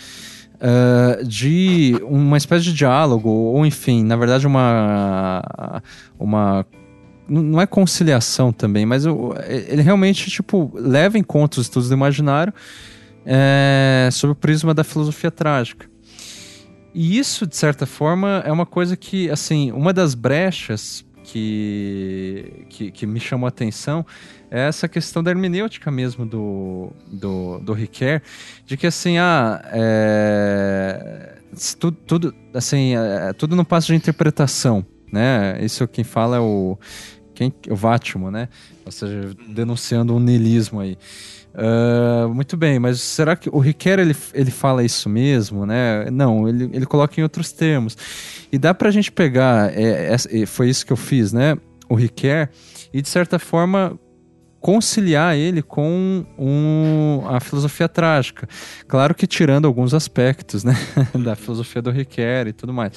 [0.61, 5.41] ah, de uma espécie de diálogo, ou enfim, na verdade, uma.
[6.19, 6.65] uma
[7.29, 11.93] não é conciliação também, mas o- ele realmente tipo leva em conta os estudos do
[11.93, 12.53] imaginário
[13.25, 15.87] é, sob o prisma da filosofia trágica.
[16.99, 22.89] E isso, de certa forma, é uma coisa que, assim, uma das brechas que, que,
[22.89, 24.03] que me chamou a atenção
[24.49, 28.23] é essa questão da hermenêutica mesmo do, do, do Riquet,
[28.65, 31.37] de que, assim, ah, é,
[31.79, 34.83] tudo, tudo, assim, é, tudo não passa de interpretação,
[35.13, 35.63] né?
[35.63, 36.79] Isso quem fala é o
[37.35, 38.49] quem, o Vátimo, né?
[38.83, 40.97] Ou seja, denunciando um niilismo aí.
[41.57, 46.07] Uh, muito bem, mas será que o Riquet ele, ele fala isso mesmo, né?
[46.11, 47.97] Não, ele, ele coloca em outros termos.
[48.51, 51.57] E dá pra gente pegar, é, é, foi isso que eu fiz, né?
[51.89, 52.49] O Riquet,
[52.93, 53.97] e de certa forma
[54.59, 58.47] conciliar ele com um, a filosofia trágica.
[58.87, 60.75] Claro que tirando alguns aspectos, né?
[61.23, 62.91] da filosofia do Riquet e tudo mais.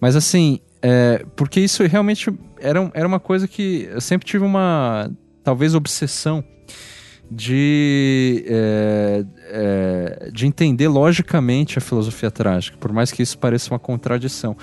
[0.00, 5.10] Mas assim, é, porque isso realmente era, era uma coisa que eu sempre tive uma,
[5.42, 6.44] talvez, obsessão
[7.30, 13.78] de, é, é, de entender logicamente a filosofia trágica, por mais que isso pareça uma
[13.78, 14.56] contradição.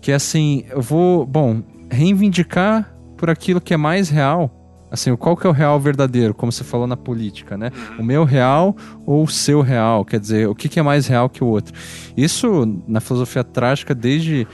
[0.00, 4.60] Que é assim, eu vou, bom, reivindicar por aquilo que é mais real.
[4.90, 7.72] Assim, qual que é o real verdadeiro, como você falou na política, né?
[7.74, 8.02] Uhum.
[8.02, 11.28] O meu real ou o seu real, quer dizer, o que, que é mais real
[11.28, 11.74] que o outro.
[12.16, 14.46] Isso na filosofia trágica, desde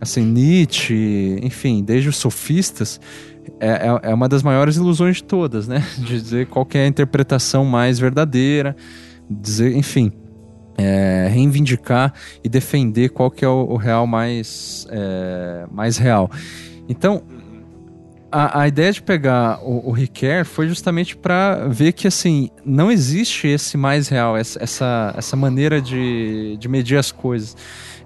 [0.00, 3.00] assim, Nietzsche, enfim, desde os sofistas,
[3.60, 5.84] é, é, é uma das maiores ilusões de todas, né?
[5.98, 8.76] De dizer qual é a interpretação mais verdadeira,
[9.28, 10.12] dizer, enfim,
[10.76, 16.30] é, reivindicar e defender qual que é o, o real mais, é, mais real.
[16.88, 17.22] Então,
[18.30, 23.48] a, a, ideia de pegar o, o foi justamente para ver que assim não existe
[23.48, 27.56] esse mais real, essa, essa, essa maneira de, de medir as coisas,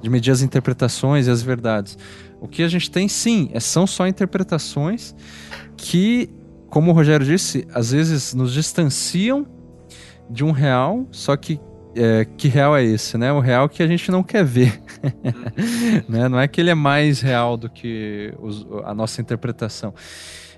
[0.00, 1.98] de medir as interpretações e as verdades.
[2.42, 5.14] O que a gente tem, sim, é, são só interpretações
[5.76, 6.28] que,
[6.68, 9.46] como o Rogério disse, às vezes nos distanciam
[10.28, 11.60] de um real, só que
[11.94, 13.32] é, que real é esse, né?
[13.32, 14.82] O real que a gente não quer ver.
[16.08, 16.28] né?
[16.28, 19.94] Não é que ele é mais real do que os, a nossa interpretação.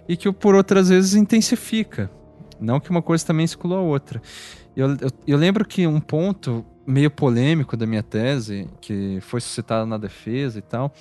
[0.08, 2.10] E que por outras vezes intensifica.
[2.58, 4.22] Não que uma coisa também exclua a outra.
[4.74, 9.86] Eu, eu, eu lembro que um ponto meio polêmico da minha tese, que foi suscitado
[9.86, 10.92] na defesa e tal,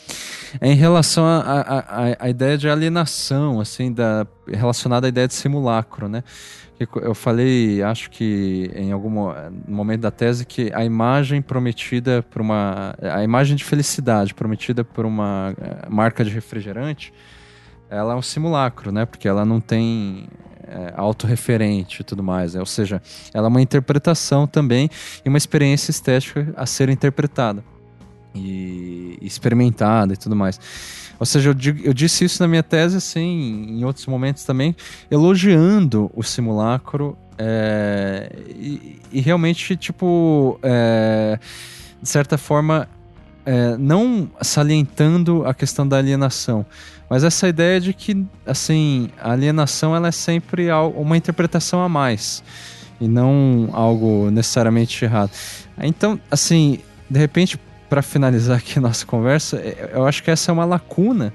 [0.60, 6.24] é em relação à ideia de alienação, assim, da, relacionada à ideia de simulacro, né?
[7.02, 9.32] Eu falei, acho que em algum
[9.68, 12.96] momento da tese, que a imagem prometida por uma.
[13.02, 17.14] A imagem de felicidade prometida por uma eh, marca de refrigerante,
[17.90, 19.06] ela é um simulacro, né?
[19.06, 20.28] Porque ela não tem
[20.68, 22.54] é, autorreferente e tudo mais.
[22.54, 22.60] Né?
[22.60, 23.02] Ou seja,
[23.34, 24.90] ela é uma interpretação também
[25.24, 27.64] e uma experiência estética a ser interpretada
[28.36, 30.60] e experimentada e tudo mais.
[31.20, 34.76] Ou seja, eu, eu, disse isso na minha tese, assim, em outros momentos também,
[35.10, 41.40] elogiando o simulacro é, e, e, realmente, tipo, é,
[42.02, 42.90] de certa forma,
[43.46, 46.66] é, não salientando a questão da alienação,
[47.10, 52.44] mas essa ideia de que, assim, a alienação ela é sempre uma interpretação a mais
[53.00, 55.32] e não algo necessariamente errado.
[55.78, 56.80] Então, assim,
[57.10, 57.60] de repente,
[57.90, 61.34] para finalizar aqui nossa conversa, é, eu acho que essa é uma lacuna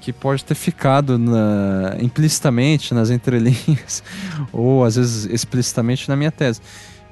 [0.00, 4.02] que pode ter ficado na, implicitamente nas entrelinhas
[4.52, 6.60] ou às vezes explicitamente na minha tese,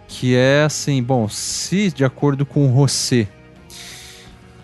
[0.09, 3.29] que é assim, bom, se de acordo com Rosset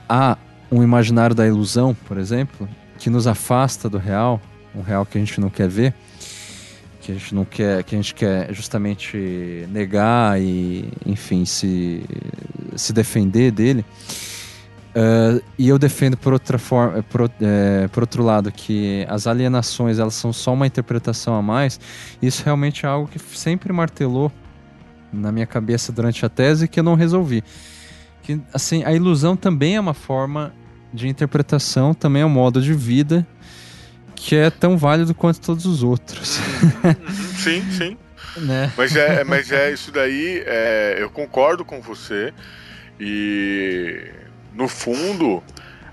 [0.09, 0.37] há
[0.71, 2.69] um imaginário da ilusão, por exemplo,
[2.99, 4.41] que nos afasta do real,
[4.75, 5.95] um real que a gente não quer ver,
[7.01, 12.05] que a gente não quer, que a gente quer justamente negar e, enfim, se,
[12.77, 13.85] se defender dele.
[14.95, 19.99] Uh, e eu defendo por outra forma, por, é, por outro lado, que as alienações
[19.99, 21.81] elas são só uma interpretação a mais.
[22.21, 24.31] Isso realmente é algo que sempre martelou
[25.13, 27.43] na minha cabeça durante a tese que eu não resolvi.
[28.23, 30.55] Que assim, a ilusão também é uma forma
[30.93, 33.27] de interpretação, também é um modo de vida
[34.15, 36.39] que é tão válido quanto todos os outros.
[37.43, 37.97] sim, sim.
[38.35, 38.73] Né?
[38.79, 42.33] Mas, é, mas é isso daí, é, eu concordo com você.
[42.99, 44.11] E
[44.55, 45.43] no fundo,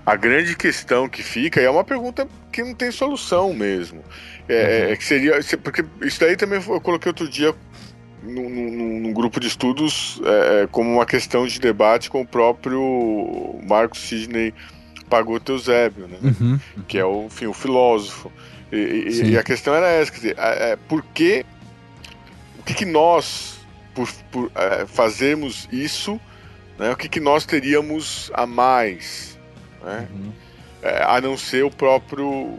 [0.06, 4.02] a grande questão que fica, e é uma pergunta que não tem solução mesmo.
[4.48, 4.92] É, uhum.
[4.92, 5.40] é que seria.
[5.62, 7.54] Porque isso daí também eu coloquei outro dia
[8.22, 14.00] num, grupo de estudos é, é, como uma questão de debate com o próprio Marcos
[14.00, 14.54] Sidney
[15.08, 16.18] Pagoto Eusébio, né?
[16.22, 16.60] Uhum.
[16.86, 18.30] Que é o, enfim, o filósofo.
[18.72, 21.44] E, e, a questão era essa, quer dizer, é, por que,
[22.60, 23.58] o que, que nós,
[23.92, 26.20] por, por é, fazermos isso,
[26.78, 29.36] né, o que, que nós teríamos a mais,
[29.82, 30.08] né?
[30.12, 30.32] Uhum.
[30.82, 32.58] É, a não ser o próprio,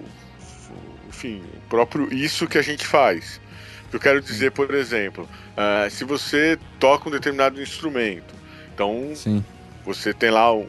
[1.10, 3.42] enfim, o próprio isso que a gente faz.
[3.92, 8.34] Eu quero dizer, por exemplo, uh, se você toca um determinado instrumento,
[8.74, 9.44] então Sim.
[9.86, 10.66] você tem lá um,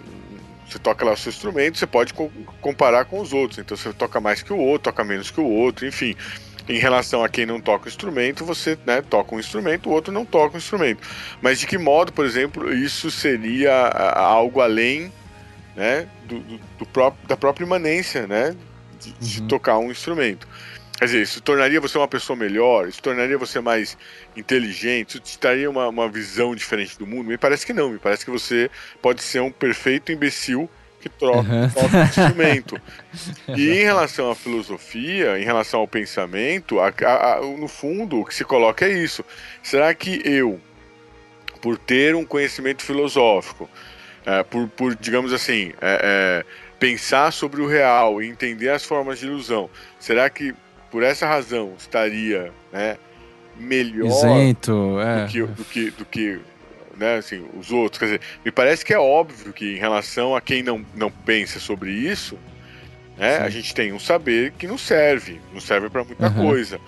[0.72, 2.30] você toca lá o seu instrumento, você pode co
[2.60, 3.58] comparar com os outros.
[3.58, 6.16] Então você toca mais que o outro, toca menos que o outro, enfim.
[6.68, 10.12] Em relação a quem não toca o instrumento, você né, toca um instrumento, o outro
[10.12, 11.06] não toca um instrumento.
[11.42, 15.12] Mas de que modo, por exemplo, isso seria algo além
[15.74, 18.54] né, do, do, do próprio, da própria imanência né,
[19.00, 19.48] de, de uhum.
[19.48, 20.46] tocar um instrumento?
[21.02, 23.98] Quer dizer, isso tornaria você uma pessoa melhor, isso tornaria você mais
[24.36, 27.26] inteligente, isso te daria uma, uma visão diferente do mundo?
[27.26, 28.70] Me parece que não, me parece que você
[29.00, 30.70] pode ser um perfeito imbecil
[31.00, 31.68] que troca, uhum.
[31.70, 32.80] troca instrumento.
[33.48, 38.24] E em relação à filosofia, em relação ao pensamento, a, a, a, no fundo o
[38.24, 39.24] que se coloca é isso.
[39.60, 40.60] Será que eu,
[41.60, 43.68] por ter um conhecimento filosófico,
[44.24, 46.44] é, por, por, digamos assim, é, é,
[46.78, 49.68] pensar sobre o real e entender as formas de ilusão,
[49.98, 50.54] será que
[50.92, 52.98] por essa razão estaria né,
[53.56, 55.24] melhor Isento, é.
[55.24, 56.40] do, que, do, que, do que
[56.98, 57.98] né, assim, os outros?
[57.98, 61.58] Quer dizer, me parece que é óbvio que em relação a quem não, não pensa
[61.58, 62.38] sobre isso,
[63.16, 66.46] né, a gente tem um saber que não serve, não serve para muita uhum.
[66.46, 66.78] coisa.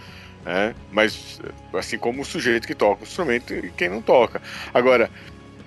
[0.44, 0.74] Né?
[0.92, 1.40] Mas
[1.72, 4.42] assim como o sujeito que toca o instrumento e quem não toca.
[4.74, 5.10] Agora,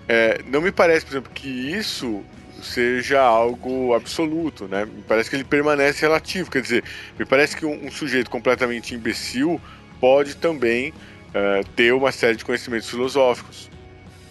[0.07, 2.23] é, não me parece, por exemplo, que isso
[2.63, 4.85] seja algo absoluto, né?
[4.85, 6.49] Me parece que ele permanece relativo.
[6.49, 6.84] Quer dizer,
[7.17, 9.61] me parece que um, um sujeito completamente imbecil
[9.99, 13.69] pode também uh, ter uma série de conhecimentos filosóficos.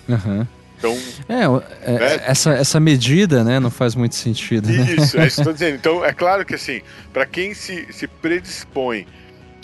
[0.09, 0.47] Uhum.
[0.79, 0.95] Então,
[1.29, 1.43] é,
[1.83, 2.23] é né?
[2.27, 4.69] essa, essa medida né, não faz muito sentido.
[4.69, 4.95] Né?
[4.95, 5.77] Isso, é isso que estou dizendo.
[5.77, 6.83] Então, é claro que assim,
[7.13, 9.07] para quem se, se predispõe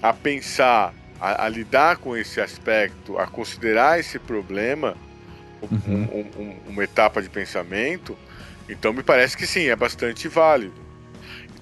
[0.01, 4.97] a pensar, a, a, lidar com esse aspecto, a considerar esse problema,
[5.63, 6.09] uhum.
[6.37, 8.17] um, um, uma etapa de pensamento,
[8.73, 10.75] então me parece que sim, é bastante válido.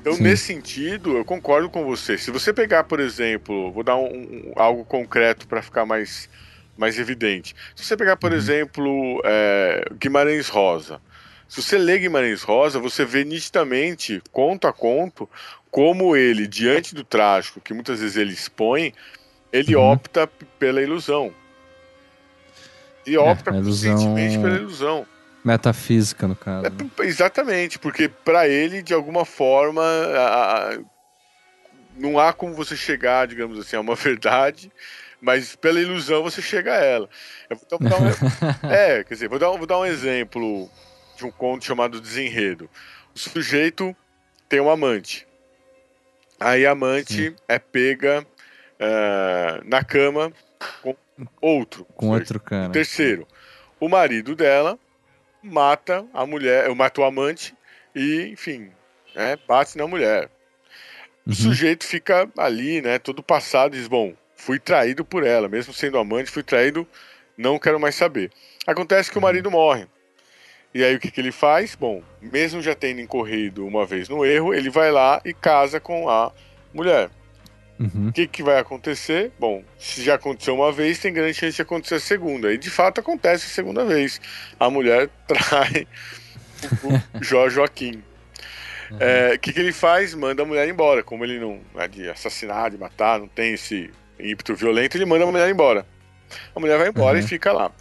[0.01, 0.23] Então, sim.
[0.23, 2.16] nesse sentido, eu concordo com você.
[2.16, 6.28] Se você pegar, por exemplo, vou dar um, um algo concreto para ficar mais,
[6.77, 7.55] mais evidente.
[7.77, 8.39] Se você pegar, por uhum.
[8.39, 11.01] exemplo, é, Guimarães Rosa.
[11.47, 15.28] Se você lê Guimarães Rosa, você vê nitidamente, conto a conto,
[15.70, 18.95] como ele, diante do trágico que muitas vezes ele expõe,
[19.53, 19.93] ele uhum.
[19.93, 20.27] opta
[20.59, 21.32] pela ilusão.
[23.07, 23.93] E opta é, ilusão...
[23.93, 25.07] conscientemente pela ilusão.
[25.45, 26.67] Metafísica, no caso.
[26.67, 30.79] É, exatamente, porque para ele, de alguma forma, a, a,
[31.97, 34.71] não há como você chegar, digamos assim, a uma verdade,
[35.21, 37.09] mas pela ilusão você chega a ela.
[37.51, 40.71] Então, um, é, quer dizer, vou dar, vou dar um exemplo
[41.17, 42.69] de um conto chamado Desenredo.
[43.15, 43.95] O sujeito
[44.49, 45.27] tem um amante.
[46.39, 47.37] Aí a amante Sim.
[47.47, 48.27] é pega
[48.81, 50.33] uh, na cama
[50.83, 50.97] com
[51.41, 51.85] outro.
[51.95, 52.71] Com outro cara.
[52.71, 53.27] Terceiro.
[53.79, 54.79] O marido dela
[55.43, 57.55] mata a mulher, mata o amante
[57.95, 58.71] e, enfim,
[59.15, 60.31] né, bate na mulher.
[61.27, 61.33] Uhum.
[61.33, 65.99] O sujeito fica ali, né, todo passado diz, bom, fui traído por ela, mesmo sendo
[65.99, 66.87] amante, fui traído,
[67.37, 68.31] não quero mais saber.
[68.67, 69.87] Acontece que o marido morre.
[70.73, 71.75] E aí o que, que ele faz?
[71.75, 76.09] Bom, mesmo já tendo incorrido uma vez no erro, ele vai lá e casa com
[76.09, 76.33] a
[76.73, 77.11] mulher.
[77.81, 78.09] Uhum.
[78.09, 79.32] O que, que vai acontecer?
[79.39, 82.52] Bom, se já aconteceu uma vez, tem grande chance de acontecer a segunda.
[82.52, 84.20] E de fato acontece a segunda vez.
[84.59, 85.86] A mulher trai
[86.85, 88.02] o Jorge Joaquim.
[88.90, 88.98] O uhum.
[89.01, 90.15] é, que, que ele faz?
[90.15, 91.02] Manda a mulher embora.
[91.02, 95.24] Como ele não é de assassinar, de matar, não tem esse ímpeto violento, ele manda
[95.24, 95.86] a mulher embora.
[96.55, 97.24] A mulher vai embora uhum.
[97.24, 97.73] e fica lá.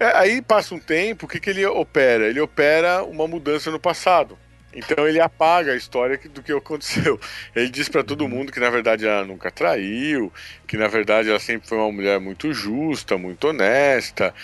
[0.00, 2.26] É, aí passa um tempo, o que, que ele opera?
[2.26, 4.36] Ele opera uma mudança no passado.
[4.76, 7.18] Então ele apaga a história do que aconteceu.
[7.54, 10.30] Ele diz para todo mundo que na verdade ela nunca traiu,
[10.66, 14.34] que na verdade ela sempre foi uma mulher muito justa, muito honesta,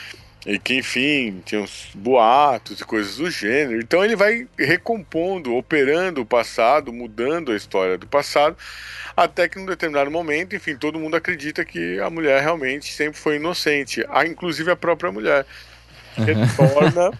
[0.46, 3.78] e que enfim tinha uns boatos e coisas do gênero.
[3.78, 8.56] Então ele vai recompondo, operando o passado, mudando a história do passado,
[9.14, 13.36] até que num determinado momento, enfim, todo mundo acredita que a mulher realmente sempre foi
[13.36, 15.44] inocente, inclusive a própria mulher.
[16.16, 17.12] Retorna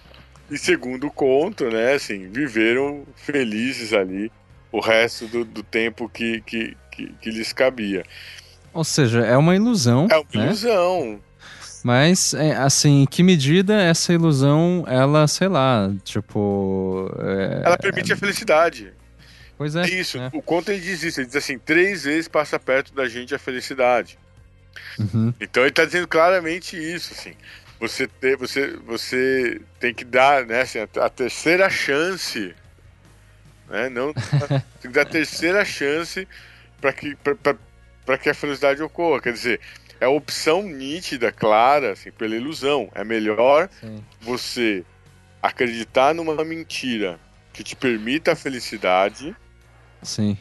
[0.53, 4.31] e segundo o conto, né, assim, viveram felizes ali
[4.71, 8.05] o resto do, do tempo que, que, que, que, lhes cabia.
[8.71, 10.09] Ou seja, é uma ilusão.
[10.11, 10.47] É uma né?
[10.47, 11.21] ilusão.
[11.83, 17.11] Mas, é, assim, em que medida essa ilusão, ela, sei lá, tipo.
[17.19, 17.63] É...
[17.65, 18.93] Ela permite a felicidade.
[19.57, 19.85] Pois é.
[19.85, 20.19] é isso.
[20.19, 20.31] É.
[20.35, 21.19] O conto ele diz isso.
[21.19, 24.19] Ele diz assim: três vezes passa perto da gente a felicidade.
[24.99, 25.33] Uhum.
[25.41, 27.35] Então ele está dizendo claramente isso, assim
[27.83, 32.55] você, ter, você, você tem que dar né, assim, a, a terceira chance.
[33.69, 34.15] Né, não,
[34.81, 36.29] tem que dar a terceira chance
[36.81, 37.17] para que,
[38.23, 39.21] que a felicidade ocorra.
[39.21, 39.61] Quer dizer,
[40.01, 42.89] é a opção nítida, clara, assim, pela ilusão.
[42.95, 44.05] É melhor Sim.
[44.21, 44.85] você
[45.43, 47.19] acreditar numa mentira
[47.53, 49.35] que te permita a felicidade.
[50.05, 50.39] Sim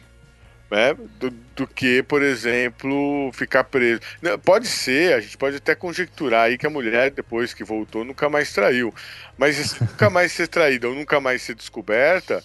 [0.72, 3.99] né, do, do, que, por exemplo, ficar preso.
[4.45, 8.30] Pode ser, a gente pode até conjecturar aí que a mulher, depois que voltou, nunca
[8.30, 8.95] mais traiu.
[9.38, 12.41] Mas nunca mais ser traída ou nunca mais ser descoberta,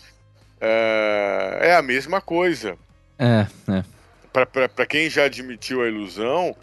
[0.60, 2.76] é, é a mesma coisa.
[3.16, 3.84] É, é.
[4.32, 6.54] Para quem já admitiu a ilusão,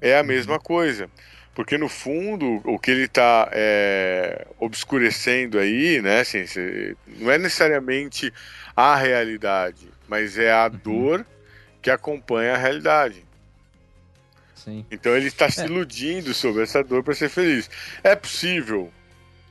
[0.00, 1.08] é a mesma coisa.
[1.54, 6.44] Porque no fundo, o que ele está é, obscurecendo aí, né, assim,
[7.18, 8.32] não é necessariamente
[8.76, 10.80] a realidade mas é a uhum.
[10.82, 11.26] dor
[11.80, 13.24] que acompanha a realidade.
[14.56, 14.84] Sim.
[14.90, 17.70] Então ele está se iludindo sobre essa dor para ser feliz.
[18.02, 18.90] É possível,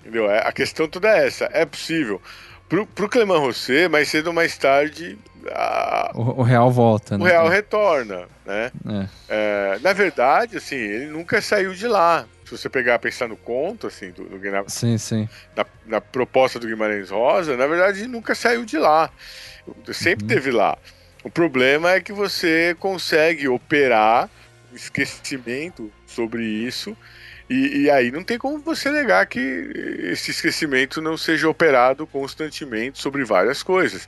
[0.02, 0.30] entendeu?
[0.30, 1.50] É, a questão toda é essa.
[1.52, 2.22] É possível.
[2.68, 5.18] Pro, pro Clement Rosset, mais cedo ou mais tarde,
[5.52, 7.32] a, O, o real volta, o né?
[7.32, 8.72] real retorna, né?
[8.88, 9.08] É.
[9.28, 12.28] É, na verdade, assim, ele nunca saiu de lá.
[12.46, 15.30] Se você pegar pensar no conto, assim, do, do Sim, sim.
[15.56, 19.10] na, na proposta do Guimarães Rosa, na verdade, ele nunca saiu de lá.
[19.92, 20.78] Sempre teve lá.
[21.24, 24.30] O problema é que você consegue operar
[24.72, 26.96] um esquecimento sobre isso.
[27.50, 29.40] E, e aí não tem como você negar que
[30.12, 34.08] esse esquecimento não seja operado constantemente sobre várias coisas.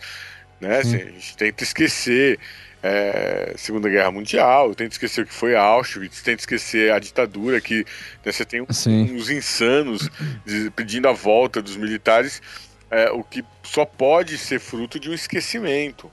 [0.60, 0.78] Né?
[0.78, 2.38] Assim, a gente tenta esquecer
[2.84, 7.86] é, Segunda Guerra Mundial, tenta esquecer o que foi Auschwitz, tenta esquecer a ditadura, que
[8.24, 9.12] né, você tem Sim.
[9.16, 10.10] uns insanos
[10.46, 12.42] de- pedindo a volta dos militares,
[12.92, 16.12] é, o que só pode ser fruto de um esquecimento.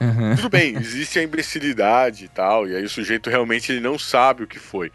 [0.00, 0.34] Uhum.
[0.36, 4.42] Tudo bem, existe a imbecilidade e tal, e aí o sujeito realmente ele não sabe
[4.42, 4.92] o que foi.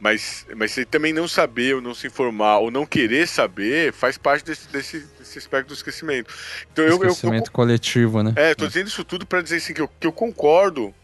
[0.00, 4.16] Mas, mas ele também não saber, ou não se informar, ou não querer saber, faz
[4.16, 6.32] parte desse, desse, desse aspecto do esquecimento.
[6.72, 8.32] Então eu, eu, eu, Esquecimento coletivo, né?
[8.36, 10.94] é, tô dizendo isso tudo para dizer assim que eu, que eu concordo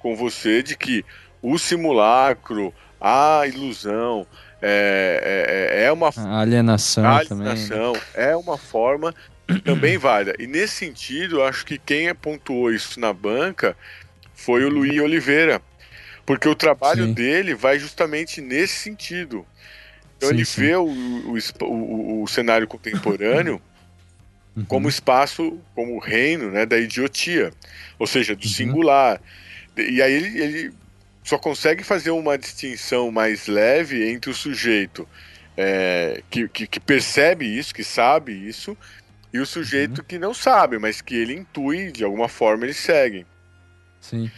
[0.00, 1.04] com você de que
[1.40, 4.26] o simulacro, a ilusão,
[4.62, 7.66] é, é, é uma A alienação também.
[7.68, 7.80] né?
[7.80, 9.14] alienação é uma forma
[9.64, 10.34] também válida.
[10.38, 13.76] E nesse sentido, eu acho que quem pontuou isso na banca
[14.34, 15.62] foi o Luiz Oliveira.
[16.26, 17.14] Porque o trabalho Sim.
[17.14, 19.46] dele vai justamente nesse sentido.
[20.16, 20.60] Então Sim, ele sim.
[20.62, 23.60] vê o, o, o- o cenário contemporâneo
[24.56, 24.66] Uhum.
[24.66, 27.50] como espaço, como reino né, da idiotia,
[27.98, 28.48] ou seja, do Uhum.
[28.48, 29.20] singular.
[29.76, 30.74] E aí ele, ele
[31.30, 35.08] só consegue fazer uma distinção mais leve entre o sujeito
[35.56, 38.76] é, que, que, que percebe isso, que sabe isso,
[39.32, 39.46] e o Uhum.
[39.46, 43.24] sujeito que não sabe, mas que ele intui, de alguma forma ele segue.
[44.00, 44.28] Sim.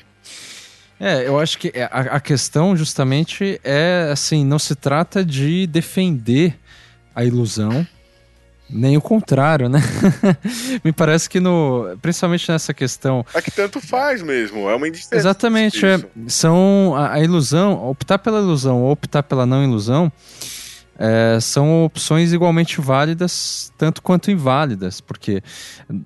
[1.01, 6.59] É, eu acho que a, a questão justamente é assim, não se trata de defender
[7.15, 7.87] a ilusão,
[8.71, 9.81] nem o contrário, né?
[10.83, 15.17] Me parece que no, principalmente nessa questão, É que tanto faz mesmo, é uma indiferença.
[15.17, 20.11] exatamente, é, são a, a ilusão, optar pela ilusão ou optar pela não ilusão,
[20.99, 25.43] é, são opções igualmente válidas, tanto quanto inválidas, porque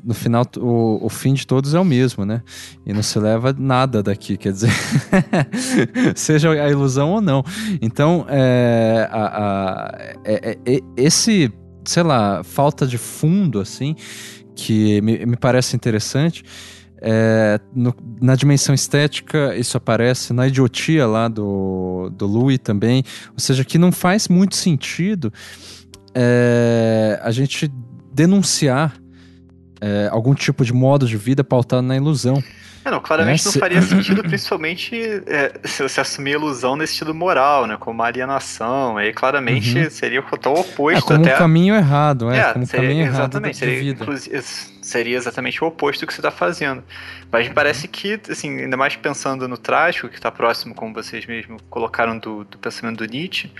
[0.04, 2.40] no final o, o fim de todos é o mesmo, né?
[2.86, 4.70] E não se leva nada daqui, quer dizer,
[6.14, 7.44] seja a ilusão ou não.
[7.80, 11.52] Então, é, a- a- é- é- é- esse,
[11.86, 13.94] sei lá, falta de fundo, assim,
[14.54, 16.42] que me, me parece interessante.
[17.02, 23.04] é, no- na dimensão estética, isso aparece na idiotia lá do, do Louis também.
[23.32, 25.30] Ou seja, que não faz muito sentido
[26.14, 27.70] é, a gente
[28.12, 28.96] denunciar
[29.80, 32.42] é, algum tipo de modo de vida pautado na ilusão.
[32.86, 34.94] É, não, claramente É, não faria sentido, principalmente
[35.26, 37.76] é, se você assumir ilusão nesse sentido moral, né?
[37.78, 38.96] Como alienação.
[38.96, 39.90] Aí claramente Uhum.
[39.90, 41.34] seria tão É oposto como até.
[41.34, 44.06] um caminho errado, é, É, como um seria, caminho errado exatamente, seria, vida.
[44.82, 46.84] seria exatamente o oposto do que você está fazendo.
[47.30, 51.26] Mas me parece que, assim, ainda mais pensando no trágico, que está próximo, como vocês
[51.26, 53.50] mesmos colocaram, do, do pensamento do Nietzsche,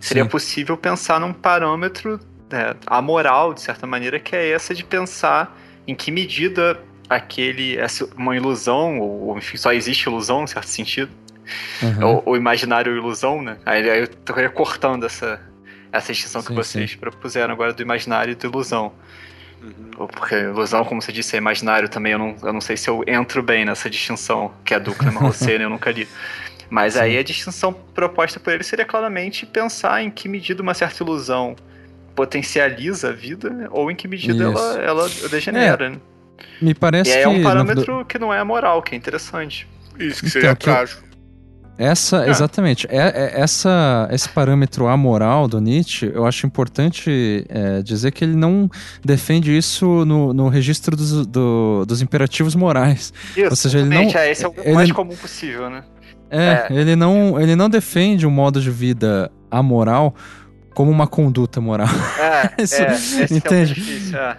[0.00, 0.28] seria Sim.
[0.28, 2.20] possível pensar num parâmetro
[2.50, 6.78] né, amoral, de certa maneira, que é essa de pensar em que medida
[7.08, 11.10] aquele, essa, uma ilusão, ou enfim, só existe ilusão, em certo sentido,
[11.80, 12.06] Uhum.
[12.06, 13.56] ou, ou imaginário ou ilusão, né?
[13.64, 15.40] Aí, aí eu tô recortando essa,
[15.92, 18.92] essa distinção que Sim, vocês propuseram agora do imaginário e do ilusão.
[19.62, 19.90] Uhum.
[19.96, 22.12] Ou Porque ilusão, como você disse, é imaginário também.
[22.12, 25.20] Eu não, eu não sei se eu entro bem nessa distinção, que é do Clement
[25.20, 25.64] Rosset, né?
[25.66, 26.08] Eu nunca li.
[26.68, 27.00] Mas Sim.
[27.00, 31.54] aí a distinção proposta por ele seria claramente pensar em que medida uma certa ilusão
[32.16, 33.68] potencializa a vida, né?
[33.70, 34.58] ou em que medida Isso.
[34.58, 35.90] ela, ela degenera.
[35.90, 36.00] né?
[36.60, 38.98] Me parece E aí que é um na- parâmetro que não é moral, que é
[38.98, 39.66] interessante.
[39.98, 41.06] Isso que Então, seria eu- trágico.
[41.78, 42.30] Essa, É.
[42.30, 42.86] exatamente.
[42.90, 42.96] É,
[43.36, 48.66] é- essa, esse parâmetro amoral do Nietzsche, eu acho importante é, dizer que ele não
[49.04, 53.12] defende isso no, no registro dos, do- dos imperativos morais.
[53.36, 55.84] Isso, Ou seja, ele não- é, esse é o ele- mais comum possível, né?
[56.30, 60.14] É, Ele, não, ele não defende um modo de vida amoral
[60.74, 61.86] como uma conduta moral.
[62.18, 63.74] É, Isso- é, esse que é o entende?
[63.74, 64.36] difícil, é.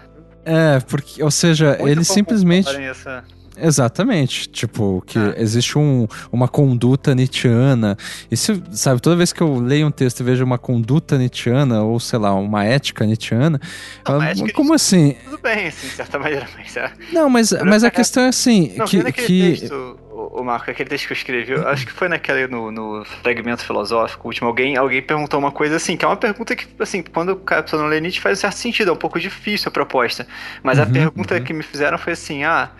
[0.48, 2.68] É, porque, ou seja, Muito ele simplesmente.
[2.74, 3.22] é.
[3.60, 4.48] Exatamente.
[4.48, 5.34] Tipo, que Ah.
[5.36, 7.96] existe um, uma conduta nietzschiana.
[8.30, 11.98] Isso, sabe, toda vez que eu leio um texto e vejo uma conduta nietzschiana, ou
[11.98, 13.60] sei lá, uma ética nietzschiana,
[14.06, 15.16] Não, uma ética como assim?
[15.24, 16.92] Tudo bem, assim, de certa maneira, mas é.
[17.12, 19.02] Não, mas, mas a exemplo, questão é assim, Não, que.
[19.12, 19.56] que...
[19.56, 19.98] texto,
[20.40, 23.64] o, Marco, aquele texto que eu escrevi, eu acho que foi naquele, no, no fragmento
[23.64, 27.42] filosófico último, alguém, alguém perguntou uma coisa assim, que é uma pergunta que, assim, quando
[27.46, 30.26] a pessoa não lê Nietzsche faz um certo sentido, é um pouco difícil a proposta.
[30.62, 31.40] Mas a Uhum, pergunta uhum.
[31.40, 32.70] que me fizeram foi assim, ah,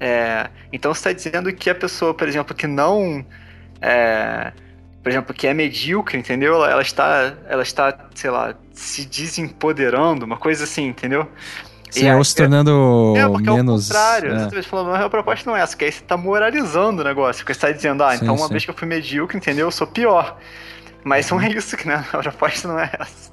[0.00, 3.24] É, então você está dizendo que a pessoa, por exemplo, que não.
[3.80, 4.52] É,
[5.02, 6.54] por exemplo, que é medíocre, entendeu?
[6.56, 11.28] Ela, ela, está, ela está, sei lá, se desempoderando, uma coisa assim, entendeu?
[11.92, 13.90] Sim, ou se tornando é, porque menos.
[13.90, 14.48] É o contrário, é.
[14.48, 17.52] você falando, a proposta não é essa, que aí você está moralizando o negócio, porque
[17.52, 18.52] você está dizendo, ah, sim, então uma sim.
[18.52, 19.66] vez que eu fui medíocre, entendeu?
[19.66, 20.38] Eu sou pior.
[21.04, 22.04] Mas não é isso que né?
[22.12, 23.32] a proposta não é essa.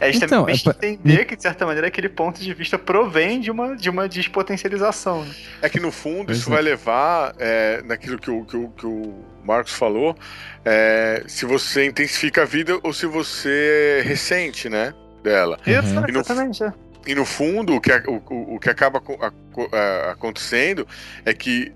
[0.00, 3.50] É justamente então, é, entender que, de certa maneira, aquele ponto de vista provém de
[3.52, 5.24] uma, de uma despotencialização.
[5.24, 5.34] Né?
[5.62, 9.24] É que, no fundo, isso vai levar é, naquilo que o, que, o, que o
[9.44, 10.16] Marcos falou,
[10.64, 14.92] é, se você intensifica a vida ou se você ressente, né,
[15.22, 15.56] dela.
[15.64, 16.04] Isso, uhum.
[16.08, 16.64] exatamente.
[16.64, 16.72] É.
[17.06, 19.02] E no fundo, o que, o, o que acaba
[20.10, 20.86] acontecendo
[21.24, 21.72] é que,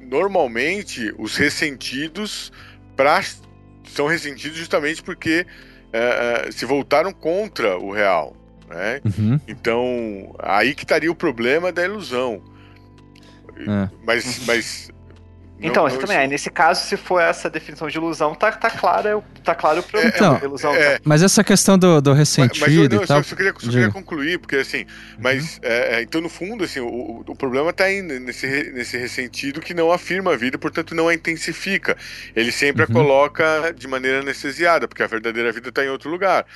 [0.00, 2.52] normalmente, os ressentidos
[2.96, 3.22] pra,
[3.88, 5.46] são ressentidos justamente porque
[5.92, 8.36] é, é, se voltaram contra o real.
[8.68, 9.00] Né?
[9.04, 9.40] Uhum.
[9.48, 12.42] Então, aí que estaria o problema da ilusão.
[13.56, 13.88] É.
[14.04, 14.90] Mas, mas
[15.60, 16.22] então, exatamente.
[16.22, 16.28] Não...
[16.28, 20.12] Nesse caso, se for essa definição de ilusão, tá, tá, claro, tá claro o problema
[20.14, 20.74] então, ilusão.
[20.74, 21.00] É, tá.
[21.04, 23.18] Mas essa questão do, do ressentido mas, mas eu, não, e tal...
[23.18, 24.86] Eu só, queria, só queria concluir, porque assim,
[25.18, 25.60] mas, uhum.
[25.62, 29.74] é, é, então no fundo, assim, o, o problema tá aí nesse, nesse ressentido que
[29.74, 31.96] não afirma a vida, portanto não a intensifica.
[32.36, 32.90] Ele sempre uhum.
[32.90, 36.46] a coloca de maneira anestesiada, porque a verdadeira vida tá em outro lugar.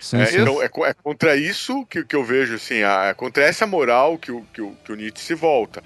[0.00, 0.40] Sim, é, sim.
[0.40, 4.16] Então, é, é, contra isso que, que eu vejo, assim, a, é contra essa moral
[4.16, 5.82] que o, que o, que o Nietzsche se volta.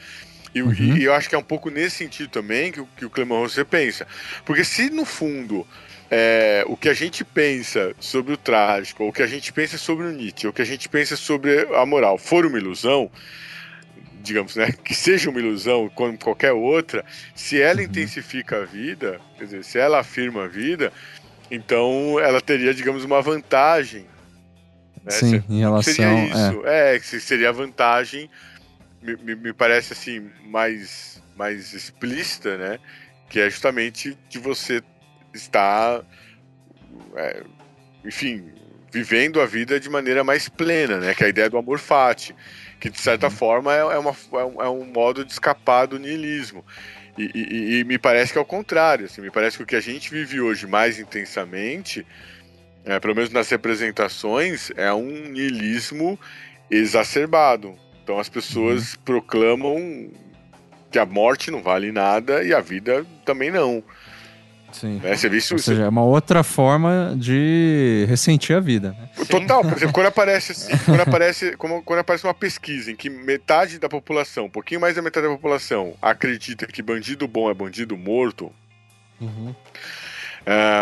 [0.54, 0.96] E, uhum.
[0.96, 3.64] e, eu acho que é um pouco nesse sentido também que, que o Clement Rosset
[3.64, 4.06] pensa.
[4.44, 5.66] Porque se no fundo
[6.10, 10.06] é, o que a gente pensa sobre o trágico, o que a gente pensa sobre
[10.06, 13.10] o Nietzsche, o que a gente pensa sobre a moral for uma ilusão,
[14.22, 17.04] digamos, né, que seja uma ilusão como qualquer outra,
[17.34, 17.86] se ela uhum.
[17.86, 20.92] intensifica a vida, quer dizer, se ela afirma a vida,
[21.50, 24.06] então ela teria, digamos, uma vantagem.
[25.02, 25.10] Né?
[25.10, 25.92] Sim, se, em relação.
[25.92, 26.66] Seria isso?
[26.66, 28.30] É, é que seria a vantagem
[29.04, 32.78] me, me parece assim mais, mais explícita, né?
[33.28, 34.82] Que é justamente de você
[35.34, 36.02] estar,
[37.16, 37.42] é,
[38.04, 38.52] enfim,
[38.90, 41.14] vivendo a vida de maneira mais plena, né?
[41.14, 42.34] Que é a ideia do amor fati,
[42.80, 43.32] que de certa uhum.
[43.32, 46.64] forma é, é, uma, é, um, é um modo de escapar do niilismo.
[47.16, 49.76] E, e, e, me parece que é o contrário, assim, me parece que o que
[49.76, 52.04] a gente vive hoje mais intensamente,
[52.84, 56.18] é, pelo menos nas representações, é um niilismo
[56.68, 59.00] exacerbado, então as pessoas uhum.
[59.02, 60.10] proclamam
[60.92, 63.82] que a morte não vale nada e a vida também não.
[64.70, 65.00] Sim.
[65.02, 65.16] Né?
[65.16, 68.90] Você isso, Ou seja, é uma outra forma de ressentir a vida.
[68.90, 69.24] Né?
[69.28, 73.08] Total, por exemplo, quando aparece, assim, quando, aparece, como, quando aparece uma pesquisa em que
[73.08, 77.54] metade da população, um pouquinho mais da metade da população, acredita que bandido bom é
[77.54, 78.52] bandido morto,
[79.20, 79.50] uhum.
[79.50, 79.54] uh,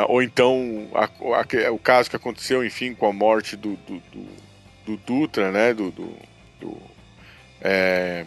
[0.09, 4.27] ou então a, a, o caso que aconteceu, enfim, com a morte do, do, do,
[4.87, 6.15] do Dutra, né, do, do,
[6.61, 6.92] do
[7.63, 8.27] é,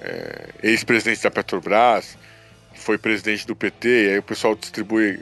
[0.00, 2.16] é, ex-presidente da Petrobras,
[2.74, 5.20] foi presidente do PT, e aí o pessoal distribui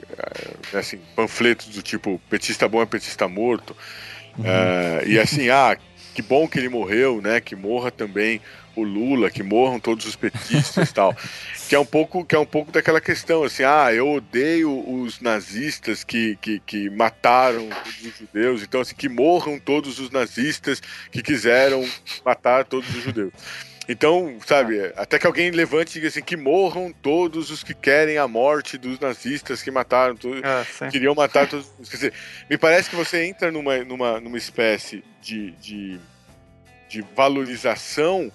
[0.73, 3.75] é, assim, panfletos do tipo petista bom é petista morto.
[4.37, 4.45] Uhum.
[4.45, 5.77] É, e assim, ah,
[6.13, 7.39] que bom que ele morreu, né?
[7.39, 8.41] Que morra também
[8.75, 11.15] o Lula, que morram todos os petistas e tal.
[11.67, 15.19] Que é um pouco que é um pouco daquela questão assim, ah, eu odeio os
[15.19, 20.81] nazistas que, que, que mataram todos os judeus, então assim, que morram todos os nazistas
[21.11, 21.87] que quiseram
[22.23, 23.33] matar todos os judeus.
[23.87, 28.17] Então, sabe, até que alguém levante e diga assim, que morram todos os que querem
[28.17, 31.67] a morte dos nazistas que mataram, todos, ah, queriam matar todos.
[31.89, 32.13] Quer dizer,
[32.49, 35.99] me parece que você entra numa, numa, numa espécie de, de,
[36.89, 38.31] de valorização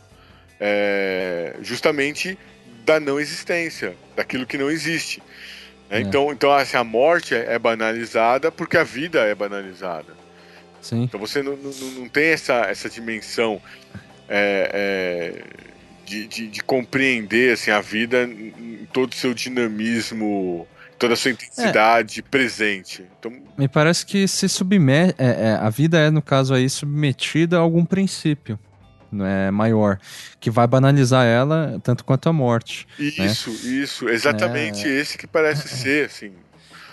[0.61, 2.39] é, justamente
[2.85, 5.23] da não existência, daquilo que não existe.
[5.89, 5.99] Né?
[5.99, 6.01] É.
[6.01, 10.13] Então, então assim, a morte é, banalizada porque a vida é banalizada.
[10.83, 11.05] Sim.
[11.05, 13.61] Então você não, não, não tem essa, essa dimensão
[14.29, 15.43] é, é,
[16.05, 20.67] de, de, de, compreender assim, a vida em todo o seu dinamismo,
[20.99, 23.05] toda a sua intensidade presente.
[23.19, 23.33] Então...
[23.59, 25.15] Me parece que se submete.
[25.19, 28.59] É, é, a vida é, no caso aí, submetida a algum princípio
[29.13, 29.99] é, maior,
[30.39, 32.87] que vai banalizar ela tanto quanto a morte.
[32.99, 33.07] Né?
[33.27, 33.57] Isso, né?
[33.57, 35.01] isso, exatamente é...
[35.01, 36.33] esse que parece ser, assim.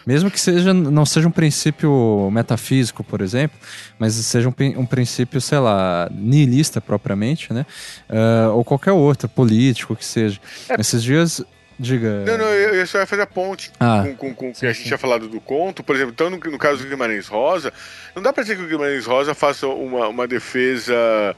[0.06, 3.60] Mesmo que seja, não seja um princípio metafísico, por exemplo,
[4.00, 7.66] mas seja um, um princípio, sei lá, nihilista propriamente, né?
[8.10, 10.40] Uh, ou qualquer outro, político que seja.
[10.70, 10.80] É...
[10.80, 11.44] Esses dias
[11.80, 12.24] Diga.
[12.26, 14.74] Não, não, eu, eu só ia fazer a ponte ah, com, com, o que a
[14.74, 15.84] gente tinha falado do conto.
[15.84, 17.72] Por exemplo, então no, no, caso do Guimarães Rosa,
[18.16, 21.36] não dá pra dizer que o Guimarães Rosa faça uma, uma defesa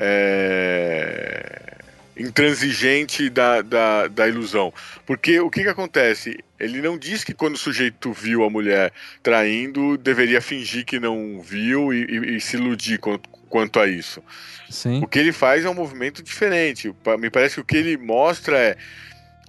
[0.00, 1.76] é,
[2.16, 4.72] intransigente da, da, da ilusão.
[5.06, 6.42] Porque o que, que acontece?
[6.58, 11.40] Ele não diz que quando o sujeito viu a mulher traindo, deveria fingir que não
[11.42, 14.22] viu e, e, e se iludir quanto, quanto a isso.
[14.70, 15.02] Sim.
[15.02, 16.94] O que ele faz é um movimento diferente.
[17.18, 18.76] Me parece que o que ele mostra é.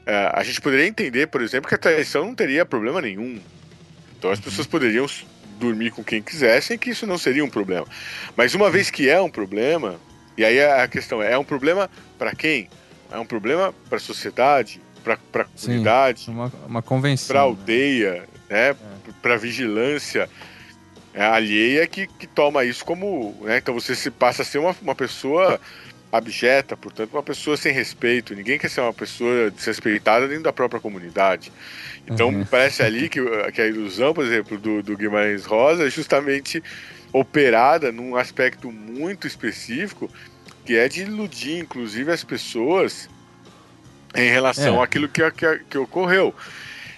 [0.06, 3.40] é a gente poderia entender, por exemplo, que a traição não teria problema nenhum.
[4.18, 5.08] Então as pessoas poderiam
[5.60, 7.86] dormir com quem quisessem, que isso não seria um problema.
[8.36, 10.00] Mas uma vez que é um problema,
[10.38, 12.70] e aí a questão é, é um problema para quem?
[13.12, 18.24] É um problema para a sociedade, para a comunidade, uma, uma convenção, para a aldeia,
[18.50, 18.70] né?
[18.70, 18.76] É.
[19.22, 20.30] para vigilância
[21.14, 23.58] é, alheia que, que toma isso como, né?
[23.58, 25.60] Então você se passa a ser uma, uma pessoa
[26.12, 28.36] abjeta, portanto, uma pessoa sem respeito.
[28.36, 31.52] Ninguém quer ser uma pessoa desrespeitada dentro da própria comunidade.
[32.08, 32.46] Então, uhum.
[32.46, 33.20] parece ali que,
[33.52, 36.62] que a ilusão, por exemplo, do, do Guimarães Rosa é justamente
[37.14, 40.10] operada num aspecto muito específico,
[40.66, 43.10] que é de iludir, inclusive, as pessoas
[44.16, 44.84] em relação é.
[44.84, 46.34] àquilo que, que, que ocorreu.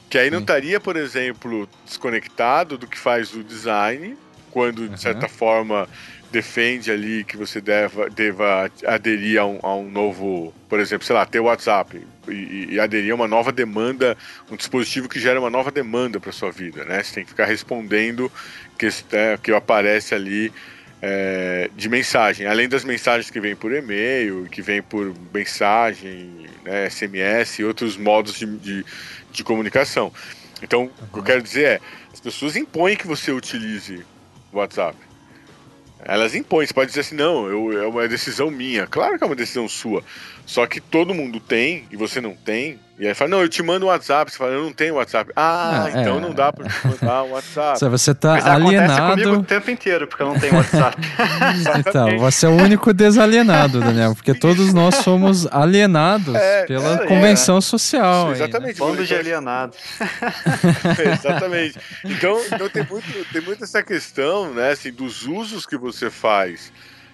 [0.10, 4.16] Que aí não estaria, por exemplo, desconectado do que faz o design,
[4.52, 5.90] quando, de certa forma,
[6.34, 11.16] defende ali que você deva, deva aderir a um, a um novo, por exemplo, sei
[11.16, 14.18] lá, ter o WhatsApp e, e, aderir a uma nova demanda,
[14.50, 17.04] um dispositivo que gera uma nova demanda para sua vida, né?
[17.04, 18.32] Você tem que ficar respondendo
[18.80, 20.52] que, é, que aparece ali
[21.04, 26.90] é, de mensagem, além das mensagens que vêm por e-mail, que vêm por mensagem, né,
[26.90, 28.86] SMS e outros modos de, de,
[29.32, 30.12] de comunicação.
[30.64, 30.92] Então, uhum.
[31.04, 31.80] o que eu quero dizer é,
[32.12, 34.04] as pessoas impõem que você utilize
[34.52, 34.98] o WhatsApp.
[36.06, 38.86] Elas impõem, você pode dizer assim, não, eu, é uma decisão minha.
[38.88, 40.04] Claro que é uma decisão sua.
[40.46, 42.80] Só que todo mundo tem e você não tem.
[43.04, 44.32] E aí fala, não, eu te mando um WhatsApp.
[44.32, 45.30] Você fala, eu não tenho WhatsApp.
[45.36, 46.22] Ah, ah então é...
[46.22, 47.78] não dá pra te mandar um WhatsApp.
[47.90, 49.22] Você tá Mas alienado.
[49.22, 50.96] comigo o tempo inteiro, porque eu não tenho WhatsApp.
[51.86, 57.06] então, você é o único desalienado, Daniel, porque todos nós somos alienados é, pela é,
[57.06, 58.32] convenção social.
[58.32, 58.80] exatamente.
[58.80, 58.88] Né?
[58.88, 59.78] Bando de alienados.
[61.20, 61.78] exatamente.
[62.06, 66.72] Então, então tem, muito, tem muito essa questão, né, assim, dos usos que você faz.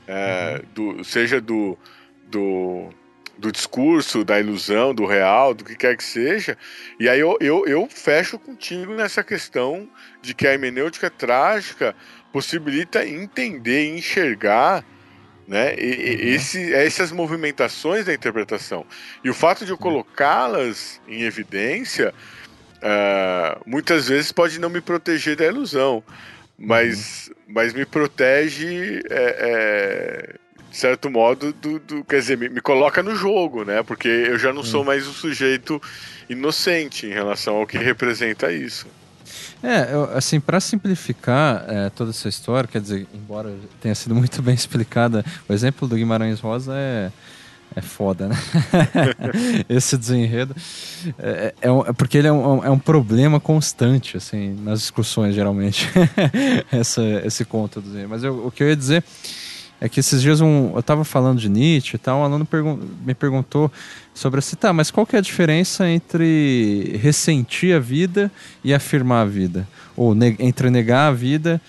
[0.08, 1.76] É, do, seja do
[2.30, 2.90] do,
[3.40, 6.58] do discurso, da ilusão, do real, do que quer que seja.
[7.00, 9.90] E aí eu, eu, eu fecho contigo nessa questão
[10.22, 11.96] de que a hermenêutica trágica
[12.34, 14.84] possibilita entender e enxergar
[15.48, 16.36] né, e, uhum.
[16.36, 18.86] esse, essas movimentações da interpretação.
[19.24, 22.14] E o fato de eu colocá-las em evidência
[22.76, 26.04] uh, muitas vezes pode não me proteger da ilusão,
[26.58, 27.36] mas, uhum.
[27.48, 29.02] mas me protege.
[29.10, 33.82] É, é, de certo modo, do, do quer dizer, me, me, coloca no jogo, né?
[33.84, 34.86] Porque eu já não sou hum.
[34.86, 35.82] mais o sujeito
[36.30, 38.88] inocente em relação ao que representa isso.
[39.62, 44.42] É, eu, assim, para simplificar é, toda essa história, quer dizer, embora tenha sido muito
[44.42, 47.12] bem explicada, o exemplo do Guimarães Rosa é,
[47.76, 48.36] é foda, né?
[49.68, 50.56] Esse desenredo.
[51.18, 55.90] É, é, é, porque ele é um, é um problema constante, assim, nas discussões, geralmente.
[56.72, 58.10] Essa, esse conto do desenredo.
[58.10, 59.04] Mas eu, o que eu ia dizer
[59.82, 62.80] é que esses dias um, eu estava falando de Nietzsche e tal, um aluno pergun
[63.06, 63.72] me perguntou
[64.14, 68.32] sobre assim, tá, mas qual que é a diferença entre ressentir a vida
[68.64, 69.68] e afirmar a vida?
[69.96, 71.62] Ou ne entre negar a vida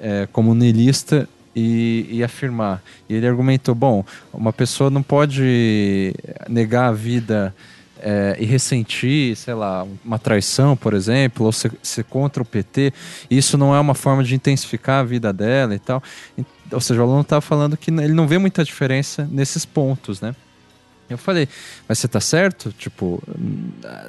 [0.00, 2.82] é, como nihilista e, e, afirmar.
[3.08, 6.14] E ele argumentou, bom, uma pessoa não pode
[6.48, 7.54] negar a vida
[8.00, 11.72] é, e ressentir, sei lá, uma traição, por exemplo, ou ser,
[12.08, 12.92] contra o PT,
[13.30, 16.02] isso não é uma forma de intensificar a vida dela e tal.
[16.70, 20.34] Ou seja, o aluno estava falando que ele não vê muita diferença nesses pontos, né?
[21.08, 21.48] Eu falei,
[21.88, 22.70] mas você está certo?
[22.72, 23.22] Tipo,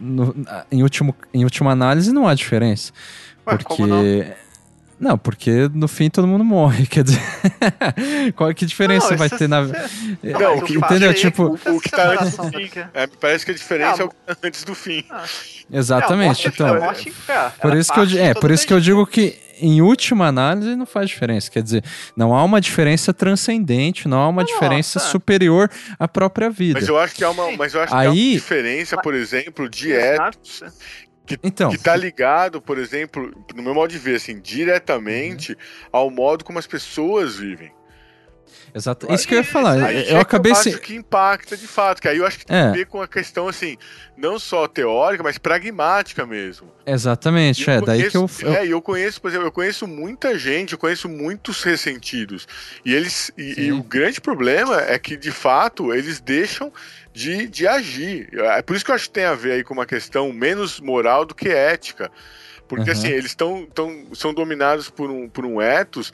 [0.02, 0.36] no,
[0.70, 2.92] em, último, em última análise não há diferença.
[3.48, 4.36] Ué, porque.
[5.00, 7.22] Não, porque no fim todo mundo morre, quer dizer.
[8.36, 9.62] Qual que diferença não, vai ter na.
[9.62, 11.14] Não, o que, entendeu?
[11.14, 12.70] Tipo, o, o que tá antes do fim.
[12.94, 15.06] É, parece que a diferença é, o que tá antes do fim.
[15.10, 15.24] Ah.
[15.72, 16.48] Exatamente.
[16.48, 16.68] É, então,
[17.62, 20.86] por isso que eu, é, por isso que eu digo que em última análise não
[20.86, 21.50] faz diferença.
[21.50, 21.84] Quer dizer,
[22.16, 24.54] não há uma diferença transcendente, não há uma Nossa.
[24.54, 26.80] diferença superior à própria vida.
[26.80, 29.14] Mas eu acho que há uma, mas eu acho Aí, que há uma diferença, por
[29.14, 30.64] exemplo, de éticos
[31.30, 35.58] que, então, que tá ligado, por exemplo, no meu modo de ver, assim, diretamente uhum.
[35.92, 37.72] ao modo como as pessoas vivem.
[38.74, 39.12] Exato.
[39.14, 39.94] Isso que eu ia falar.
[39.94, 40.78] Eu, eu acabei se...
[40.80, 42.62] que impacta de fato, que aí eu acho que tem é.
[42.62, 43.78] a ver com a questão assim,
[44.16, 46.72] não só teórica, mas pragmática mesmo.
[46.86, 48.54] Exatamente, é, daí que eu, eu...
[48.54, 52.48] É, e eu conheço, por exemplo, eu conheço muita gente, eu conheço muitos ressentidos.
[52.86, 56.72] E eles e, e o grande problema é que de fato eles deixam
[57.14, 58.30] de, de agir.
[58.34, 60.80] É por isso que eu acho que tem a ver aí com uma questão menos
[60.80, 62.12] moral do que ética.
[62.68, 62.98] Porque uhum.
[62.98, 66.14] assim, eles estão tão, são dominados por um, por um ethos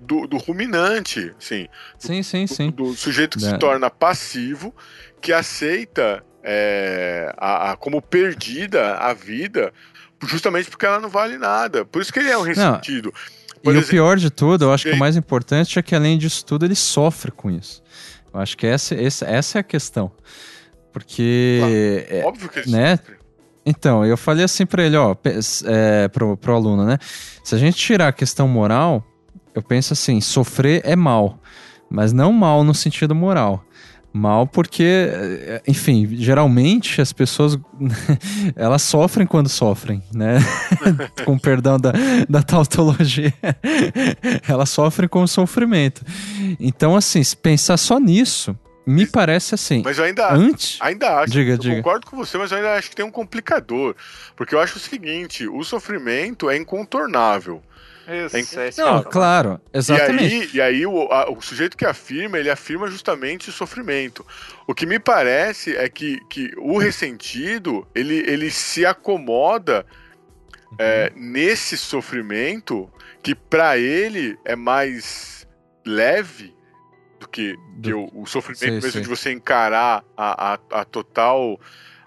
[0.00, 1.66] do, do ruminante, assim.
[1.98, 2.70] Sim, sim, sim.
[2.70, 3.50] Do, sujeito que é.
[3.50, 4.74] se torna passivo,
[5.20, 9.72] que aceita é, a, a, como perdida a vida
[10.26, 11.84] justamente porque ela não vale nada.
[11.84, 13.12] Por isso que ele é um ressentido.
[13.62, 16.18] e exemplo, o pior de tudo, eu acho que o mais importante é que além
[16.18, 17.82] disso tudo ele sofre com isso.
[18.32, 20.10] Eu acho que essa, essa, essa é a questão.
[20.92, 22.06] Porque.
[22.08, 22.96] É, óbvio que ele né?
[22.96, 23.18] sofre.
[23.64, 25.14] Então, eu falei assim para ele, ó,
[25.66, 26.98] é, pro, pro aluno, né?
[27.44, 29.04] Se a gente tirar a questão moral,
[29.58, 31.38] eu penso assim, sofrer é mal,
[31.90, 33.64] mas não mal no sentido moral.
[34.10, 37.58] Mal porque, eh, enfim, geralmente as pessoas
[38.56, 40.38] elas sofrem quando sofrem, né?
[41.26, 41.92] com perdão da,
[42.28, 43.34] da tautologia.
[44.48, 46.02] elas sofrem com o sofrimento.
[46.58, 48.56] Então, assim, pensar só nisso,
[48.88, 49.82] me parece assim.
[49.84, 50.78] Mas eu ainda, antes...
[50.80, 51.76] ainda acho, diga, eu diga.
[51.76, 53.94] concordo com você, mas eu ainda acho que tem um complicador.
[54.34, 57.62] Porque eu acho o seguinte: o sofrimento é incontornável.
[58.08, 60.56] Isso, é, é Não, claro, exatamente.
[60.56, 64.26] E aí, e aí o, a, o, sujeito que afirma, ele afirma justamente o sofrimento.
[64.66, 69.84] O que me parece é que, que o ressentido, ele, ele se acomoda
[70.70, 70.76] uhum.
[70.78, 72.90] é, nesse sofrimento
[73.22, 75.46] que para ele é mais
[75.84, 76.54] leve
[77.20, 77.82] do que, do...
[77.82, 79.02] que o, o, sofrimento sim, mesmo sim.
[79.02, 81.60] de você encarar a, a, a total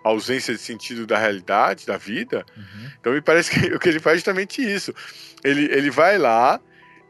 [0.03, 2.45] ausência de sentido da realidade, da vida.
[2.57, 2.91] Uhum.
[2.99, 4.93] Então me parece que o que ele faz é justamente isso.
[5.43, 6.59] Ele, ele vai lá,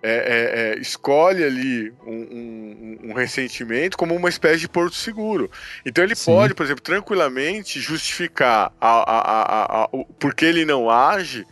[0.03, 5.49] é, é, é, escolhe ali um, um, um, ressentimento como uma espécie de porto seguro.
[5.85, 6.31] Então ele Sim.
[6.31, 11.45] pode, por exemplo, tranquilamente justificar a, a, a, o porque ele não age,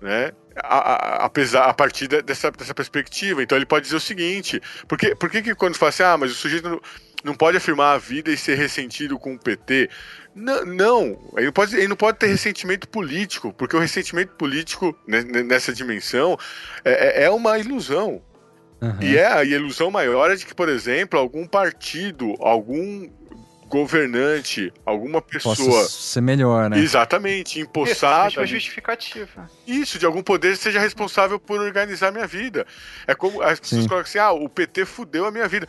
[0.00, 0.32] né?
[0.64, 3.42] A, apesar, a partir dessa, dessa perspectiva.
[3.42, 6.16] Então ele pode dizer o seguinte: por que, por que, que quando fala assim, ah,
[6.16, 6.82] mas o sujeito
[7.26, 9.90] não, não pode afirmar a vida e ser ressentido com o PT?
[10.34, 11.18] Não, não.
[11.36, 16.38] Ele, pode, ele não pode ter ressentimento político, porque o ressentimento político nessa dimensão
[16.84, 18.22] é, é, é uma ilusão.
[18.80, 18.98] Uhum.
[19.00, 23.08] E é a ilusão maior é de que, por exemplo, algum partido, algum
[23.68, 25.56] governante, alguma pessoa.
[25.56, 26.78] Possa ser melhor, né?
[26.78, 28.28] Exatamente, empossada.
[28.28, 29.50] Isso, justificativa.
[29.66, 32.66] Isso, de algum poder seja responsável por organizar minha vida.
[33.06, 33.88] É como as pessoas Sim.
[33.88, 35.66] colocam assim: ah, o PT fudeu a minha vida.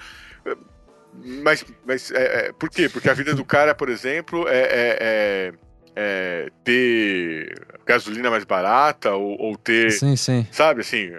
[1.23, 2.89] Mas, mas é, é, por quê?
[2.89, 5.53] Porque a vida do cara, por exemplo, é, é, é,
[5.95, 9.91] é ter gasolina mais barata ou, ou, ter.
[9.91, 10.45] Sim, sim.
[10.51, 11.09] Sabe, assim,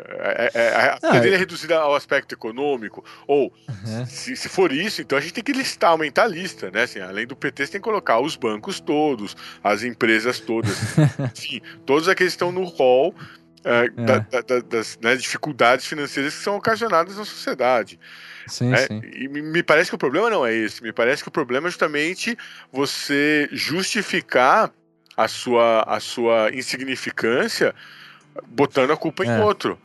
[0.55, 3.05] é, a vida dele é reduzida ao aspecto econômico.
[3.27, 4.07] Ou, uhum.
[4.07, 6.83] se, se for isso, então a gente tem que listar, aumentar a lista, né?
[6.83, 10.77] Assim, além do PT, você tem que colocar os bancos todos, as empresas todas,
[11.35, 13.15] enfim, todos aqueles que estão no hall.
[13.63, 17.99] Da, da, das né, dificuldades financeiras que são ocasionadas na sociedade.
[18.47, 19.03] Sim, é, sim.
[19.15, 20.83] E me parece que o problema não é esse.
[20.83, 22.37] Me parece que o problema é justamente
[22.73, 24.71] você justificar
[25.17, 27.75] a sua, a sua insignificância
[28.47, 29.27] botando a culpa é.
[29.27, 29.79] em outro.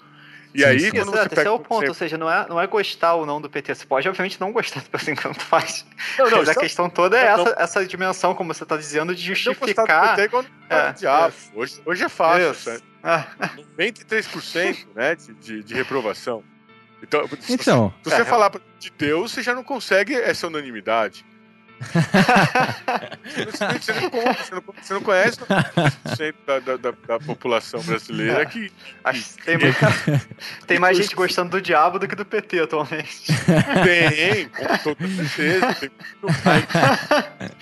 [0.54, 0.92] E sim, aí, sim.
[0.92, 3.16] quando Exato, você pega, esse é o ponto, ou seja, não é, não é gostar
[3.16, 3.74] ou não do PT.
[3.74, 5.84] Você pode, obviamente, não gostar do PT enquanto faz.
[6.20, 9.24] Não, não, Mas a questão toda é essa, essa dimensão, como você está dizendo, de
[9.24, 10.12] justificar.
[10.12, 11.34] Do PT quando é, diabo.
[11.56, 11.60] É.
[11.60, 12.72] Hoje, hoje é fácil.
[12.72, 12.93] Ah.
[13.04, 16.44] 93% né, de, de, de reprovação.
[17.02, 18.50] Então, se, então, se você é, falar
[18.80, 21.26] de Deus, você já não consegue essa unanimidade.
[23.24, 23.94] Você, não, você,
[24.56, 28.72] não, você não conhece 100% da, da, da, da, população brasileira que.
[29.04, 29.76] Acho que tem, mais,
[30.68, 33.28] tem mais gente gostando do diabo do que do PT atualmente.
[33.84, 35.76] Tem, com toda certeza.
[35.76, 35.92] Tem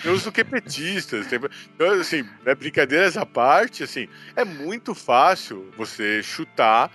[0.04, 1.28] Deus do que petistas.
[1.28, 1.40] Tem,
[1.76, 6.92] então, assim, né, brincadeiras à parte, assim, é muito fácil você chutar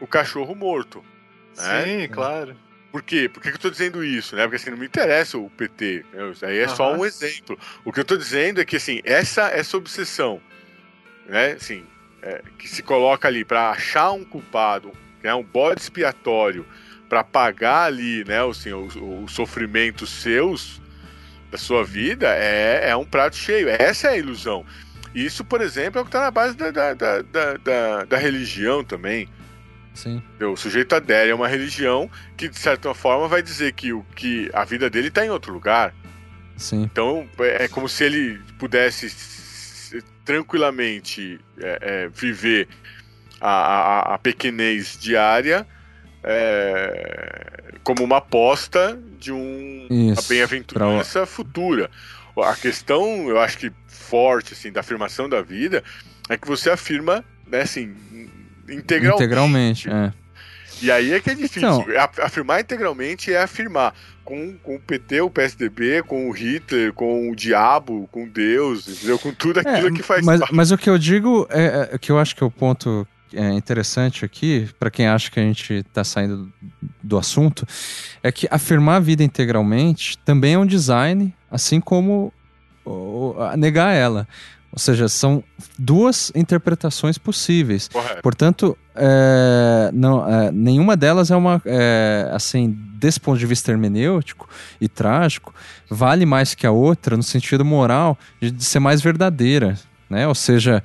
[0.00, 1.04] o cachorro morto.
[1.56, 1.84] Né?
[1.84, 2.56] Sim, claro.
[2.96, 3.28] Por quê?
[3.28, 4.34] Por que, eu estou dizendo isso?
[4.34, 4.44] Né?
[4.44, 6.06] Porque assim, não me interessa o PT.
[6.14, 6.30] Né?
[6.30, 6.76] Isso aí é uhum.
[6.76, 7.58] só um exemplo.
[7.84, 10.40] O que eu estou dizendo é que assim, essa, essa obsessão
[11.26, 11.52] né?
[11.52, 11.84] assim,
[12.22, 14.92] é, que se coloca ali para achar um culpado,
[15.22, 15.34] né?
[15.34, 16.64] um bode expiatório,
[17.06, 18.42] para pagar ali né?
[18.42, 20.80] assim, os, os sofrimentos seus
[21.50, 23.68] da sua vida, é, é um prato cheio.
[23.68, 24.64] Essa é a ilusão.
[25.14, 28.82] Isso, por exemplo, é o que está na base da, da, da, da, da religião
[28.82, 29.28] também.
[29.96, 30.22] Sim.
[30.40, 34.50] O sujeito adere a uma religião que, de certa forma, vai dizer que, o, que
[34.52, 35.94] a vida dele está em outro lugar.
[36.54, 36.82] Sim.
[36.82, 39.10] Então, é, é como se ele pudesse
[40.22, 42.68] tranquilamente é, é, viver
[43.40, 45.66] a, a, a, pequenez diária
[46.22, 51.26] é, como uma aposta de um, uma bem-aventurança pra...
[51.26, 51.90] futura.
[52.36, 55.82] A questão, eu acho que forte assim, da afirmação da vida
[56.28, 57.94] é que você afirma, né, assim,
[58.68, 59.24] integralmente.
[59.24, 60.12] Integralmente, é.
[60.82, 61.62] E aí é que é difícil.
[61.62, 61.84] Então,
[62.22, 63.94] afirmar integralmente é afirmar
[64.24, 69.18] com, com o PT, o PSDB, com o Hitler, com o diabo, com Deus, entendeu?
[69.18, 70.54] Com tudo aquilo é, que faz mas, parte.
[70.54, 73.52] Mas o que eu digo, é, é, que eu acho que é o ponto é
[73.52, 76.50] interessante aqui, para quem acha que a gente está saindo
[77.02, 77.66] do assunto,
[78.22, 82.32] é que afirmar a vida integralmente também é um design, assim como
[83.56, 84.28] negar ela.
[84.76, 85.42] Ou seja, são
[85.78, 87.88] duas interpretações possíveis.
[87.88, 88.20] Correto.
[88.20, 91.62] Portanto, é, não, é, nenhuma delas é uma.
[91.64, 94.46] É, assim, desse ponto de vista hermenêutico
[94.78, 95.54] e trágico,
[95.88, 99.78] vale mais que a outra no sentido moral de, de ser mais verdadeira.
[100.10, 100.28] Né?
[100.28, 100.82] Ou seja,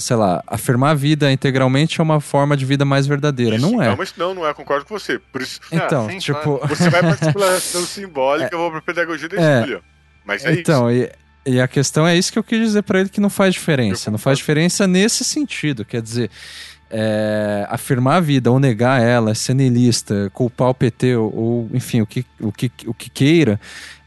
[0.00, 3.54] sei lá, afirmar a vida integralmente é uma forma de vida mais verdadeira.
[3.54, 3.90] Isso, não é.
[3.90, 5.20] Não, mas não, não é, concordo com você.
[5.20, 6.58] Por isso, então, ah, sim, tipo.
[6.58, 6.74] Claro.
[6.74, 9.80] Você vai para a simbólica, é, eu vou para a pedagogia da é, escolha.
[10.24, 11.04] Mas é então, isso.
[11.04, 13.54] E, e a questão é isso que eu quis dizer para ele que não faz
[13.54, 14.10] diferença.
[14.10, 15.84] Não faz diferença nesse sentido.
[15.84, 16.30] Quer dizer,
[16.90, 22.00] é, afirmar a vida ou negar ela, ser niilista, culpar o PT ou, ou, enfim,
[22.00, 23.60] o que, o que, o que queira,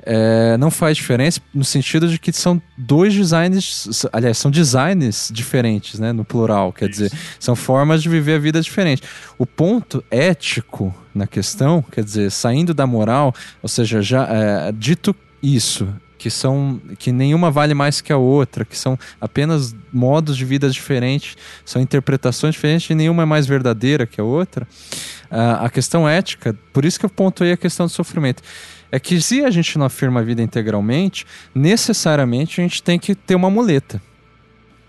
[0.06, 5.98] é, não faz diferença no sentido de que são dois designs, aliás, são designs diferentes,
[5.98, 7.04] né, no plural, quer Isso.
[7.04, 9.02] dizer, são formas de viver a vida diferente.
[9.38, 15.16] O ponto ético na questão, quer dizer, saindo da moral, ou seja, já é, dito
[15.42, 15.88] isso,
[16.24, 20.70] que são que nenhuma vale mais que a outra, que são apenas modos de vida
[20.70, 21.36] diferentes,
[21.66, 24.66] são interpretações diferentes e nenhuma é mais verdadeira que a outra.
[25.30, 28.42] Uh, a questão ética, por isso que eu pontuei a questão do sofrimento
[28.90, 33.14] é que se a gente não afirma a vida integralmente, necessariamente a gente tem que
[33.14, 34.02] ter uma muleta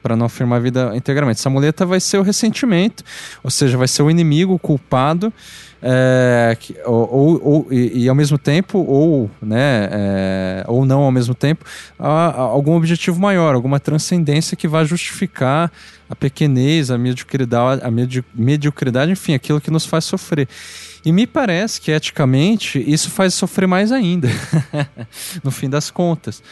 [0.05, 1.41] para não afirmar a vida integralmente.
[1.41, 3.03] Essa muleta vai ser o ressentimento,
[3.43, 5.33] ou seja, vai ser o inimigo, o culpado,
[5.81, 11.11] é, que, ou, ou, e, e, ao mesmo tempo, ou, né, é, ou não ao
[11.11, 11.65] mesmo tempo,
[11.99, 15.73] a, a algum objetivo maior, alguma transcendência que vai justificar
[16.09, 17.91] a pequenez, a mediocridade, a
[18.35, 20.47] mediocridade, enfim, aquilo que nos faz sofrer.
[21.05, 24.29] E me parece que eticamente isso faz sofrer mais ainda,
[25.45, 26.43] no fim das contas.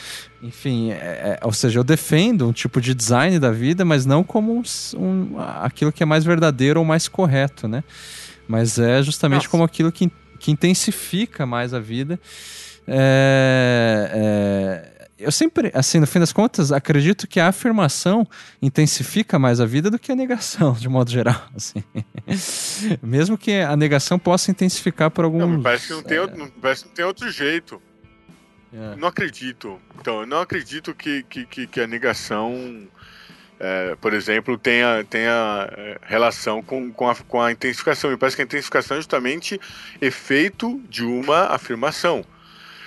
[0.42, 4.22] Enfim, é, é, ou seja, eu defendo um tipo de design da vida, mas não
[4.22, 4.62] como um,
[4.98, 7.82] um, aquilo que é mais verdadeiro ou mais correto, né?
[8.46, 9.48] Mas é justamente Nossa.
[9.48, 12.20] como aquilo que, que intensifica mais a vida.
[12.86, 14.91] É, é,
[15.22, 18.26] eu sempre, assim, no fim das contas, acredito que a afirmação
[18.60, 21.40] intensifica mais a vida do que a negação, de modo geral.
[21.54, 21.82] Assim.
[23.02, 25.38] Mesmo que a negação possa intensificar por algum.
[25.38, 26.20] Não, parece que não tem, é...
[26.20, 27.80] outro, parece que não tem outro jeito.
[28.72, 28.96] É.
[28.96, 29.78] Não acredito.
[30.00, 32.88] Então, eu não acredito que, que, que, que a negação,
[33.60, 38.10] é, por exemplo, tenha, tenha é, relação com, com, a, com a intensificação.
[38.10, 39.60] Me parece que a intensificação é justamente
[40.00, 42.24] efeito de uma afirmação.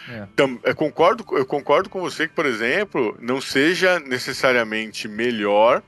[0.09, 0.27] É.
[0.33, 5.81] Então, eu concordo, eu concordo com você que, por exemplo, não seja necessariamente melhor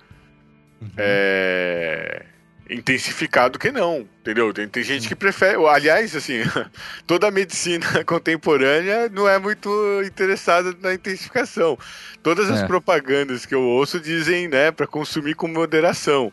[0.81, 0.89] uhum.
[0.98, 2.26] é,
[2.69, 4.53] intensificado que não, entendeu?
[4.53, 5.57] Tem, tem gente que prefere.
[5.68, 6.41] Aliás, assim,
[7.06, 9.69] toda a medicina contemporânea não é muito
[10.06, 11.77] interessada na intensificação.
[12.23, 12.68] Todas as é.
[12.68, 16.31] propagandas que eu ouço dizem, né, para consumir com moderação.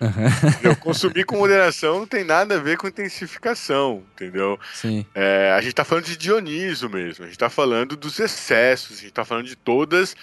[0.00, 0.74] Uhum.
[0.76, 4.58] Consumir com moderação não tem nada a ver com intensificação, entendeu?
[4.74, 5.06] Sim.
[5.14, 9.00] É, a gente está falando de Dioniso mesmo, a gente está falando dos excessos, a
[9.00, 10.16] gente está falando de todas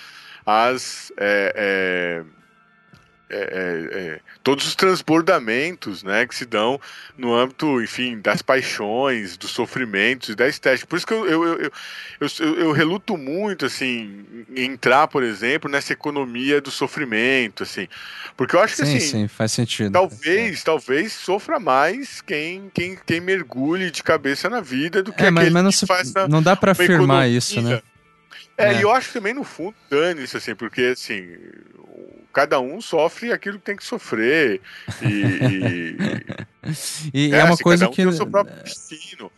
[0.45, 1.11] as.
[1.17, 2.40] É, é,
[3.33, 6.79] é, é, é, todos os transbordamentos né, que se dão
[7.17, 10.85] no âmbito, enfim, das paixões, dos sofrimentos e da estética.
[10.85, 11.71] Por isso que eu, eu,
[12.19, 17.87] eu, eu, reluto muito, assim, em entrar, por exemplo, nessa economia do sofrimento, assim,
[18.35, 19.93] porque eu acho que, sim, assim, sim, faz sentido.
[19.93, 25.31] Talvez, talvez sofra mais quem, quem, quem mergulhe de cabeça na vida do que é,
[25.31, 25.85] mas, mas não, se,
[26.27, 27.81] não dá para afirmar isso, né?
[28.57, 31.37] É, é, e eu acho que também no fundo dane-se, assim, porque assim,
[32.33, 34.61] cada um sofre aquilo que tem que sofrer.
[35.01, 35.97] E, e,
[37.29, 37.97] e é, é, uma assim, coisa um que.
[37.97, 39.31] Tem o seu próprio destino.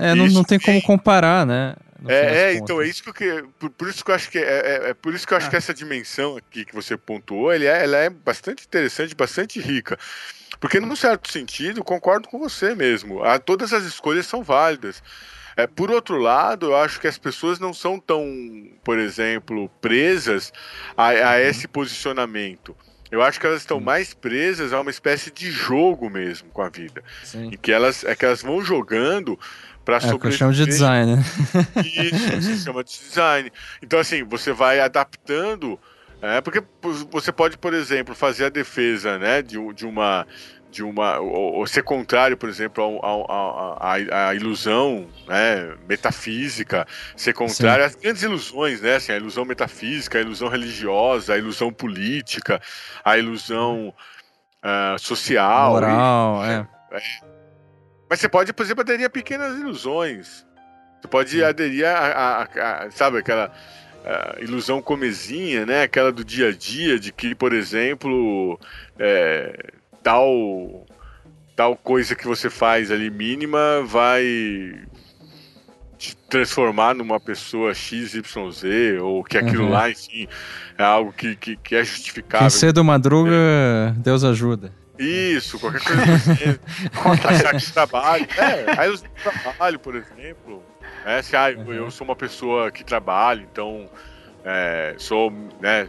[0.00, 1.74] É, não, não tem como comparar, né?
[2.06, 4.42] É, é então é isso que eu por, por, isso que eu acho que é,
[4.42, 5.50] é, é por isso que eu acho ah.
[5.50, 9.98] que essa dimensão aqui que você pontuou, ele é, ela é bastante interessante, bastante rica.
[10.60, 13.22] Porque, num certo sentido, concordo com você mesmo.
[13.22, 15.02] A, todas as escolhas são válidas.
[15.56, 18.24] É, por outro lado, eu acho que as pessoas não são tão,
[18.82, 20.52] por exemplo, presas
[20.96, 21.38] a, a uhum.
[21.38, 22.76] esse posicionamento.
[23.10, 26.68] Eu acho que elas estão mais presas a uma espécie de jogo mesmo com a
[26.68, 27.02] vida.
[27.22, 27.46] Sim.
[27.46, 29.38] Em que elas, é que elas vão jogando
[29.84, 30.32] para é, sobreviver.
[30.32, 31.24] Que chamo de design, né?
[31.84, 33.52] Isso, se chama de design.
[33.80, 35.78] Então, assim, você vai adaptando.
[36.20, 36.62] É, porque
[37.10, 40.26] você pode, por exemplo, fazer a defesa né, de, de uma
[40.74, 43.00] de uma ou, ou ser contrário, por exemplo,
[43.80, 46.84] à ilusão né, metafísica,
[47.16, 47.86] ser contrário Sim.
[47.86, 48.96] às grandes ilusões, né?
[48.96, 52.60] Assim, a ilusão metafísica, a ilusão religiosa, a ilusão política,
[53.04, 53.94] a ilusão
[54.64, 55.74] uh, social.
[55.74, 56.66] Moral, e, é.
[56.98, 57.00] é.
[58.10, 60.44] Mas você pode, por exemplo, aderir a pequenas ilusões.
[61.00, 61.42] Você pode Sim.
[61.42, 65.82] aderir a, a, a, a, sabe, aquela uh, ilusão comezinha, né?
[65.82, 68.58] Aquela do dia a dia, de que, por exemplo,
[68.98, 69.72] é,
[70.04, 70.86] tal
[71.56, 74.24] tal coisa que você faz ali mínima vai
[75.96, 79.70] te transformar numa pessoa XYZ, ou que aquilo uhum.
[79.70, 80.28] lá, enfim,
[80.76, 82.48] é algo que, que, que é justificável.
[82.48, 83.92] Quem cedo madruga, é.
[83.96, 84.70] Deus ajuda.
[84.98, 87.28] Isso, qualquer coisa assim.
[87.28, 88.26] achar que trabalho.
[88.36, 88.98] É, aí eu
[89.42, 90.62] trabalho, por exemplo.
[91.04, 91.72] É, se, ah, uhum.
[91.72, 93.88] eu sou uma pessoa que trabalha, então
[94.44, 95.88] é, sou, né?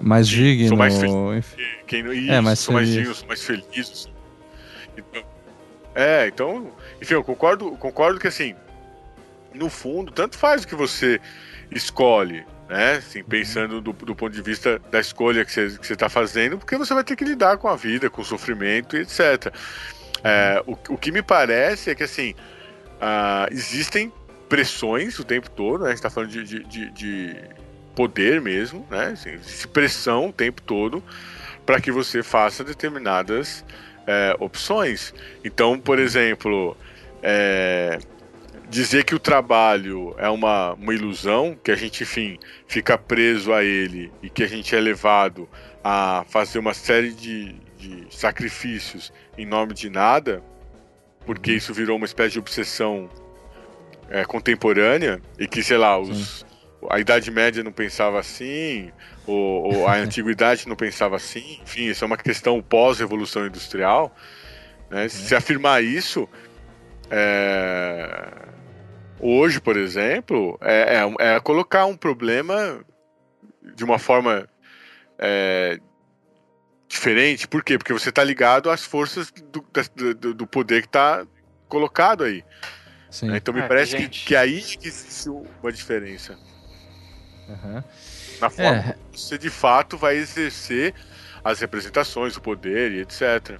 [0.00, 0.68] Mais digno.
[0.68, 1.46] Sou mais feliz.
[1.86, 2.88] Quem, isso, é, mais sou feliz.
[2.88, 3.90] mais digno, sou mais feliz.
[3.90, 4.12] Assim.
[4.96, 5.22] Então,
[5.94, 8.54] é, então, enfim, eu concordo, concordo que assim,
[9.54, 11.20] no fundo, tanto faz o que você
[11.70, 12.96] escolhe, né?
[12.96, 16.92] Assim, pensando do, do ponto de vista da escolha que você está fazendo, porque você
[16.92, 19.52] vai ter que lidar com a vida, com o sofrimento e etc.
[20.22, 22.34] É, o, o que me parece é que assim
[22.96, 24.12] uh, existem
[24.48, 25.86] pressões o tempo todo, né?
[25.86, 27.36] A gente está falando de, de, de, de,
[27.96, 29.14] poder mesmo, né?
[29.14, 29.38] Assim,
[29.72, 31.02] pressão o tempo todo
[31.64, 33.64] para que você faça determinadas
[34.06, 35.12] é, opções.
[35.42, 36.76] Então, por exemplo,
[37.22, 37.98] é,
[38.68, 43.64] dizer que o trabalho é uma, uma ilusão, que a gente, enfim, fica preso a
[43.64, 45.48] ele e que a gente é levado
[45.82, 50.42] a fazer uma série de, de sacrifícios em nome de nada,
[51.24, 53.08] porque isso virou uma espécie de obsessão
[54.08, 56.46] é, contemporânea e que, sei lá, os,
[56.90, 58.90] a Idade Média não pensava assim,
[59.26, 64.14] ou, ou a Antiguidade não pensava assim, enfim, isso é uma questão pós-revolução industrial.
[64.90, 65.04] Né?
[65.04, 65.08] Uhum.
[65.08, 66.28] Se afirmar isso,
[67.10, 68.46] é,
[69.18, 72.84] Hoje, por exemplo, é, é, é colocar um problema
[73.74, 74.48] de uma forma
[75.18, 75.80] é,
[76.86, 77.48] diferente.
[77.48, 77.78] Por quê?
[77.78, 79.64] Porque você está ligado às forças do,
[80.14, 81.26] do, do poder que está
[81.66, 82.44] colocado aí.
[83.10, 83.34] Sim.
[83.34, 84.20] Então me é, parece gente...
[84.20, 86.38] que, que aí que existe uma diferença.
[87.48, 87.82] Uhum.
[88.40, 88.96] Na forma é.
[89.12, 90.94] que você de fato vai exercer
[91.44, 93.58] as representações, o poder e etc.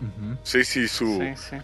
[0.00, 0.10] Uhum.
[0.30, 1.62] Não sei se isso sim, sim.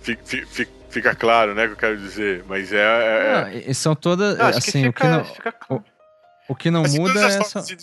[0.00, 2.78] Fica, fica, fica claro, né, que eu quero dizer, mas é...
[2.78, 3.64] é...
[3.66, 5.76] Não, são todas, não, assim, que fica, o que não...
[5.76, 5.82] O,
[6.48, 7.24] o que não assim, muda é...
[7.24, 7.62] Essa...
[7.62, 7.76] De,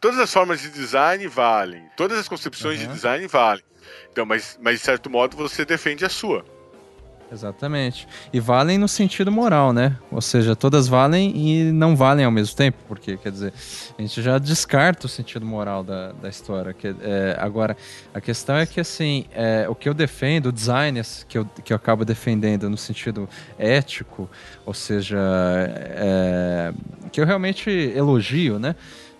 [0.00, 2.88] todas as formas de design valem, todas as concepções uhum.
[2.88, 3.64] de design valem.
[4.10, 6.44] Então, mas, mas de certo modo você defende a sua.
[7.32, 8.08] Exatamente.
[8.32, 9.96] E valem no sentido moral, né?
[10.10, 13.52] Ou seja, todas valem e não valem ao mesmo tempo, porque, quer dizer,
[13.96, 16.72] a gente já descarta o sentido moral da, da história.
[16.72, 17.76] Que, é, agora,
[18.12, 21.72] a questão é que, assim, é, o que eu defendo, o design que eu, que
[21.72, 24.28] eu acabo defendendo no sentido ético,
[24.66, 26.72] ou seja, é,
[27.12, 28.74] que eu realmente elogio, né?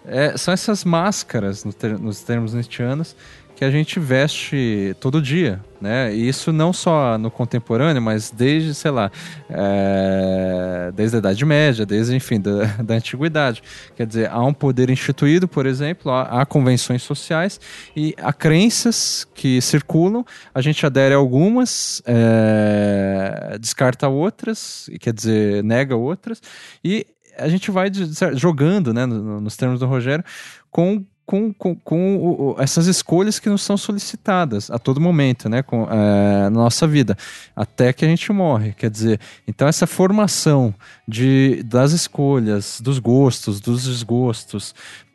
[0.05, 3.15] É, são essas máscaras, no ter, nos termos nietzschianos,
[3.61, 6.15] que a gente veste todo dia, né?
[6.15, 9.13] E isso não só no contemporâneo, mas desde, sei lá,
[9.51, 10.91] é...
[10.95, 13.63] desde a Idade Média, desde, enfim, da, da Antiguidade.
[13.95, 17.61] Quer dizer, há um poder instituído, por exemplo, há, há, convenções sociais
[17.95, 20.25] e há crenças que circulam,
[20.55, 23.59] a gente adere a algumas, é...
[23.61, 26.41] descarta outras, quer dizer, nega outras,
[26.83, 27.07] e
[27.37, 27.93] a gente vai
[28.33, 30.25] jogando, né, nos termos do Rogério,
[30.71, 35.63] com com, com, com o, essas escolhas que nos são solicitadas a todo momento, né,
[35.63, 37.17] com, é, na nossa vida,
[37.55, 38.73] até que a gente morre.
[38.73, 40.75] Quer dizer, então essa formação
[41.07, 44.75] de, das escolhas, dos gostos, dos desgostos,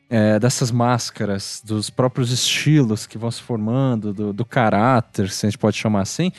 [0.09, 5.49] é, dessas máscaras, dos próprios estilos que vão se formando, do, do caráter, se a
[5.49, 6.31] gente pode chamar assim,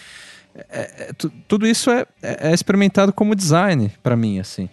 [0.70, 1.10] é, é,
[1.46, 4.70] tudo isso é, é, experimentado como design para mim, assim.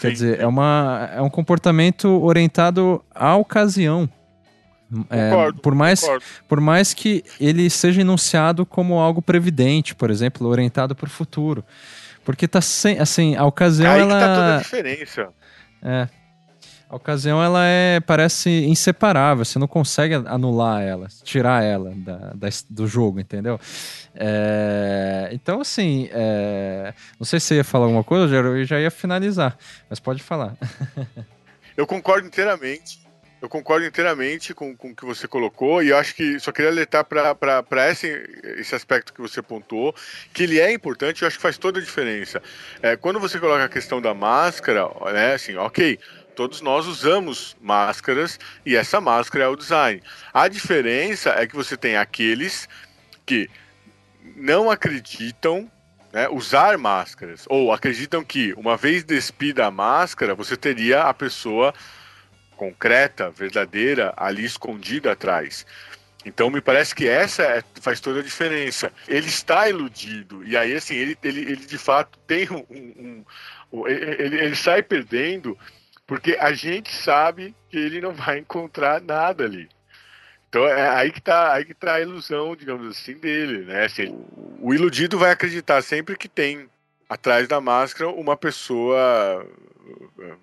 [0.00, 4.08] Quer dizer, é, uma, é um comportamento orientado à ocasião.
[5.10, 6.24] É, concordo, por, mais, concordo.
[6.48, 11.64] por mais que ele seja enunciado como algo previdente, por exemplo, orientado para o futuro.
[12.24, 14.14] Porque tá sem, assim, a ocasião Aí ela...
[14.14, 15.28] que tá toda a diferença.
[15.82, 16.08] É.
[16.88, 22.48] A ocasião ela é parece inseparável, você não consegue anular ela, tirar ela da, da
[22.70, 23.60] do jogo, entendeu?
[24.14, 28.90] É, então, assim, é, não sei se você ia falar alguma coisa, eu já ia
[28.90, 29.54] finalizar,
[29.90, 30.56] mas pode falar.
[31.76, 33.06] eu concordo inteiramente.
[33.40, 37.04] Eu concordo inteiramente com, com o que você colocou e acho que só queria alertar
[37.04, 38.08] para esse,
[38.58, 39.94] esse aspecto que você pontuou,
[40.32, 42.42] que ele é importante e acho que faz toda a diferença.
[42.82, 46.00] É, quando você coloca a questão da máscara, né, assim, ok,
[46.34, 50.02] todos nós usamos máscaras e essa máscara é o design.
[50.34, 52.68] A diferença é que você tem aqueles
[53.24, 53.48] que
[54.34, 55.70] não acreditam
[56.12, 61.72] né, usar máscaras ou acreditam que uma vez despida a máscara você teria a pessoa
[62.58, 65.64] concreta, verdadeira, ali escondida atrás.
[66.26, 68.92] Então me parece que essa é, faz toda a diferença.
[69.06, 73.24] Ele está iludido e aí assim ele, ele, ele de fato tem um,
[73.72, 75.56] um, ele, ele sai perdendo
[76.06, 79.68] porque a gente sabe que ele não vai encontrar nada ali.
[80.48, 83.84] Então é aí que tá, aí que tá a ilusão, digamos assim, dele, né?
[83.84, 84.18] Assim,
[84.60, 86.68] o, iludido vai acreditar sempre que tem
[87.08, 89.46] atrás da máscara uma pessoa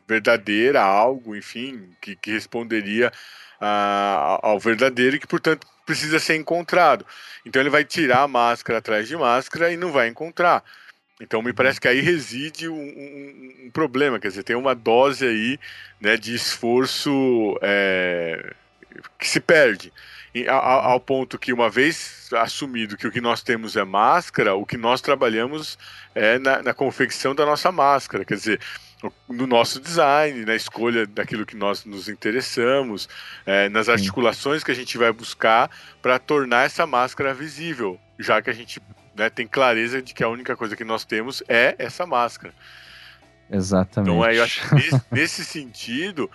[0.07, 3.11] verdadeira, algo, enfim, que, que responderia
[3.59, 7.05] a, ao verdadeiro e que, portanto, precisa ser encontrado.
[7.45, 10.63] Então ele vai tirar a máscara atrás de máscara e não vai encontrar.
[11.21, 15.25] Então me parece que aí reside um, um, um problema, quer dizer, tem uma dose
[15.25, 15.59] aí
[16.01, 18.53] né, de esforço é,
[19.17, 19.93] que se perde.
[20.33, 24.55] E, ao, ao ponto que, uma vez assumido que o que nós temos é máscara,
[24.55, 25.77] o que nós trabalhamos
[26.13, 28.25] é na, na confecção da nossa máscara.
[28.25, 28.59] Quer dizer,
[29.29, 33.07] no nosso design, na escolha daquilo que nós nos interessamos,
[33.45, 35.69] é, nas articulações que a gente vai buscar
[36.01, 38.81] para tornar essa máscara visível, já que a gente
[39.15, 42.53] né, tem clareza de que a única coisa que nós temos é essa máscara.
[43.49, 44.11] Exatamente.
[44.11, 46.29] Então, eu acho que nesse, nesse sentido,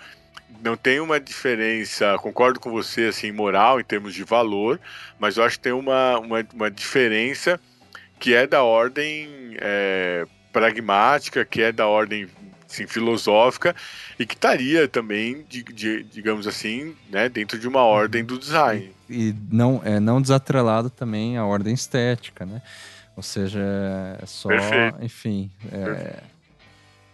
[0.62, 4.80] não tem uma diferença, concordo com você, assim, moral em termos de valor,
[5.18, 7.60] mas eu acho que tem uma, uma, uma diferença
[8.18, 12.28] que é da ordem é, pragmática, que é da ordem
[12.70, 13.74] assim, filosófica
[14.18, 18.92] e que estaria também, de, de, digamos assim, né, dentro de uma ordem do design.
[19.09, 22.62] E, e não, é, não desatrelado também a ordem estética, né?
[23.16, 23.60] Ou seja,
[24.20, 24.98] é só, Perfeito.
[25.02, 25.51] enfim...
[25.72, 26.22] É...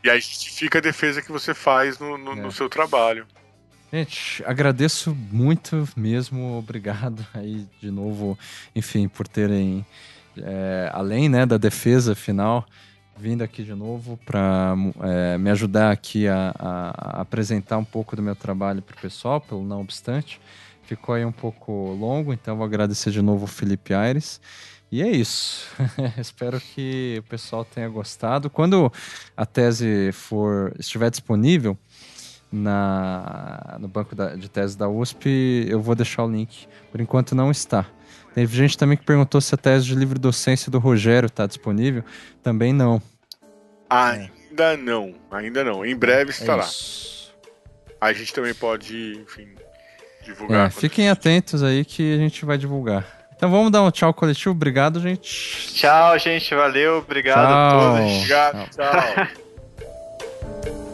[0.04, 2.36] E aí justifica a defesa que você faz no, no, é.
[2.36, 3.26] no seu trabalho.
[3.92, 8.38] Gente, agradeço muito mesmo, obrigado aí de novo,
[8.74, 9.84] enfim, por terem,
[10.38, 12.64] é, além né, da defesa final,
[13.16, 18.22] vindo aqui de novo para é, me ajudar aqui a, a, apresentar um pouco do
[18.22, 20.40] meu trabalho para o pessoal, pelo não obstante.
[20.82, 24.40] Ficou aí um pouco longo, então vou agradecer de novo o Felipe Aires.
[24.90, 25.66] E é isso.
[26.16, 28.48] Espero que o pessoal tenha gostado.
[28.48, 28.93] Quando
[29.36, 31.76] a tese for estiver disponível
[32.52, 36.68] na, no banco da, de tese da USP, eu vou deixar o link.
[36.93, 37.86] Por enquanto não está.
[38.36, 42.04] Teve gente também que perguntou se a tese de livre docência do Rogério está disponível.
[42.42, 43.00] Também não.
[43.88, 45.86] Ainda não, ainda não.
[45.86, 46.62] Em breve estará.
[46.62, 46.66] É
[47.98, 49.48] a gente também pode, enfim,
[50.22, 50.66] divulgar.
[50.66, 53.06] É, fiquem atentos aí que a gente vai divulgar.
[53.34, 54.50] Então vamos dar um tchau coletivo.
[54.50, 55.72] Obrigado, gente.
[55.72, 56.54] Tchau, gente.
[56.54, 56.98] Valeu.
[56.98, 57.54] Obrigado tchau.
[57.54, 58.16] a todos.
[58.16, 58.68] Obrigado.
[58.68, 59.28] tchau.